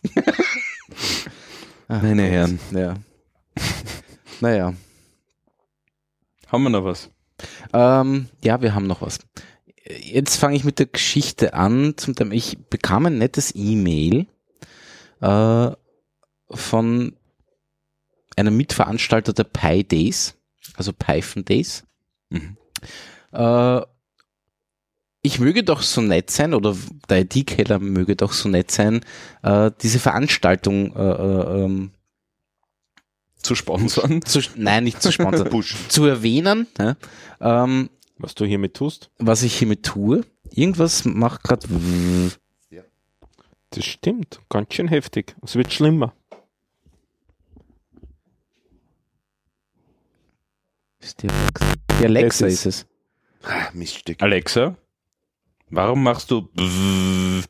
[1.88, 2.60] Meine Herren.
[2.70, 2.94] Ja.
[4.42, 4.74] naja.
[6.48, 7.08] Haben wir noch was?
[7.72, 9.18] Ähm, ja, wir haben noch was.
[9.86, 11.94] Jetzt fange ich mit der Geschichte an.
[11.96, 14.26] Zum ich bekam ein nettes E-Mail
[15.24, 15.74] äh,
[16.54, 17.16] von
[18.36, 20.36] einer Mitveranstalter der Pi Days,
[20.76, 21.84] also Python Days.
[22.30, 22.56] Mhm.
[23.32, 23.80] Äh,
[25.22, 26.76] ich möge doch so nett sein, oder
[27.08, 29.00] der IT-Keller möge doch so nett sein,
[29.42, 31.92] äh, diese Veranstaltung äh, äh, ähm,
[33.40, 34.20] Zu sponsern.
[34.22, 35.48] zu, nein, nicht zu sponsern,
[35.88, 36.96] zu erwähnen, ja,
[37.40, 37.88] ähm,
[38.18, 39.10] Was du hiermit tust?
[39.18, 40.26] was ich hiermit tue.
[40.50, 41.66] Irgendwas macht gerade.
[43.74, 44.40] Das stimmt.
[44.48, 45.34] Ganz schön heftig.
[45.42, 46.14] Es wird schlimmer.
[51.20, 52.86] Die Alexa, die Alexa Das ist es.
[53.42, 54.22] Ah, Miststück.
[54.22, 54.76] Alexa,
[55.70, 57.48] warum machst du bzzz?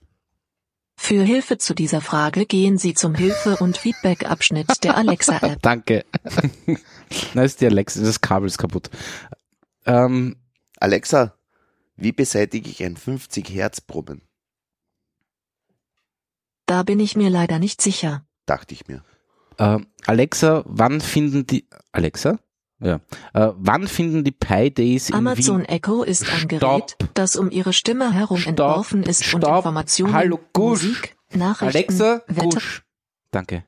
[0.97, 5.59] Für Hilfe zu dieser Frage gehen Sie zum Hilfe- und Feedback-Abschnitt der Alexa-App.
[5.63, 6.07] Danke.
[7.35, 8.89] Na, ist die Alexa, das Kabel ist kaputt.
[9.85, 10.37] Ähm,
[10.81, 11.37] Alexa,
[11.97, 14.23] wie beseitige ich ein 50 Hertz Brummen?
[16.67, 18.25] Da bin ich mir leider nicht sicher.
[18.47, 19.03] Dachte ich mir.
[19.59, 22.39] äh, Alexa, wann finden die Alexa?
[22.81, 22.97] Ja.
[23.33, 25.67] Äh, wann finden die Pi Days in Amazon Wien?
[25.69, 26.51] Echo ist ein Stopp.
[26.51, 28.49] Gerät, das um ihre Stimme herum Stopp.
[28.51, 29.59] entworfen ist und Stopp.
[29.59, 30.83] Informationen, Hallo, Gusch.
[30.83, 32.49] Musik, Nachrichten, Alexa, Wetter.
[32.49, 32.83] Gusch.
[33.31, 33.65] Danke.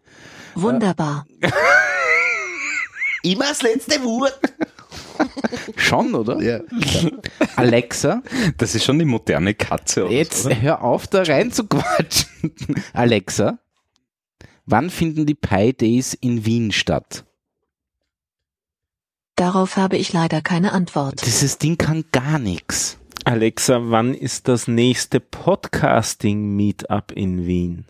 [0.55, 1.27] Wunderbar.
[3.23, 4.39] Immer das letzte Wort.
[5.77, 6.41] Schon, oder?
[6.41, 6.61] Ja.
[7.57, 8.23] Alexa,
[8.59, 10.05] Das ist schon die moderne Katze.
[10.07, 10.61] Oder jetzt so, oder?
[10.61, 12.53] hör auf, da rein zu quatschen.
[12.93, 13.59] Alexa,
[14.67, 17.25] wann finden die Pi Days in Wien statt?
[19.37, 21.25] Darauf habe ich leider keine Antwort.
[21.27, 22.99] Dieses Ding kann gar nichts.
[23.25, 27.87] Alexa, wann ist das nächste Podcasting-Meetup in Wien?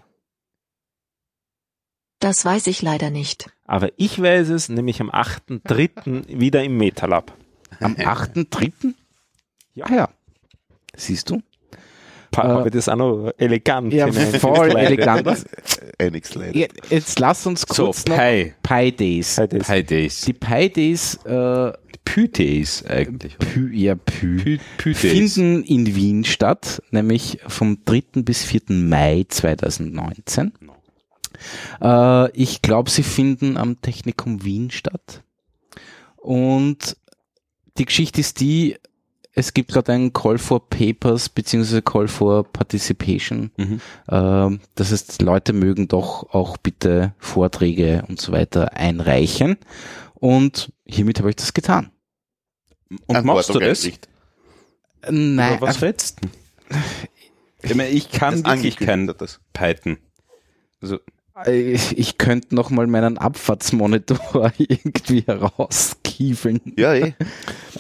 [2.21, 3.51] Das weiß ich leider nicht.
[3.67, 6.39] Aber ich weiß es, nämlich am 8.3.
[6.41, 7.33] wieder im MetaLab.
[7.81, 8.95] Am 8.3.?
[9.75, 9.87] Ja.
[9.87, 10.09] Ah ja.
[10.97, 11.43] Siehst du?
[12.37, 15.27] Äh, ich das auch noch elegant Ja, voll elegant.
[16.25, 16.59] Slide.
[16.59, 18.53] Ja, Jetzt lass uns So, kurz noch Pi.
[18.63, 19.39] Pi Days.
[19.39, 19.67] Halt das.
[19.69, 20.21] Pi Days.
[20.23, 21.73] Die Pi Days, äh,
[22.05, 23.39] Pü Days eigentlich.
[23.39, 24.99] Pü, ja, Pü, Pü, Pü Days.
[25.35, 28.23] finden in Wien statt, nämlich vom 3.
[28.23, 28.63] bis 4.
[28.69, 30.53] Mai 2019.
[31.81, 35.23] Äh, ich glaube, sie finden am Technikum Wien statt.
[36.17, 36.97] Und
[37.79, 38.77] die Geschichte ist die,
[39.33, 43.51] es gibt gerade einen Call for Papers beziehungsweise Call for Participation.
[43.57, 43.81] Mhm.
[44.09, 49.59] Ähm, das heißt, Leute mögen doch auch bitte Vorträge und so weiter einreichen.
[50.15, 51.91] Und hiermit habe ich das getan.
[53.07, 53.85] Und machst du Antwort das?
[53.85, 54.09] nicht.
[55.09, 56.29] Nein, Oder was rätst du?
[57.63, 59.13] Ich, meine, ich kann Das wirklich kein.
[59.53, 59.99] Python.
[60.81, 61.01] Also,
[61.45, 66.61] ich könnte noch mal meinen Abfahrtsmonitor irgendwie herauskiefeln.
[66.77, 67.15] Ja, eh.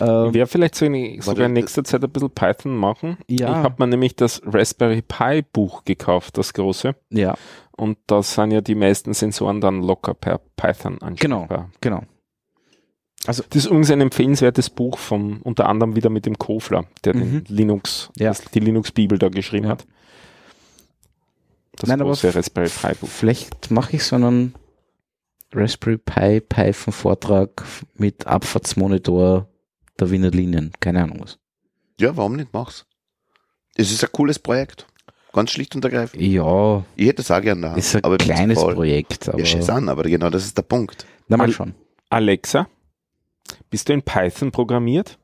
[0.01, 3.17] Ähm, Wäre vielleicht so in, sogar in nächster Zeit ein bisschen Python machen.
[3.29, 3.49] Ja.
[3.51, 6.95] Ich habe mir nämlich das Raspberry Pi Buch gekauft, das große.
[7.11, 7.35] ja,
[7.77, 11.71] Und da sind ja die meisten Sensoren dann locker per Python genau, ansprechbar.
[11.81, 12.03] genau.
[13.25, 17.45] Das ist übrigens ein empfehlenswertes Buch vom, unter anderem wieder mit dem Kofler, der Mhm.
[17.45, 18.29] den Linux, Ja.
[18.29, 19.71] das, die Linux-Bibel da geschrieben Ja.
[19.73, 19.87] hat.
[21.79, 23.09] Das Nein, große Raspberry Pi Buch.
[23.09, 24.55] Vielleicht mache ich so einen
[25.53, 27.63] Raspberry Pi Python Vortrag
[27.95, 29.49] mit Abfahrtsmonitor
[30.01, 30.73] der Wiener Linien.
[30.81, 31.39] Keine Ahnung was.
[32.01, 32.53] Ja, warum nicht?
[32.53, 32.87] Mach's.
[33.75, 34.87] Es ist ein cooles Projekt.
[35.33, 36.23] Ganz schlicht und ergreifend.
[36.23, 37.75] Ja, Ich hätte es auch gerne da.
[37.75, 38.59] ist ein aber kleines.
[38.59, 39.29] Projekt.
[39.29, 41.05] Aber Ja, scheiß an, aber genau das ist der Punkt.
[41.29, 41.75] na mal Al- schon.
[42.09, 42.69] Alexa,
[43.69, 45.19] bist du in Python programmiert?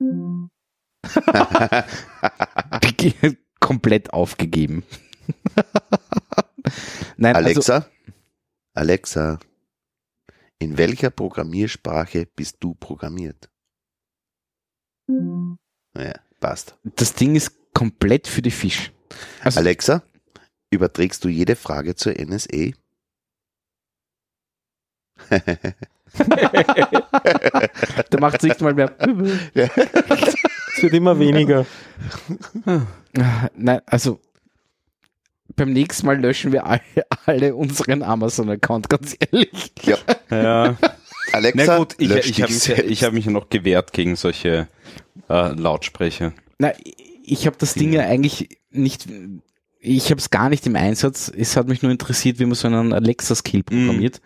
[3.64, 4.84] Komplett aufgegeben.
[7.16, 7.86] Nein, also Alexa,
[8.74, 9.38] Alexa,
[10.58, 13.48] in welcher Programmiersprache bist du programmiert?
[15.08, 16.76] Ja, passt.
[16.82, 18.92] das Ding ist komplett für die Fisch.
[19.40, 20.02] Also, Alexa,
[20.70, 22.12] überträgst du jede Frage zur?
[22.20, 22.72] NSA?
[28.10, 28.94] da macht es nicht mal mehr.
[30.76, 31.66] Es wird immer weniger.
[33.56, 34.20] Nein, also
[35.56, 36.80] beim nächsten Mal löschen wir alle,
[37.26, 39.72] alle unseren Amazon-Account, ganz ehrlich.
[39.82, 39.96] Ja.
[40.30, 40.76] ja.
[41.32, 44.68] Alexa, Na gut, ich, ich habe mich, ich hab mich noch gewehrt gegen solche
[45.28, 46.32] äh, Lautsprecher.
[46.58, 46.72] Na,
[47.24, 49.08] ich habe das Ding ja eigentlich nicht,
[49.86, 51.30] ich habe es gar nicht im Einsatz.
[51.36, 54.20] Es hat mich nur interessiert, wie man so einen Alexa-Skill programmiert.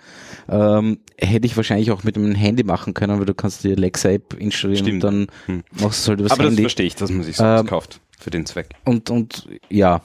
[0.48, 4.35] Ähm, hätte ich wahrscheinlich auch mit dem Handy machen können, weil du kannst die Alexa-App
[4.35, 5.05] installieren Stimmt.
[5.05, 5.64] und dann Hm.
[5.80, 6.62] machst du halt übers Aber das Handy.
[6.62, 8.68] verstehe ich, dass man sich sowas Ähm, kauft für den Zweck.
[8.85, 10.01] Und, und ja.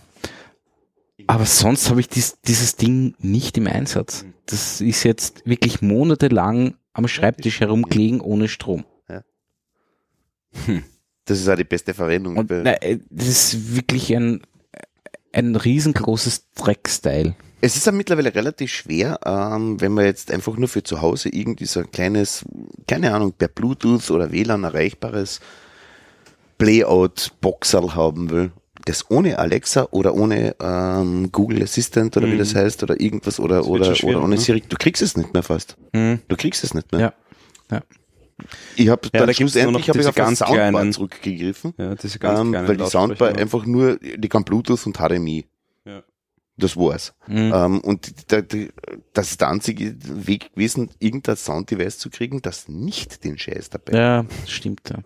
[1.28, 4.26] Aber sonst habe ich dies, dieses Ding nicht im Einsatz.
[4.48, 8.84] Das ist jetzt wirklich monatelang am Schreibtisch herumgelegen ohne Strom.
[11.26, 12.38] Das ist auch die beste Verwendung.
[12.38, 14.42] Und na, äh, das ist wirklich ein,
[15.34, 17.36] ein riesengroßes Drecksteil.
[17.62, 21.30] Es ist ja mittlerweile relativ schwer, ähm, wenn man jetzt einfach nur für zu Hause
[21.30, 22.44] irgendwie so ein kleines,
[22.88, 25.40] keine Ahnung, per Bluetooth oder WLAN erreichbares
[26.58, 28.52] Playout-Boxerl haben will,
[28.86, 32.40] das ohne Alexa oder ohne ähm, Google Assistant oder wie Mhm.
[32.40, 34.38] das heißt oder irgendwas oder oder, oder ohne ne?
[34.42, 35.78] Siri, du kriegst es nicht mehr fast.
[35.94, 36.20] Mhm.
[36.28, 37.02] Du kriegst es nicht mehr.
[37.02, 37.14] Ja.
[37.72, 37.82] Ja.
[38.76, 41.96] Ich habe Ja, dann da schlussendlich hab ich diese auf ganz Soundbar kleinen- zurückgegriffen, Ja,
[41.96, 45.46] diese ganz ähm, weil die Soundbar einfach nur, die kann Bluetooth und HDMI.
[45.86, 46.04] Ja.
[46.58, 47.14] Das war's.
[47.28, 47.52] Mhm.
[47.54, 48.58] Ähm, und da, da,
[49.14, 49.96] das ist der einzige
[50.28, 54.00] Weg gewesen, irgendein Sounddevice zu kriegen, das nicht den Scheiß dabei hat.
[54.00, 54.82] Ja, stimmt.
[54.90, 55.00] Ja.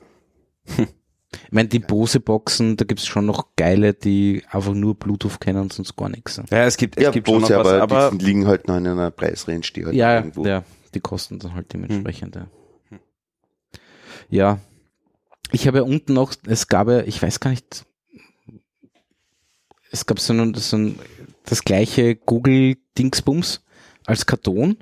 [1.45, 5.73] Ich meine, die Bose-Boxen, da gibt's schon noch geile, die einfach nur Bluetooth kennen und
[5.73, 6.41] sonst gar nichts.
[6.49, 8.67] Ja, es gibt, es Ja, gibt schon noch Bose, was, aber, aber die liegen halt
[8.67, 10.45] noch in einer Preisrange, die halt Ja, irgendwo.
[10.45, 10.63] ja,
[10.93, 12.35] die kosten dann halt dementsprechend.
[12.35, 12.41] Hm.
[12.43, 12.47] ja.
[14.29, 17.85] Ich habe ja unten noch, es gab ja, ich weiß gar nicht,
[19.91, 20.99] es gab so ein, so ein
[21.45, 23.63] das gleiche Google-Dingsbums
[24.05, 24.77] als Karton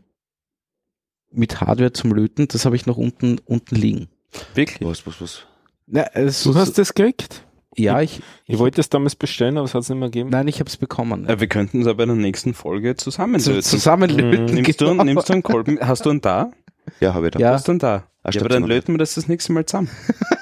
[1.32, 4.08] mit Hardware zum Löten, das habe ich noch unten, unten liegen.
[4.56, 4.88] wirklich.
[4.88, 5.46] Was, was, was?
[5.88, 7.44] Ja, also, Du hast das gekriegt?
[7.78, 10.30] ja, ich, Ich wollte es damals bestellen, aber es hat es nicht mehr gegeben.
[10.30, 11.28] nein, ich habe es bekommen.
[11.28, 13.62] Äh, wir könnten es aber bei der nächsten Folge Zu, zusammenlösen.
[13.62, 14.46] zusammenlöten.
[14.56, 15.04] Nimmst du, genau.
[15.04, 15.78] nimmst du einen Kolben?
[15.82, 16.52] Hast du einen da?
[17.00, 17.40] Ja, habe ich da.
[17.40, 17.52] Ja.
[17.54, 18.04] Hast du einen da?
[18.24, 19.90] Ah, Ja, aber dann löten wir das das nächste Mal zusammen.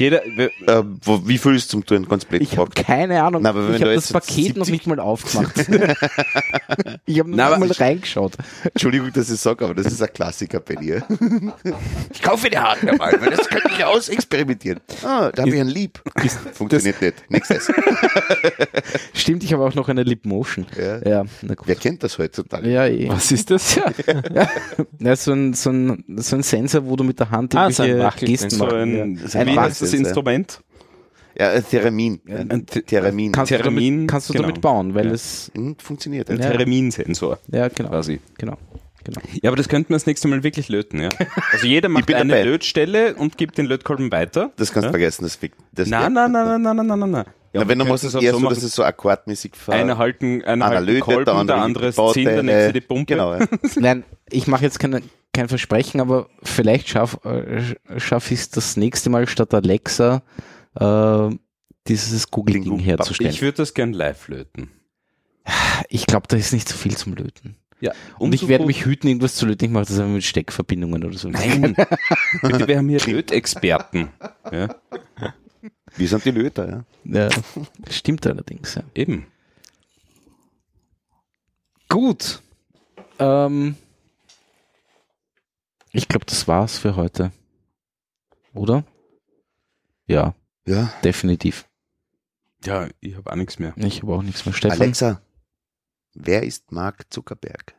[0.00, 2.08] Jeder, Äh, wo, wie viel ist zum Tun?
[2.08, 3.44] Ganz blöd Ich habe keine Ahnung.
[3.44, 5.54] Wenn ich habe das Paket noch 70 nicht mal aufgemacht.
[7.04, 8.32] ich habe noch mal reingeschaut.
[8.64, 11.02] Entschuldigung, dass ich sage, aber das ist ein Klassiker bei dir.
[12.14, 14.80] ich kaufe die Hardware mal, weil das könnte ich ausexperimentieren.
[15.04, 16.00] Ah, da habe ich ein Lieb.
[16.54, 17.30] Funktioniert nicht.
[17.30, 17.70] Nächstes.
[19.12, 20.66] Stimmt, ich habe auch noch eine Lip Motion.
[20.78, 21.06] Ja.
[21.06, 21.66] Ja, na gut.
[21.68, 22.70] Wer kennt das heutzutage?
[22.70, 23.08] Ja, eh.
[23.10, 23.74] Was ist das?
[23.74, 23.84] ja.
[24.98, 27.82] ja so, ein, so, ein, so ein Sensor, wo du mit der Hand Ah, so
[27.82, 28.76] ein irgendwelche Wackel- Gesten so machst.
[28.76, 29.46] ein, ja.
[29.46, 30.60] wie ein heißt das Wahnsinn, Instrument?
[31.38, 32.20] Ja, äh, Theramin.
[32.28, 33.32] Ein Th- Theramin.
[33.32, 34.48] kannst, damit, kannst du genau.
[34.48, 35.12] damit bauen, weil Ja.
[35.12, 36.28] es Hm, funktioniert.
[36.28, 36.50] Ein Ja.
[36.50, 38.20] Teraminsensor ja genau, quasi.
[38.36, 38.56] genau,
[39.04, 39.20] genau.
[39.40, 41.08] Ja, aber das könnten wir das nächste Mal wirklich löten, ja.
[41.52, 42.42] Also jeder macht eine dabei.
[42.44, 44.50] Lötstelle und gibt den Lötkolben weiter.
[44.56, 44.90] Das kannst du ja?
[44.90, 45.22] vergessen.
[45.22, 47.24] Das, fick- das Nein, nein, nein, nein, nein, nein, nein, nein.
[47.52, 49.72] Ja, Ja, wenn du musst es auch eher so machen, dass es so akkordmäßig ver-
[49.72, 53.14] einer halten, einer einer halten Kolben, der der andere zieht, der nächste die Pumpe.
[53.14, 53.46] Genau, ja.
[53.76, 55.00] Nein, ich mache jetzt keine,
[55.32, 60.22] kein Versprechen, aber vielleicht schaff, äh, schaffe ich es das nächste Mal statt Alexa
[60.74, 61.30] äh,
[61.86, 62.50] dieses gut.
[62.50, 63.30] herzustellen.
[63.30, 64.70] Ich würde das gern live löten.
[65.88, 67.56] Ich glaube, da ist nicht so viel zum Löten.
[67.80, 69.64] Ja, Und ich werde mich hüten, irgendwas zu löten.
[69.64, 71.30] Ich mache das einfach mit Steckverbindungen oder so.
[71.30, 71.74] Nein,
[72.42, 74.08] bitte, wir haben hier Lötexperten.
[74.52, 74.68] Ja,
[75.96, 76.84] Wir sind die Löter, ja.
[77.04, 77.28] Ja,
[77.88, 78.74] stimmt allerdings.
[78.74, 78.82] Ja.
[78.94, 79.26] eben.
[81.88, 82.42] Gut.
[83.18, 83.76] Ähm,
[85.92, 87.32] ich glaube, das war's für heute.
[88.54, 88.84] Oder?
[90.06, 90.34] Ja,
[90.66, 90.92] Ja.
[91.04, 91.66] definitiv.
[92.64, 93.72] Ja, ich habe auch nichts mehr.
[93.76, 94.52] Ich habe auch nichts mehr.
[94.54, 94.80] Stefan?
[94.80, 95.22] Alexa,
[96.14, 97.74] wer ist Mark Zuckerberg?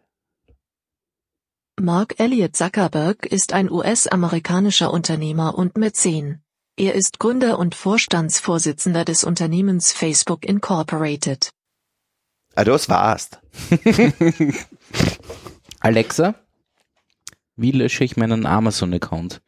[1.80, 6.44] Mark Elliott Zuckerberg ist ein US-amerikanischer Unternehmer und Mäzen.
[6.78, 11.50] Er ist Gründer und Vorstandsvorsitzender des Unternehmens Facebook Incorporated.
[12.56, 13.30] Ah, das war's.
[15.80, 16.36] Alexa,
[17.62, 19.42] wie lösche ich meinen Amazon-Account?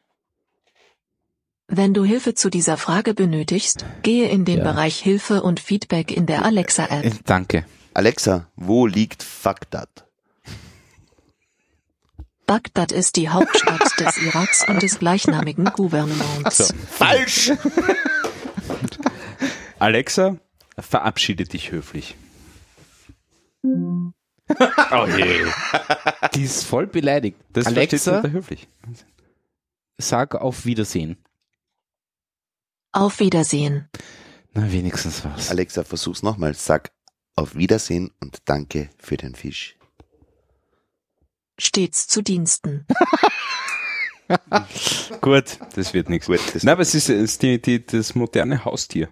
[1.67, 4.63] Wenn du Hilfe zu dieser Frage benötigst, gehe in den Ja.
[4.63, 7.25] Bereich Hilfe und Feedback in der Äh, Alexa-App.
[7.25, 7.65] danke.
[7.93, 9.89] Alexa, wo liegt Bagdad?
[12.45, 16.73] Bagdad ist die Hauptstadt des Iraks und des gleichnamigen Gouvernements.
[16.89, 17.51] Falsch!
[19.79, 20.37] Alexa,
[20.77, 22.15] verabschiede dich höflich.
[24.91, 25.45] Oh je.
[26.35, 27.37] Die ist voll beleidigt.
[27.53, 28.67] Das versteht Alexa, höflich.
[29.97, 31.17] sag auf Wiedersehen.
[32.91, 33.89] Auf Wiedersehen.
[34.53, 35.49] Na, wenigstens was.
[35.49, 36.53] Alexa, versuch's nochmal.
[36.53, 36.91] Sag
[37.35, 39.77] auf Wiedersehen und danke für den Fisch.
[41.57, 42.85] Stets zu Diensten.
[45.21, 46.27] Gut, das wird nichts.
[46.27, 49.09] Gut, das Na, aber es ist, es ist die, die, das moderne Haustier.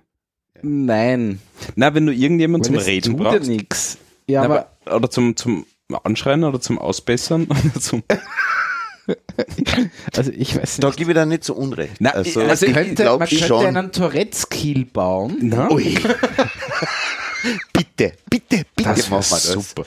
[0.62, 1.42] Nein.
[1.76, 3.48] Na, wenn du irgendjemanden zum weil Reden tut brauchst.
[3.48, 3.98] Ja nix.
[4.32, 5.66] Ja, Na, aber, aber, oder zum, zum
[6.04, 8.04] Anschreien oder zum Ausbessern oder zum.
[10.16, 10.98] also ich weiß da nicht.
[10.98, 11.94] gebe ich da nicht so unrecht.
[12.00, 13.66] Na, also, also ich könnte, glaub man könnte schon.
[13.66, 15.38] einen Tourette's-Kiel bauen.
[15.42, 15.70] Na?
[15.70, 15.96] Ui.
[17.74, 19.52] bitte, bitte, bitte Das mach wär mal das.
[19.52, 19.86] super.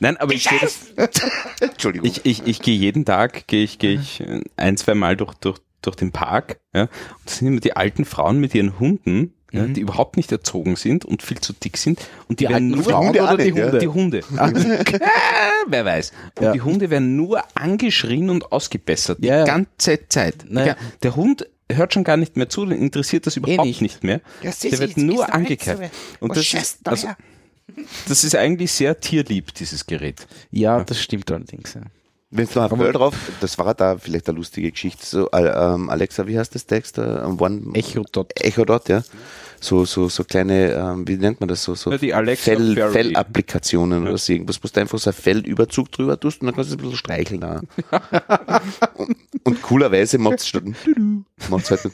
[0.00, 0.78] Nein, aber ich das,
[1.60, 2.06] Entschuldigung.
[2.08, 4.22] ich, ich, ich gehe jeden Tag, gehe ich, gehe ich
[4.56, 6.90] ein, zwei Mal durch, durch, durch den Park, ja, und
[7.24, 11.04] das sind immer die alten Frauen mit ihren Hunden, ja, die überhaupt nicht erzogen sind
[11.04, 13.52] und viel zu dick sind und die, Die werden nur Frauen Hunde oder die.
[13.52, 13.78] Hunde?
[13.78, 14.20] die Hunde.
[15.68, 16.12] Wer weiß.
[16.38, 16.52] Und Ja.
[16.52, 19.18] die Hunde werden nur angeschrien und ausgebessert.
[19.22, 19.44] Die Ja, ja.
[19.44, 20.44] ganze Zeit.
[20.48, 20.68] Naja.
[20.68, 23.80] Ja, Der Hund hört schon gar nicht mehr zu, den interessiert das überhaupt nicht.
[23.82, 24.04] nicht.
[24.04, 24.20] mehr.
[24.52, 25.92] Sie- der wird nur angekeift.
[26.20, 27.08] Und das ist, also,
[28.08, 30.26] das ist eigentlich sehr tierlieb, dieses Gerät.
[30.50, 31.76] Ja, das stimmt allerdings.
[32.30, 32.38] Ja.
[32.38, 35.04] Wenn du noch ein Word drauf, das war da vielleicht eine lustige Geschichte.
[35.04, 36.98] So, äh, ähm, Alexa, wie heißt das Text?
[36.98, 38.32] Äh, One, Echo Dot.
[38.38, 39.02] Echo Dot, ja.
[39.60, 41.64] So, so, so kleine, ähm, wie nennt man das?
[41.64, 42.76] So, so Ja, die Alexa Fell.
[42.92, 46.70] Fell-Applikationen oder so irgendwas, wo du einfach so einen Fellüberzug drüber tust und dann kannst
[46.70, 47.42] du es ein bisschen streicheln.
[48.94, 50.64] und, und coolerweise macht es statt
[51.48, 51.80] macht's halt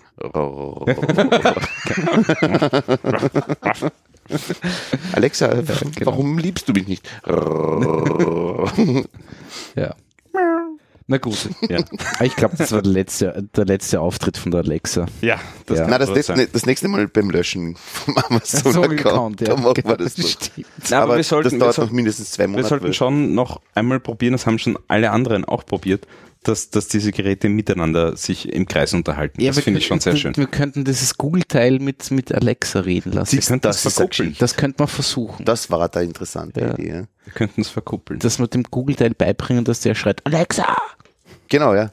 [5.12, 6.06] Alexa, genau.
[6.06, 7.08] warum liebst du mich nicht?
[9.76, 9.94] Ja.
[11.06, 11.50] Na gut.
[11.68, 11.80] Ja.
[12.22, 15.04] Ich glaube, das war der letzte, der letzte Auftritt von der Alexa.
[15.20, 15.86] Ja, das Ja.
[15.86, 16.48] Na, das, sein.
[16.50, 19.46] das nächste Mal beim Löschen vom Amazon So Account, Account, ja.
[19.48, 20.26] da machen wir Genau, das doch.
[20.28, 20.66] stimmt.
[20.88, 22.68] Na, aber aber wir sollten- das wir dauert sollten- noch mindestens zwei Wir Monate.
[22.68, 26.06] sollten weil- schon noch einmal probieren, das haben schon alle anderen auch probiert,
[26.48, 29.40] dass, dass diese Geräte miteinander sich im Kreis unterhalten.
[29.40, 30.36] Ja, das finde ich schon sehr schön.
[30.36, 33.30] Wir könnten dieses Google-Teil mit, mit Alexa reden lassen.
[33.40, 34.36] Sie könnten das das verkuppeln.
[34.38, 35.44] Das könnte man versuchen.
[35.44, 36.74] Das war da interessante Ja.
[36.74, 36.88] Idee.
[36.88, 37.04] Ja.
[37.24, 38.20] Wir könnten es verkuppeln.
[38.20, 40.76] dass wir dem Google-Teil beibringen, dass der schreit, Alexa!
[41.48, 41.92] Genau, ja.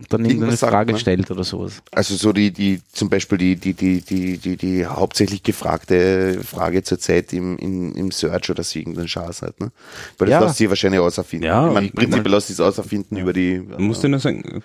[0.00, 1.82] Und dann irgendeine Frage stellt oder sowas.
[1.92, 6.82] Also so die, die, zum Beispiel die, die, die, die, die, die hauptsächlich gefragte Frage
[6.82, 9.70] zurzeit im, im, im Search oder so irgendein Schaß hat, ne?
[10.18, 10.46] Weil das Ja.
[10.46, 11.46] lässt sich wahrscheinlich auserfinden.
[11.46, 14.20] Ja, ich meine, ich- prinzipiell lässt sich es auserfinden über die Du musst dir nur
[14.20, 14.62] sagen,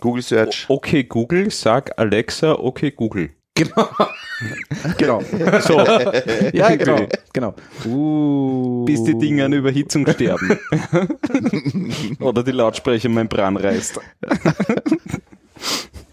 [0.00, 0.66] Google Search.
[0.68, 3.30] okay Google, sag Alexa, okay Google.
[3.54, 3.88] Genau.
[4.98, 5.22] genau.
[5.60, 5.78] So,
[6.52, 7.06] Ja, genau.
[7.32, 7.54] genau.
[7.84, 8.84] Uh.
[8.84, 10.58] bis die Dinge an Überhitzung sterben.
[12.20, 14.00] Oder die Lautsprechermembran reißt.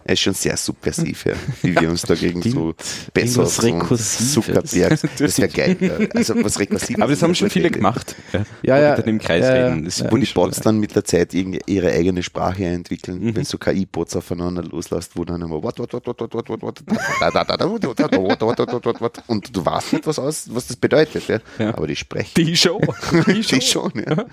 [0.03, 2.73] Er ist schon sehr subversiv, ja, wie wir uns dagegen so
[3.13, 3.45] besser.
[3.45, 4.99] Zuckerberg.
[5.17, 5.77] Das wäre geil.
[5.79, 5.91] Ja.
[6.15, 7.01] Also was Rekursives.
[7.01, 8.15] Aber das haben schon viele Wo gemacht.
[8.33, 8.89] Ja, Ja, ja.
[8.91, 9.67] Unter dem Kreis Ja, ja.
[9.67, 9.85] reden.
[9.85, 10.05] Das Ja.
[10.09, 13.35] finde die schon- Bots dann mit der Zeit ihre eigene Sprache entwickeln, Mhm.
[13.35, 16.61] wenn so KI-Bots aufeinander loslässt, wo dann immer what, what, what, what, what, what, what,
[16.63, 16.81] what,
[17.19, 18.11] da, da, da, da, what, what, what,
[18.41, 21.39] what, what, what, what, what, und du weißt nicht, was, aus, was das bedeutet, ja.
[21.59, 21.75] Ja.
[21.75, 22.31] aber die sprechen.
[22.35, 22.81] Die Show.
[23.27, 24.25] Die Die schon, ja.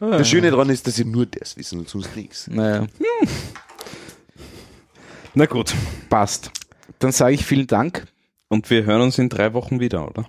[0.00, 2.46] Das Schöne daran ist, dass sie nur das wissen und sonst nichts.
[2.48, 2.86] Naja,
[5.34, 5.74] Na gut.
[6.08, 6.50] passt.
[6.98, 8.06] Dann sage ich vielen Dank.
[8.48, 10.26] Und wir hören uns in drei Wochen wieder, oder?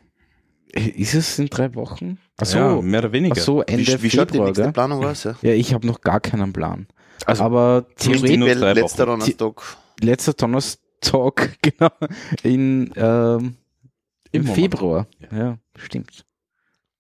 [0.74, 2.18] Ist es in drei Wochen?
[2.38, 3.36] Achso, ja, mehr oder weniger.
[3.38, 4.72] ach so Ende Wie, wie schaut die Februar, nächste?
[4.72, 5.24] Planung aus?
[5.24, 5.36] Ja?
[5.42, 6.88] Ja, ich habe noch gar keinen Plan.
[7.26, 9.06] Also, Aber theoretisch, letzter.
[9.06, 9.62] Donnerstag.
[10.02, 11.92] letzter Donnerstag, genau,
[12.44, 13.56] in, ähm,
[14.32, 14.48] im Im.
[14.48, 15.08] Februar.
[15.32, 15.38] Ja.
[15.38, 15.58] Ja.
[15.78, 16.26] stimmt.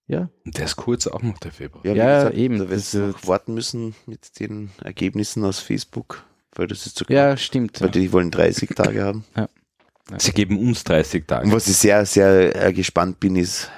[0.07, 1.83] Ja, Der ist kurz auch noch der Februar.
[1.83, 5.43] Ja, Ja, gesagt, eben, Da wirst das, du äh, noch warten müssen mit den Ergebnissen
[5.43, 6.23] aus Facebook,
[6.55, 7.15] weil das ist zu knapp.
[7.15, 7.81] ja, stimmt.
[7.81, 9.25] Weil die wollen 30 Tage haben.
[10.17, 11.51] Sie geben uns 30 Und Tage.
[11.51, 13.69] was ich sehr, sehr äh, gespannt bin, ist,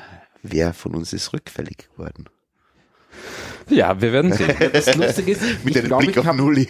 [0.44, 2.26] wer von uns ist rückfällig geworden.
[3.70, 4.56] Ja, wir werden sehen.
[4.72, 6.68] Das Lustige ist, Mit ich einem glaube, Blick ich auf habe Nulli.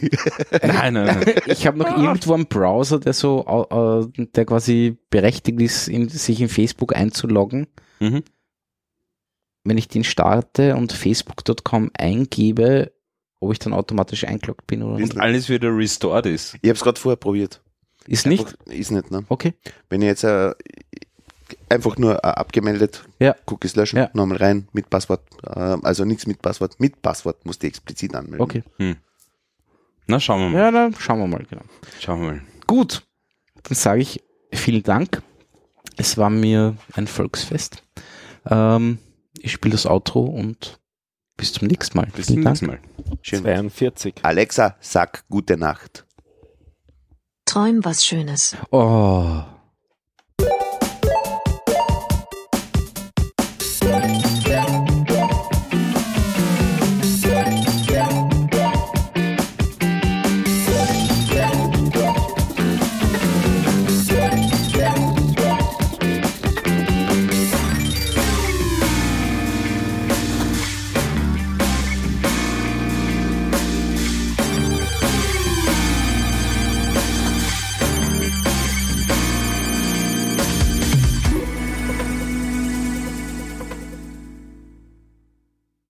[0.63, 1.35] nein, nein, nein.
[1.45, 6.41] ich hab noch irgendwo einen Browser, der so, äh, der quasi berechtigt ist, in, sich
[6.41, 7.67] in Facebook einzuloggen.
[7.99, 8.23] Mhm.
[9.63, 12.93] Wenn ich den starte und facebook.com eingebe,
[13.39, 15.13] ob ich dann automatisch eingeloggt bin oder nicht.
[15.13, 16.55] Und alles wieder restored ist.
[16.61, 17.61] Ich habe es gerade vorher probiert.
[18.07, 18.45] Ist nicht?
[18.45, 19.25] Einfach- Ist nicht, ne?
[19.29, 19.53] Okay.
[19.89, 20.53] Wenn ich jetzt äh,
[21.69, 23.35] einfach nur äh, abgemeldet, Ja.
[23.45, 24.09] Cookies löschen, Ja.
[24.13, 25.49] nochmal rein, mit Passwort, äh,
[25.83, 28.41] also nichts mit Passwort, mit Passwort musst du explizit anmelden.
[28.41, 28.63] Okay.
[30.07, 30.57] Na, schauen wir mal.
[30.57, 31.63] Ja, dann schauen wir mal, genau.
[31.99, 32.41] Schauen wir mal.
[32.65, 33.05] Gut,
[33.63, 34.23] dann sage ich
[34.53, 35.21] vielen Dank.
[35.97, 37.83] Es war mir ein Volksfest.
[38.49, 38.99] Ähm,
[39.39, 40.79] ich spiele das Outro und
[41.37, 42.07] bis zum nächsten Mal.
[42.15, 42.79] Bis zum nächsten Mal.
[43.21, 43.43] Schön.
[43.43, 44.15] 42.
[44.23, 46.05] Alexa, sag gute Nacht.
[47.45, 48.57] Träum was Schönes.
[48.71, 49.43] Oh.